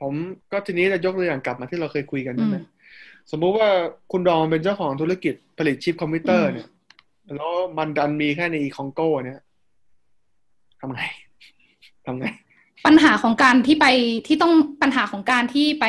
[0.00, 0.14] ผม
[0.52, 2.64] ก็ทีนี้จะยกตัวอย่างกลับมาที่เราเคยคุยกันใช่ไหมอืม
[3.30, 3.68] สมมุติว่า
[4.12, 6.68] คุณดองเป็นเจ้าของธุรกิจผลิตชิปคอมพิวเตอร์อืมเนี่ย
[7.36, 9.40] แล้วมันดันมีแค่ในคองโก้เนี่ย
[10.80, 11.00] ทำไง
[12.06, 12.24] ทำไง
[12.86, 13.86] ปัญหาของการที่ไป
[14.26, 14.52] ที่ต้อง
[14.82, 15.86] ปัญหาของการที่ไป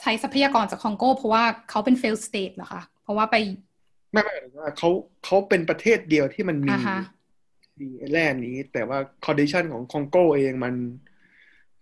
[0.00, 3.36] ใช้ทรัพยากรจากคองโก เพราะว่าเขาเป็น failed state เหรอคะเพราะว่าไป
[4.12, 4.88] ไม่ไม่หมายถึงว่าเขา
[5.24, 7.00] เขาเป็นประเทศเดียวที่มันมีอ่าฮะ
[7.80, 10.74] มีไอ้แร่นี้ แต่ว่า condition ของคองโกเองมัน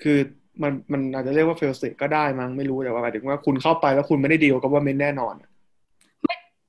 [0.03, 0.19] คือ
[0.63, 5.51] มันมันอาจจะเรียกว่า failed state็ได้มั้งไม่รู้แต่ว่าหมายถึงว่าคุณเข้าไปแล้วคุณไม่ได้ดีลกับ government แน่นอนอะ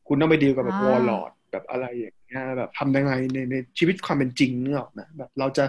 [0.07, 5.65] คุณต้องไปดีลกับแบบอ่าวอลลอดแบบอะไรอย่างเงี้ยแบบทำยังไงในในชีวิตความเป็นจริงนึกออกไหมแบบเราจะ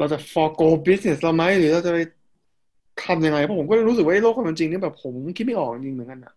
[0.00, 1.98] เราจะ forgo business เราไหมหรือเราจะไป
[3.04, 6.34] ทำยังไงเพราะผมก็รู้สึกว่าไอ้โลกความเป็นจริงนี่แบบผมคิดไม่ออกจริงๆเหมือนกันอะ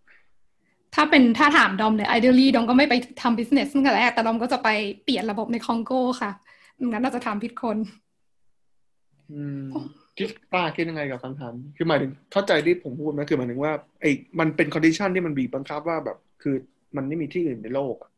[0.95, 4.69] ถ้าเป็นถ้าถามดอมเนี่ย ideally ดอมก็ไม่ไปทำ business ตั้งแต่แรกแต่ดอมก็จะไป
[5.03, 5.91] เปลี่ยนระบบในคองโก
[6.21, 6.31] ค่ะ
[6.87, 7.77] งั้นเราจะทำผิดคน
[9.31, 9.63] อืม
[10.17, 16.55] คิดป้าคิดยังไงกับคำถามคือหมายถึงเข้าใจที่ผมพูดไหมคือหมายถึงว่าไอ้มันเป็น condition ที่มันบีบบังคับว่าแบบ คือ
[16.95, 18.11] มันไม่มีที่อื่นในโลกอะ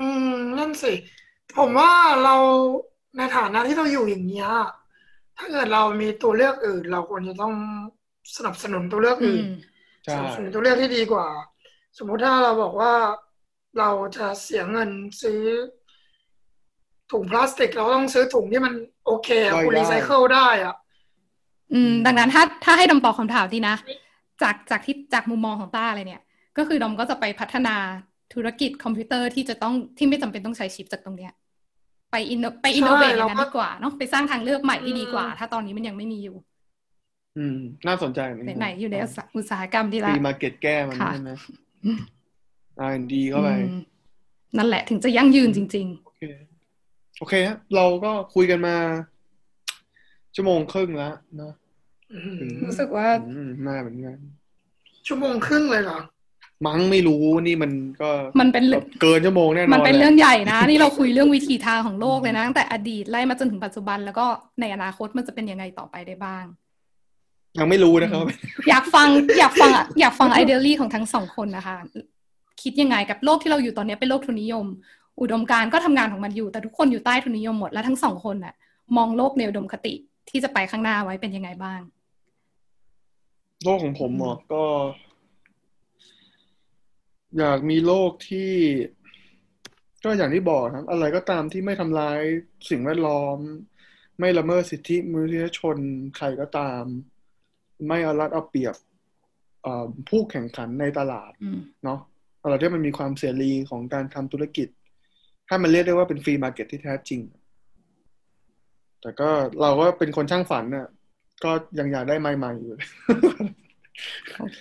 [0.00, 0.92] อืมนั่นสิ
[1.58, 1.92] ผมว่า
[2.24, 2.36] เรา
[3.16, 4.48] ในฐานะที่เราอยู่อย่างเงี้ย
[5.36, 7.54] ถ้าเกิดเรามีตัวเลือกอื่น เราควรจะต้อง
[8.36, 9.48] สนับสนุนตัวเลือกอื่นอืม
[10.04, 11.26] ใช่สนับสนุนตัวเลือกที่ดีกว่า
[11.98, 12.92] สมมุติถ้าเราบอกว่า
[13.78, 14.90] เราจะเสียเงิน
[15.22, 15.40] ซื้อ
[17.12, 18.74] ถุงพลาสติก เราต้องซื้อถุงที่มัน
[19.06, 20.74] โอเคอะคุณรีไซเคิลได้อะ
[21.72, 23.76] อืม ดังนั้นถ้าถ้าให้ดอมตอบคำถามที่นะ
[24.42, 26.22] จากจากที่จากมุมมองของต้าเลยเนี่ย
[26.56, 27.76] ก็คือดอมก็จะไปพัฒนา
[28.34, 31.32] ธุรกิจคอมพิวเตอร์ที่จะต้องที่ไม่จำเป็นต้องใช้ชิปจากตรงเนี้ย
[32.10, 36.36] ไป in ไป innovate อย่างนั้นดีกว่าเนาะไปสร้างทางเลือกใหม่ที่ดีกว่า ถ้าตอนนี้มันยังไม่มีอยู่
[37.38, 38.96] อืม น่าสนใจเหมือนกันไหนๆอยู่ใน
[39.36, 41.30] อุตสาหกรรมที่ free market แก้มันค่ะใช่ไหม
[41.84, 42.00] อืม
[42.88, 43.80] R&D เข้าไปอืม
[44.58, 46.22] นั่นแหละถึงจะยั่งยืนจริงโอเค
[47.18, 48.76] โอเคฮะเราก็คุยกันมา
[50.34, 51.52] ชั่วโมงครึ่งแล้วนะ
[52.12, 54.18] อืมๆรู้สึกว่าอืมน่าเหมือนกัน
[55.06, 55.98] ชั่วโมงครึ่งเลยเหรอ
[56.66, 64.26] มั้งไม่รู้นี่มันก็มันเป็นเรื่องเกินชั่วโมงแน่นอนมันเป็นแหละเรื่องใหญ่นะ นี่เราคุยเรื่องวิถีทางของโลกเลยนะตั้งแต่อดีตไล่มาจนถึงปัจจุบันแล้วก็
[64.60, 66.44] ในอนาคตมันจะเป็นยังไงต่อไปได้บ้าง
[67.58, 68.34] ยังไม่รู้นะครับว่า
[68.68, 69.08] อยากฟัง
[69.38, 69.70] อยากฟัง
[70.00, 71.76] อยากฟังไอเดียลี่ของทั้งสองคนนะคะ
[72.62, 74.66] คิดยังไงกับโลกที่เราอยู่ตอนนี้เป็นโลกทุนนิยม
[75.20, 78.54] อุดมการณ์ก็ทำงานของมันอยู่ แต่ทุกคนอยู่ใต้ทุนนิยมหมดแล้วทั้งสองคนน่ะ
[78.96, 79.94] มองโลกในอุดมคติ
[80.30, 81.80] ที่จะไปข้างหน้าไว้เป็นยังไงบ้าง
[83.64, 84.62] โลกของผมเหรอก็
[87.38, 88.52] อยากมีโลกที่
[90.04, 92.20] ก็อย่างที่บอกครับ อะไรก็ตามที่ไม่ทำร้าย
[92.70, 93.38] สิ่งแวดล้อม
[94.18, 95.76] ไม่ละเมิดสิทธิมนุษยชน
[96.16, 96.82] ใครก็ตาม
[97.88, 98.76] ไม่เอารัดเอาเปรียบ
[99.62, 102.00] เอ่อผู้แข่งขันในตลาดอืมเนาะ
[102.42, 104.68] อะไรที่มันมีความเสรีของการทำธุรกิจ
[105.48, 107.20] ถ้ามันเรียกได้ว่าเป็น free market ที่แท้จริง
[109.00, 109.28] แต่ก็
[109.60, 110.88] เราก็เป็นคนช่างฝันน่ะ
[111.44, 112.76] ก็ยังอยากได้ใหม่ๆอยู่
[114.38, 114.60] โอเค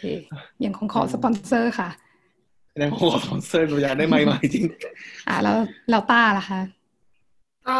[0.65, 1.89] ยังคงขอสปอนเซอร์ค่ะ
[2.81, 4.65] ยังขอสปอนเซอร์หนูอยากได้ใหม่ๆจริง
[5.27, 5.57] อ่าแล้ว
[5.89, 6.61] แล้วต้าล่ะคะ
[7.65, 7.79] ถ้า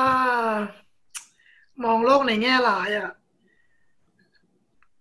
[1.84, 3.12] มองโลกในแง่ร้ายอะ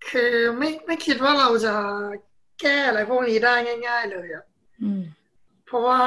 [0.08, 1.74] คือไม่ไม่คิดว่าเราจะ
[2.60, 3.54] แก้อะไรพวกนี้ได้
[3.86, 4.44] ง่าย ๆ เลยอะ
[4.82, 5.02] อืม
[5.66, 6.00] เพราะว่า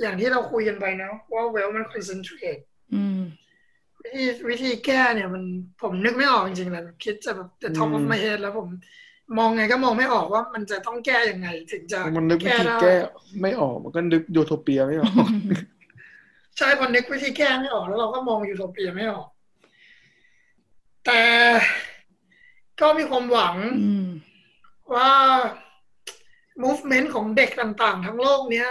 [0.00, 2.62] อย่างที่เราคุยกันไปเนาะว่าเวลมัน concentrate
[2.94, 3.20] อืม
[4.02, 5.42] วิธีวิธีแก้เนี่ยมัน
[5.82, 8.68] ผมนึกไม่ออกจริงๆเลยคิดจะแบบ the top of my head แล้วผม
[9.36, 12.94] มองไงก็มองไม่ออกว่ามันจะต้องแก้ยังไง ถึงจะมันนึกวิแก้ธีได้แก้
[13.42, 15.12] ไม่ออกมันก็นึกยูโทเปียไม่ออก
[16.58, 19.28] ใช่พอนึกวิธีแก้ไม่ออกแล้วเราก็มองยูโทเปียไม่ออก
[21.06, 21.22] แต่
[22.80, 24.06] ก็มีความหวังอืม
[24.94, 25.12] ว่า
[26.62, 28.68] movement ของเด็กต่างๆ ทั้งโลกเนี้ย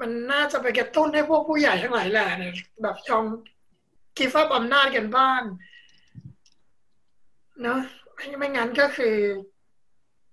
[0.00, 3.24] มันน่าจะไปกระตุ้นให้พวกผู้ใหญ่ทั้งหลายแหล่เนี่ยแบบยอม
[4.16, 5.42] กีฟับอำนาจกันบ้าง
[7.62, 7.80] เนอะ
[8.14, 9.16] ไม่ไม่งั้นก็คือ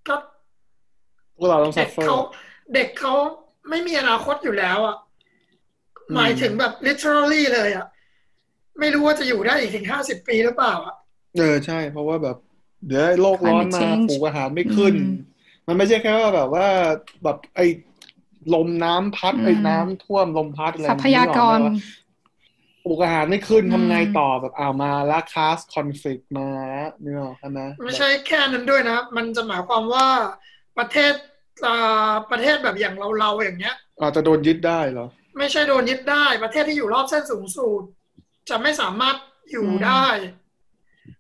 [0.08, 0.16] ก็
[1.38, 2.18] พวกเราต้องซัเด็ฟกเฟอร์เขา
[2.74, 3.14] เด็กเขา
[3.70, 4.98] ไม่มีอนาคตอยู่แล้วอะ
[6.10, 7.88] อืมหมายถึงแบบ literally เลยอะ
[8.80, 10.96] ไม่รู้ว่าจะอยู่ได้อีกถึงห้าสิบปีหรือเปล่าอะ
[11.36, 12.38] เออใช่ เพราะว่าแบบ
[12.88, 15.14] เดี๋ยวโลกร้อน Climate มา change ปลูกอาหารไม่ขึ้นอืม
[15.68, 16.68] มันไม่ใช่แค่ว่าแบบว่า
[17.24, 17.66] แบบไอ้
[18.54, 21.74] ลมน้ำพัดอืมไอ้น้ำท่วมลมพัดอะไรทรัพยากรนึออไหมว่า
[22.86, 30.08] ปลูกอาหารไม่ขึ้นอืมทำไงต่อแบบอ้าวมาละคลาสคอนฟ lict มาแล้วนึกออกใช่ไหมไม่ใช่แค่นั้นด้วยนะมันจะหมายความว่า
[30.78, 31.14] ประเทศ
[31.66, 35.08] อ่าประเทศแบบอย่างเราเราๆอย่างเงี้ยอาจจะโดนยึดได้เหรอ
[35.38, 37.82] ไม่ใช่โดนยึดได้ ประเทศที่อยู่รอบเส้นสูงสุด
[38.50, 39.16] จะไม่สามารถ
[39.52, 40.06] อยู่ได้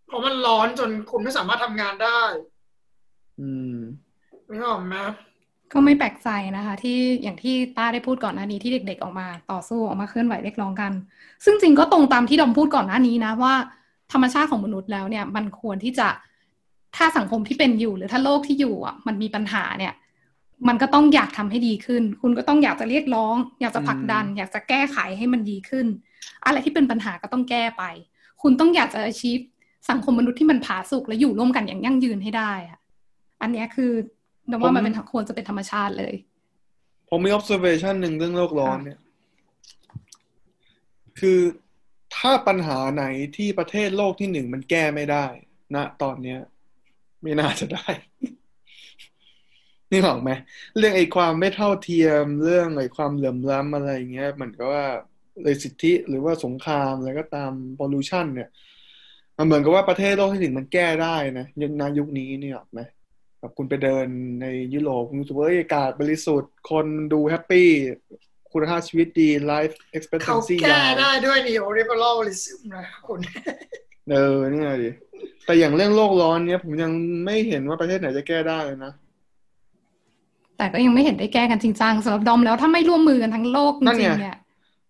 [0.08, 2.22] เพราะมันร้อนจนคุณไม่สามารถทำงานได้
[3.40, 3.78] อืม
[4.50, 4.98] นึกออกไหม
[5.74, 10.92] ก็ไม่แปลกใจนะคะ ที่อย่างที่ต้าได้พูดก่อนหน้านี้ที่เด็กๆออกมาต่อสู้ออกมาเคลื่อนไหวเรียกร้องกัน
[11.46, 13.54] ซึ่งจริงก็ตรงตามที่ดอมพูดก่อนหน้านี้นะว่า
[14.12, 16.08] ธรรมชาติของมนุษย์แล้วเนี่ยมันควรที่จะ
[16.96, 19.94] ถ้าสังคมที่เป็นอยู่หรือถ้าโลกที่อยู่อะมันมีปัญหาเนี่ย
[20.68, 25.86] มันก็ต้องอยากทำให้ดีขึ้น คุณก็ต้องอยากจะเรียกร้อง อยากจะผลักดัน อยากจะแก้ไขให้มันดีขึ้น
[26.46, 27.84] อะไรที่เป็นปัญหาก็ต้องแก้ไป
[28.42, 29.44] คุณต้องอยากจะ achieve
[29.90, 32.80] สังคมมนุษย์ที่มันผาสุกและอยู่ร่วมกันอย่างยั่งยืนให้ได้อะ
[33.42, 33.92] อันเนี้ยคือ
[34.52, 36.14] ดอมว่ามันเป็นควรจะเป็นธรรมชาติเลย
[37.10, 39.00] ผมมี observation หนึ่งเรื่องโลกร้อนเนี่ย
[41.20, 41.40] คือ
[42.16, 43.06] ถ้าปัญหาไหน
[43.38, 45.26] ที่ประเทศโลกที่หนึ่งมันแก้ไม่ได้
[45.76, 46.40] ณตอนเนี้ย
[47.22, 47.88] ไม่น่าจะได้
[49.92, 50.32] นี่หรอกไหม
[50.78, 54.86] เรื่องไอ้ความไม่เท่าเทียม เรื่องไอ้ความเหลื่อมล้ำอะไรเงี้ยมันก็ว่า
[55.44, 58.50] เลยสิทธิหรือว่าสงครามอะไรก็ตาม pollution เนี่ย
[59.38, 62.82] มันเหมือนกับว่าประเทศโลกที่หนึ่งมันแก้ได้นะยุคในยุคนี้นี่หรอกไหม
[63.40, 64.08] แบบคุณไปเดิน
[64.42, 67.70] ในยุโรปคุณรู้สึกว่าเอ้ยอากาศบริสุทธิ์คนดูแฮปปี้
[68.54, 73.20] คุณภาพชีวิตดี life เขา expectancy แก้ยาวได้ด้วย neoliberalism นะคุณ
[74.10, 74.90] เออเนี่ยดิ
[75.46, 76.92] แต่อย่างเรื่องโลกร้อนเนี่ยผมยัง
[77.26, 78.94] ไม่เห็นว่าประเทศไหนจะแก้ได้เลยนะ
[80.58, 84.38] แต่ก็ยังไม่เห็นได้แก้กันจริงจังสำหรับดอมแล้วถ้าไม่ร่วมมือกันทั้งโลกจนั่นริไงงๆเนี่ย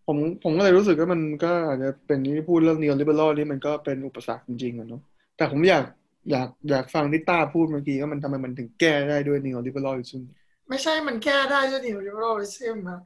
[0.07, 5.01] ผมผมก็เลยรู้สึกว่ามันก็อาจจะเป็นที่พูดเรื่อง neoliberal นี่มันก็เป็นอุปสรรคจริงๆอะเนาะ
[5.37, 5.83] แต่ผมอยาก
[6.31, 10.21] อยากอยากฟังที่ต้าพูดเมื่อกี้ว่ามันทำไมมันถึงแก้ได้ด้วย neoliberalism
[10.69, 12.99] ไม่ใช่มันแก้ได้ด้วย neoliberalism อะ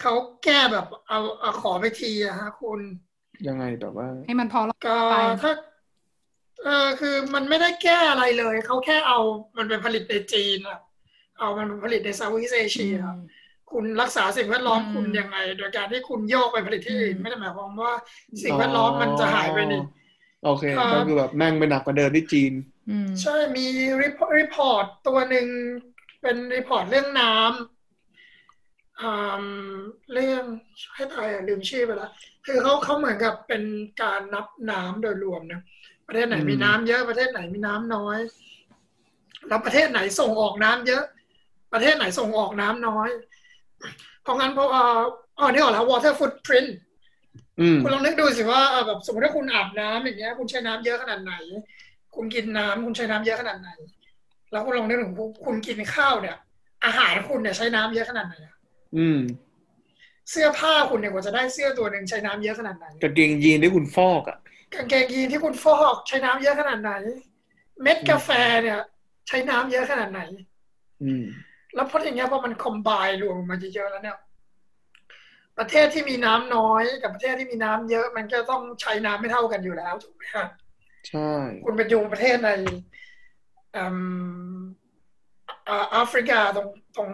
[0.00, 0.12] เขา
[0.44, 2.80] แก้แบบเอาเอาขอไปทีอะฮะคุณ
[3.48, 5.52] ยังไงแต่ว่า ให้มันพอรอดก็ไปถ้า
[6.64, 9.18] เออคือมันไม่ได้แก้อะไรเลย เขาแค่เอา
[9.56, 10.78] มันไปผลิตในจีนอะ
[11.38, 12.96] เอามันไปผลิตในเซาท์อีสเอเชีย
[13.72, 17.92] คุณรักษาสิ่งแวดล้อมอืมคุณยังไง โดยการที่คุณโยกไปผลิตที่อื่นอืมไม่ได้หมายความว่า
[18.42, 19.82] สิ่งแวดล้อมมันจะหายไปนี่
[20.44, 22.52] โอเคครับก็คือแบบแม่งไปหนักกว่าเดิมที่จีน
[22.90, 23.66] อืมใช่มี
[24.02, 25.46] re report ตัวหนึ่ง
[26.22, 27.81] เป็น report เรื่องน้ำอ่า
[30.12, 30.42] เรื่อง
[30.94, 32.10] ให้ตายอะลืมชื่อไปแล้ว
[32.46, 33.62] คือเขาเขาเหมือนกับเป็น
[34.02, 35.60] การนับน้ำโดยรวมนะ
[36.08, 38.18] ประเทศไหนอืมมีน้ำเยอะประเทศไหนมีน้ำน้อย
[39.48, 41.04] แล้วประเทศไหนส่งออกน้ำเยอะ
[41.72, 43.08] ประเทศไหนส่งออกน้ำน้อย
[44.22, 44.84] เพราะงั้นเพราะว่า
[45.38, 46.70] อ๋อนึกออกแล้ว water footprint
[47.60, 51.34] อืมคุณลองนึกดูสิว่าเอ่อแบบสมมติถ้าคุณอาบน้ำอย่างเงี้ย คุณใช้น้ำเยอะขนาดไหน
[52.14, 53.70] คุณกินน้ำคุณใช้น้ำเยอะขนาดไหน
[54.52, 56.36] แล้วคุณลองนึกถึงคุณคุณกินข้าวเนี่ย
[56.84, 58.34] อาหารคุณเนี่ยใช้น้ำเยอะขนาดไหน
[58.92, 59.18] อะอืม
[60.30, 64.38] เสื้อผ้าคุณเนี่ยกว่าจะได้เสื้อตัวหนึ่งใช้น้ำเยอะขนาดไหนกางเกงยีนที่คุณฟอกอะ
[64.74, 66.92] กางเกงยีนที่คุณฟอกใช้น้ำเยอะขนาดไหน
[67.82, 68.30] เม็ดกาแฟ
[68.62, 68.80] เนี่ย
[69.28, 70.20] ใช้น้ำเยอะขนาดไหน
[71.02, 71.24] อืม
[71.74, 72.90] แล้วพออย่างเงี้ยพอมันคอมไบ
[73.22, 74.18] รวมมาเยอะๆแล้วเนี่ย
[75.58, 80.48] ประเทศที่มีน้ำน้อยกับประเทศที่มีน้ำเยอะ มันก็ต้องใช้น้ำไม่เท่ากันอยู่แล้วถูกไหมครับ
[81.08, 81.30] ใช่
[81.64, 82.78] คุณไปดูประเทศในอืม
[83.76, 83.88] อ่า
[85.90, 87.08] แอฟริกาตรงตรง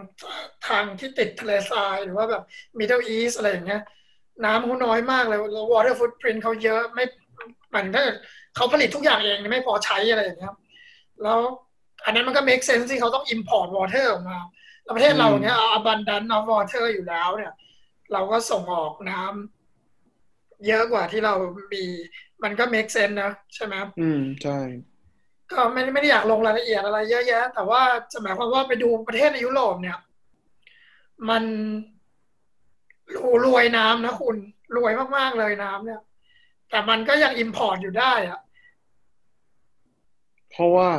[0.67, 2.43] ทางที่ติดทะเลทรายหรือว่าแบบ
[2.79, 3.81] Middle East อะไรอย่างเงี้ย
[4.45, 7.05] น้ำเขาน้อยมากเลยแล้ว water footprint เขาเยอะไม่
[7.71, 8.05] หมายถึงถ้า
[8.55, 10.59] เขาผลิตทุกอย่างเองไม่พอใช้อะไรอย่างเงี้ยครับ
[11.23, 11.39] แล้ว
[12.05, 14.37] อันนั้นมันก็ make sense ที่เขาต้อง import water ออกมา
[14.83, 17.53] แล้วประเทศเราเนี้ย abundant of water อยู่แล้วเนี่ย
[18.13, 19.21] เราก็ส่งออกน้
[19.93, 21.33] น้ำเยอะกว่าที่เรา
[21.73, 21.83] มี
[22.43, 24.57] มันก็ make sense นะใช่ไหมอืม ใช่
[25.51, 27.81] ก็ไม่ได้ไม่ได้อยากลงรายละเอียดอะไรเยอะแยะ แต่ว่า
[28.11, 29.97] จะหมายความว่าไปดูประเทศในยุโรปเนี่ย
[31.29, 31.43] มัน
[33.45, 34.37] รวยน้ำนะคุณ
[34.77, 36.01] รวยมากๆเลยน้ำเนี่ย
[36.69, 38.39] แต่มันก็ยัง import อยู่ได้อะ
[40.51, 40.89] เพราะว่า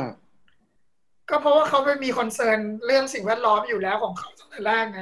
[1.29, 5.01] ก็เพราะว่าเขาไปมี concern เรื่องสิ่งแวดล้อมอยู่แล้วของเขาตั้งแต่แรกไง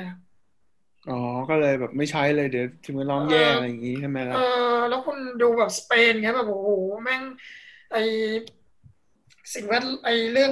[1.10, 1.20] อ๋อ
[1.50, 4.44] ก็เลยแบบไม่ใช้เลยเดี๋ยวถึงเวลาแย่อะไรอย่างงี้ใช่ไหมครัเอบ
[4.74, 6.72] เออแล้วคุณดูแบบสเปนเงี้ยแบบโอ้โห
[7.04, 7.22] แม่ง
[7.92, 7.98] ไอ
[9.54, 10.52] สิ่งแวดไอเรื่อง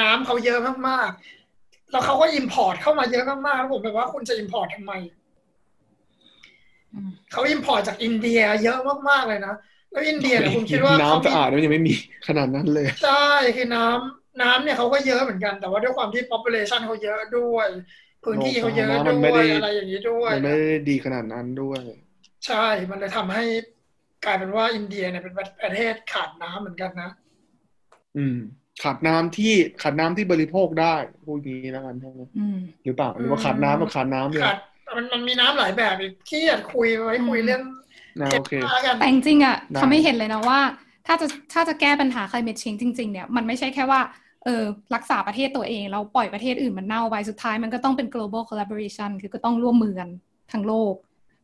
[0.00, 0.58] น้ำเขาเยอะ
[0.88, 4.92] มากๆแล้วเขาก็ import เข้ามาเยอะมากๆแล้วผมแบบว่าคุณจะ import ทำไม
[6.92, 9.54] อืมเขา import จากอินเดีย เยอะมากๆเลยนะ
[9.92, 11.94] แล้วอินเดียเนี่ยคุณคิดว่าเขาน้ำมีสะอาดมันยังไม่มี
[12.28, 17.68] ขนาดนั้นเลยใช่คือน้ำน้ำเนี่ยเขาก็เยอะเหมือนกัน แต่ว่าด้วยความที่ population เขาเยอะด้วย
[18.24, 21.80] พื้นที่เขาเยอะโอ้โหด้มันไม่วได้ยอะไรอย่างนี้ด้วยมันไม่ได้ดีขนาดนั้นด้วย
[22.46, 23.44] ใช่มันเลยทำให้
[24.24, 27.10] กลายเป็นว่าอินเดียเนี่ยเป็นประเทศขาดน้ำเหมือนกันนะ
[28.18, 28.36] อืม
[28.82, 29.52] ขาดน้ำที่
[29.82, 30.94] ขาดน้ำที่บริโภคได้
[31.26, 34.58] พูดงี้แล้วกันใช่ไหมอืมหรือเปล่าหรือว่าขาดน้ำกับขาดน้ำเลยขาด
[34.96, 37.62] มันมันมีน้ำหลายแบบอีกที่อยากคุยไว้คุยเรื่อง
[38.20, 40.60] นะโอเคเก็บผ้ากันแต่จริงๆอะได้ทำให้เห็นเลยนะว่า
[41.06, 44.00] ถ้าจะถ้าจะแก้ปัญหา climate change จริง ๆ เนี่ยมันไม่ใช่แค่ว่า
[44.44, 44.62] เออ
[44.94, 50.08] รักษาประเทศตัวเองแล้วปล่อยประเทศอื่นมันเน่าไปสุดท้ายมันก็ต้องเป็น global collaboration คือก็ต้องร่วมมือกัน
[50.52, 50.94] ทั้งโลก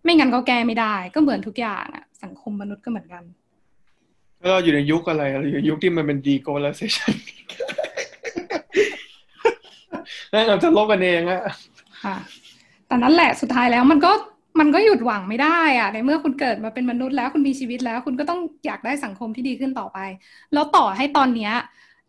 [0.05, 3.42] ไม่งั้นก็แก้ไม่ได้ก็เหมือนทุกอย่างอะสังคมมนุษย์ก็เหมือนกันแล้ว
[4.51, 7.15] เราอยู่ในยุคอะไรเราอยู่ในยุคที่มันเป็น deglobalization
[10.31, 11.43] แล้วเราจะลบกันเองอะ
[12.05, 12.17] ค่ะ
[12.87, 14.13] แต่นั่นแหละสุดท้ายแล้วมันก็
[14.61, 19.99] มันก็หยุดหวังไม่ได้อะในเมื่อคุณเกิดมาเป็นมนุษย์แล้วคุณมีชีวิตแล้ว คุณก็ต้องอยากได้สังคมที่ดีขึ้นต่อไป
[20.53, 21.53] แล้วต่อให้ตอนเนี้ย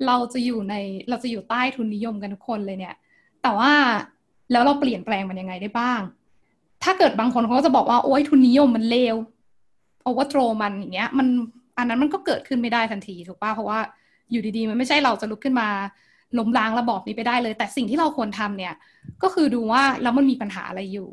[0.07, 0.75] เราจะอยู่ใน
[1.09, 2.95] เราจะอยู่ใต้ทุนนิยมกันทุกคนเลยเนี่ย
[3.43, 3.71] แต่ว่า
[4.51, 6.01] แล้วเราเปลี่ยนแปลงมันยังไงได้บ้าง
[6.83, 9.15] ถ้าเกิดบางคนเขาจะบอกว่าโอ๊ยทุนนิยมมันเลว
[10.03, 11.27] โอเวอร์โทรมันอย่างเงี้ย มัน
[11.77, 13.79] อันนั้นมันก็เกิดขึ้นไม่ได้ทันทีถูกป่ะเพราะว่า
[14.31, 15.67] อยู่ดีๆ มันไม่ใช่เราจะลุกขึ้นมา
[16.37, 18.73] ล้มล้างระบอบนี้ไปได้เลย แต่สิ่งที่เราควรทำเนี่ย
[19.23, 21.09] ก็คือดูว่าแล้วมันมีปัญหาอะไรอยู่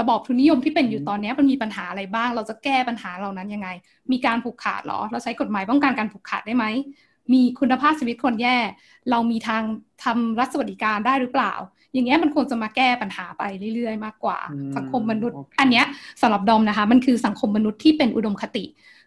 [0.00, 3.68] ระบอบทุนนิยมที่เป็นอยู่ตอนนี้มันมีปัญหาอะไรบ้าง เราจะแก้ปัญหาเหล่านั้นยังไง
[4.12, 6.64] มีการผูกขาดเหรอ เราใช้กฎหมายป้องกันการผูกขาดได้ไหม
[7.32, 8.56] มีคุณภาพชีวิตคนแย่
[9.10, 9.62] เรามีทาง
[10.04, 11.52] ทำรัฐสวัสดิการได้หรือเปล่า
[11.92, 13.42] อย่างเงี้ยมันควรจะมาแก้ปัญหาไป
[13.74, 15.86] เรื่อยๆ มากกว่าอืมสังคมมนุษย์โอเคอันเนี้ย
[16.22, 18.64] สำหรับดอมนะคะ มันคือสังคมมนุษย์ที่เป็นอุดมคติ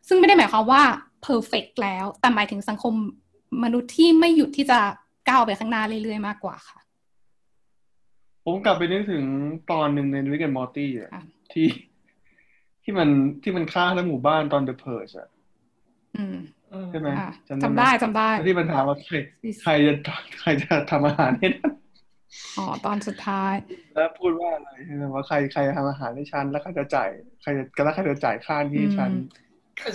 [0.08, 0.84] ซึ่งไม่ได้หมายความว่า
[1.28, 2.94] perfect แล้ว แต่หมายถึงสังคม
[3.64, 4.80] มนุษย์ที่ไม่หยุดที่จะ
[5.30, 6.80] ก้าวไปข้างหน้าเรื่อยๆมากกว่าค่ะ
[8.46, 9.24] ผมกลับไปนึกถึง
[9.72, 11.24] ตอนหนึ่งใน Rick and Morty อะค่ะ
[11.54, 11.68] ที่
[12.84, 13.10] ที่มัน
[13.44, 15.28] ที่มันฆ่าทั้งหมู่บ้านตอน The Purge อะ
[16.18, 16.38] อืม
[16.74, 19.16] อืมใช่ไหมอะจำจำได้ได้ไหมจำได้แล้วที่มันถามว่าใคร
[19.62, 19.94] ใครจะ
[20.40, 21.72] ใครจะทำอาหารให้ฉัน
[22.58, 23.54] อ๋อตอนสุดท้าย
[23.94, 27.10] แล้วพูดว่าอะไรใช่ไหมว่าใครใครจะทำอาหารให้ฉันแล้วใครจะจ่าย
[27.42, 29.43] ใครจะแล้วใครจะจ่ายค่าที่ให้ฉันอืมใคร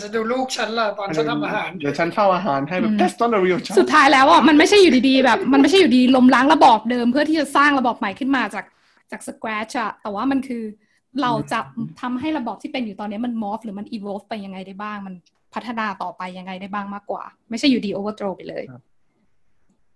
[0.03, 8.65] จะดูลูกฉันล่ะตอนฉันทำอาหาร เดี๋ยวฉันเฝ้าอาหารให้แบบอืม that's not the real ฉันสุดท้ายแล้วอะมันไม่ใช่อยู่ดีๆแบบ มันไม่ใช่อยู่ดีล้มล้างระบอบเดิม เพื่อที่จะสร้างระบอบใหม่ขึ้นมาจาก
[9.11, 10.65] จากส r a t c h อะแต่ว่ามันคือ
[11.23, 11.61] เราจะ
[12.01, 15.15] ทำให้ระบอบที่เป็นอยู่ตอนนี้มัน morph หรือมัน evolve ไปยังไงได้บ้าง มัน
[15.55, 18.65] พัฒนาต่อไปยังไงได้บ้างมากกว่า ไม่ใช่อยู่ดี overthrow ไปเลย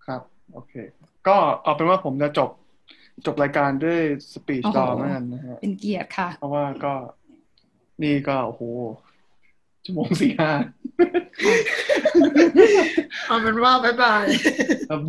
[0.06, 0.22] ครับ
[0.52, 0.72] โอเค
[1.28, 2.50] ก็เอาเป็นว่าผมจะจบ
[3.26, 4.00] จบรายการด้วย
[4.32, 6.92] สปีชโอ้โหดอมแล้วกันนะฮะเป็นเกียรติค่ะ เพราะว่าก็
[8.02, 8.62] นี่ก็โอ้โห
[9.84, 10.52] ชั่วโมงสี่ห้า
[13.26, 14.24] เอาเป็นว่าบายบาย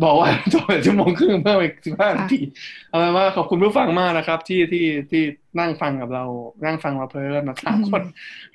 [0.04, 2.40] บอกว่าจบชั่วโมงครึ่งเพิ่มอีกสิบห้านาที
[2.88, 5.22] เอาเป็นว่าขอบคุณผู้ฟังมากนะครับ ที่ที่ที่
[5.60, 6.24] นั่งฟังกับเรา
[6.64, 8.02] นั่งฟังเราเพลินมาสามคน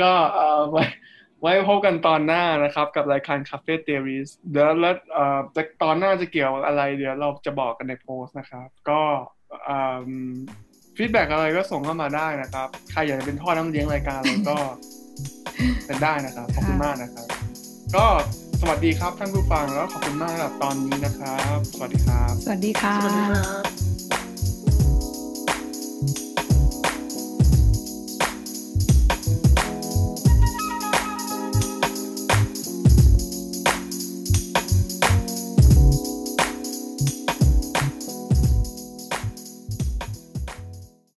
[0.02, 0.84] ก็เอ่อไว้
[1.42, 9.02] ไว้พบกันตอนหน้านะครับ กับรายการ Cafe Theories เดี๋ยวแล้วเอ่อจะตอนหน้าจะเกี่ยวอะไร เดี๋ยวเราจะบอกกันในโพสต์นะครับ ก็
[10.98, 14.58] ฟีดแบ็อะไรก็ส่งเข้ามาได้นะครับ ใครอยากจะเป็นพ่อน้ำเลี้ยงรายการเราก็
[15.86, 17.28] เป็นได้นะครับ ขอบคุณมากนะครับ
[17.96, 18.06] ก็
[18.62, 24.19] สวัสดีครับท่านผู้ฟังแล้วขอบคุณมากสำหรับตอนนี้นะครับ สวัสดีครับ สวัสดีค่ะสวัสดีครับ